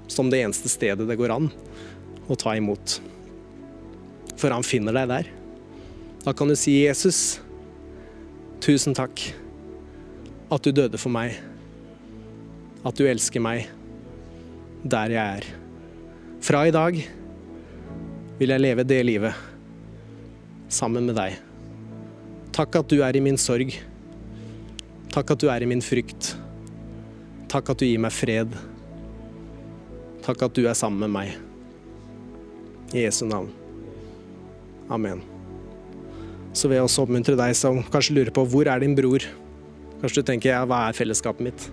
Som 0.07 0.32
det 0.32 0.39
eneste 0.45 0.72
stedet 0.72 1.09
det 1.09 1.20
går 1.20 1.36
an 1.36 1.51
å 2.32 2.39
ta 2.39 2.55
imot. 2.55 2.99
For 4.39 4.55
han 4.55 4.63
finner 4.63 4.95
deg 4.95 5.11
der. 5.11 5.30
Da 6.24 6.32
kan 6.32 6.47
du 6.47 6.55
si, 6.55 6.80
'Jesus, 6.86 7.39
tusen 8.63 8.95
takk 8.95 9.20
at 10.51 10.63
du 10.63 10.72
døde 10.72 10.97
for 10.97 11.11
meg. 11.11 11.36
At 12.86 12.95
du 12.95 13.03
elsker 13.03 13.43
meg 13.43 13.67
der 14.88 15.11
jeg 15.11 15.39
er. 15.41 15.68
Fra 16.50 16.64
i 16.66 16.72
dag 16.74 16.95
vil 18.39 18.50
jeg 18.50 18.62
leve 18.64 18.82
det 18.82 19.04
livet 19.06 19.38
sammen 20.74 21.06
med 21.06 21.14
deg. 21.14 21.36
Takk 22.58 22.80
at 22.80 22.89
du 22.89 23.04
er 23.06 23.20
i 23.20 23.22
min 23.22 23.38
sorg. 23.38 23.76
Takk 25.14 25.36
at 25.36 25.43
du 25.43 25.45
er 25.54 25.62
i 25.62 25.68
min 25.70 25.84
frykt. 25.86 26.32
Takk 27.54 27.70
at 27.70 27.84
du 27.84 27.86
gir 27.86 28.02
meg 28.02 28.16
fred. 28.18 28.58
Takk 30.26 30.47
at 30.47 30.58
du 30.58 30.64
er 30.66 30.74
sammen 30.74 31.06
med 31.06 31.14
meg. 31.20 31.38
I 32.97 33.06
Jesu 33.06 33.28
navn. 33.30 33.54
Amen. 34.89 35.22
Så 36.50 36.66
vil 36.66 36.80
jeg 36.80 36.88
også 36.88 37.06
oppmuntre 37.06 37.38
deg 37.38 37.54
som 37.62 37.84
kanskje 37.93 38.18
lurer 38.18 38.34
på 38.34 38.47
hvor 38.50 38.74
er 38.74 38.82
din 38.82 38.97
bror? 38.97 39.22
Kanskje 40.02 40.24
du 40.24 40.32
tenker 40.34 40.56
ja, 40.56 40.66
hva 40.66 40.88
er 40.88 40.97
fellesskapet 40.97 41.45
mitt? 41.52 41.70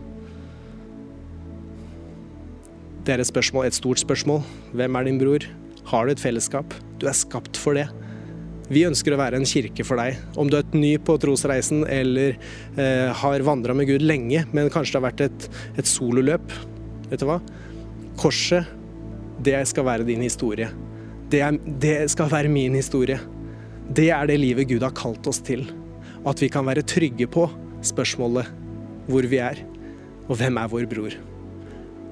Det 3.07 3.15
er 3.15 3.23
et 3.23 3.29
spørsmål, 3.29 3.69
et 3.69 3.77
stort 3.77 4.01
spørsmål. 4.03 4.41
Hvem 4.75 4.97
er 4.99 5.05
din 5.07 5.19
bror? 5.21 5.45
Har 5.87 6.07
du 6.07 6.11
et 6.11 6.19
fellesskap? 6.19 6.73
Du 6.99 7.05
er 7.07 7.15
skapt 7.15 7.55
for 7.55 7.79
det. 7.79 7.85
Vi 8.67 8.83
ønsker 8.83 9.15
å 9.15 9.19
være 9.21 9.39
en 9.39 9.47
kirke 9.47 9.85
for 9.87 10.01
deg. 10.03 10.17
Om 10.35 10.49
du 10.51 10.57
er 10.59 10.73
ny 10.75 10.97
på 10.99 11.15
trosreisen 11.23 11.85
eller 11.87 12.35
eh, 12.35 13.13
har 13.15 13.45
vandra 13.47 13.77
med 13.79 13.87
Gud 13.87 14.03
lenge, 14.03 14.43
men 14.51 14.73
kanskje 14.75 14.97
det 14.97 14.99
har 14.99 15.05
vært 15.05 15.23
et, 15.29 15.47
et 15.79 15.87
sololøp. 15.87 16.51
Vet 17.13 17.23
du 17.23 17.29
hva? 17.29 17.37
Korset, 18.19 18.67
det 19.47 19.61
skal 19.71 19.87
være 19.87 20.09
din 20.11 20.27
historie. 20.27 20.73
Det, 21.31 21.45
er, 21.47 21.63
det 21.79 21.95
skal 22.11 22.33
være 22.33 22.51
min 22.51 22.75
historie. 22.75 23.21
Det 23.87 24.09
er 24.11 24.27
det 24.27 24.41
livet 24.43 24.67
Gud 24.73 24.83
har 24.83 24.97
kalt 24.99 25.31
oss 25.31 25.39
til. 25.47 25.63
At 26.27 26.43
vi 26.43 26.51
kan 26.51 26.67
være 26.67 26.83
trygge 26.83 27.31
på 27.31 27.47
spørsmålet 27.87 28.51
hvor 29.07 29.31
vi 29.31 29.39
er, 29.39 29.63
og 30.27 30.41
hvem 30.43 30.59
er 30.59 30.75
vår 30.75 30.91
bror. 30.91 31.15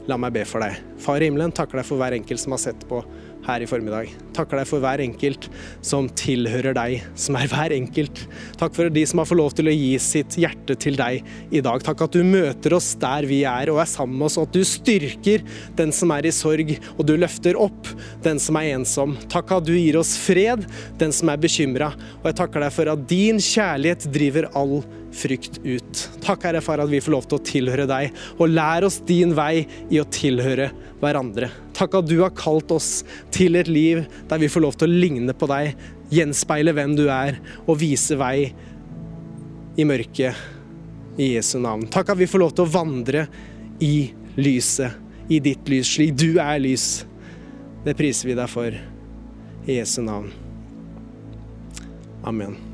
La 0.05 0.19
meg 0.21 0.35
be 0.37 0.43
for 0.45 0.61
deg. 0.61 0.77
Far 1.01 1.23
i 1.23 1.31
himmelen, 1.31 1.53
takker 1.55 1.81
deg 1.81 1.87
for 1.89 2.01
hver 2.01 2.13
enkelt 2.13 2.43
som 2.43 2.53
har 2.53 2.61
sett 2.61 2.83
på 2.91 2.99
her 3.45 3.63
i 3.65 3.69
formiddag. 3.69 4.11
Takker 4.37 4.61
deg 4.61 4.69
for 4.69 4.83
hver 4.85 5.01
enkelt 5.05 5.47
som 5.85 6.11
tilhører 6.17 6.77
deg, 6.77 7.05
som 7.21 7.37
er 7.41 7.49
hver 7.49 7.73
enkelt. 7.77 8.23
Takk 8.61 8.77
for 8.77 8.93
de 8.93 9.05
som 9.09 9.21
har 9.21 9.29
fått 9.29 9.41
lov 9.41 9.55
til 9.57 9.69
å 9.69 9.75
gi 9.75 9.93
sitt 10.01 10.37
hjerte 10.41 10.77
til 10.81 10.99
deg 11.01 11.25
i 11.53 11.63
dag. 11.65 11.85
Takk 11.85 12.05
at 12.07 12.17
du 12.17 12.25
møter 12.25 12.77
oss 12.77 12.93
der 13.01 13.29
vi 13.29 13.43
er 13.49 13.73
og 13.73 13.81
er 13.81 13.89
sammen 13.91 14.17
med 14.21 14.29
oss, 14.29 14.39
og 14.41 14.49
at 14.49 14.57
du 14.57 14.65
styrker 14.69 15.45
den 15.79 15.93
som 15.93 16.13
er 16.17 16.29
i 16.29 16.35
sorg, 16.35 16.75
og 16.97 17.05
du 17.09 17.15
løfter 17.21 17.57
opp 17.61 17.89
den 18.25 18.41
som 18.41 18.61
er 18.61 18.75
ensom. 18.75 19.17
Takk 19.33 19.57
at 19.57 19.69
du 19.69 19.73
gir 19.77 20.01
oss 20.01 20.17
fred, 20.21 20.67
den 21.01 21.17
som 21.17 21.33
er 21.33 21.41
bekymra, 21.41 21.95
og 22.21 22.29
jeg 22.29 22.41
takker 22.43 22.65
deg 22.65 22.77
for 22.77 22.93
at 22.93 23.09
din 23.09 23.41
kjærlighet 23.41 24.09
driver 24.13 24.53
all 24.53 24.79
frykt 25.15 25.61
ut. 25.65 26.03
Takk, 26.25 26.47
Herre 26.49 26.63
Far, 26.65 26.83
at 26.83 26.91
vi 26.91 27.01
får 27.03 27.15
lov 27.15 27.29
til 27.29 27.39
å 27.39 27.45
tilhøre 27.47 27.87
deg, 27.91 28.15
og 28.39 28.51
lær 28.53 28.87
oss 28.89 29.01
din 29.07 29.35
vei 29.37 29.65
i 29.93 30.01
å 30.03 30.09
tilhøre 30.11 30.71
hverandre. 31.03 31.51
Takk 31.77 31.99
at 32.01 32.09
du 32.09 32.17
har 32.23 32.35
kalt 32.37 32.73
oss 32.75 33.05
til 33.35 33.59
et 33.61 33.71
liv 33.71 34.05
der 34.31 34.43
vi 34.43 34.51
får 34.51 34.65
lov 34.65 34.79
til 34.79 34.91
å 34.91 35.03
ligne 35.05 35.37
på 35.37 35.49
deg, 35.51 35.75
gjenspeile 36.15 36.75
hvem 36.77 36.97
du 36.99 37.07
er, 37.13 37.41
og 37.67 37.81
vise 37.81 38.19
vei 38.21 38.51
i 39.77 39.87
mørket 39.87 41.19
i 41.19 41.35
Jesu 41.35 41.59
navn. 41.63 41.87
Takk 41.91 42.15
at 42.15 42.21
vi 42.21 42.31
får 42.31 42.43
lov 42.43 42.55
til 42.55 42.67
å 42.67 42.75
vandre 42.75 43.27
i 43.83 44.11
lyset, 44.39 45.01
i 45.31 45.41
ditt 45.41 45.69
lys, 45.71 45.95
slik 45.95 46.15
du 46.19 46.37
er 46.43 46.61
lys. 46.61 47.05
Det 47.85 47.97
priser 47.97 48.31
vi 48.31 48.39
deg 48.39 48.51
for 48.51 48.77
i 49.65 49.79
Jesu 49.79 50.03
navn. 50.05 50.31
Amen. 52.25 52.74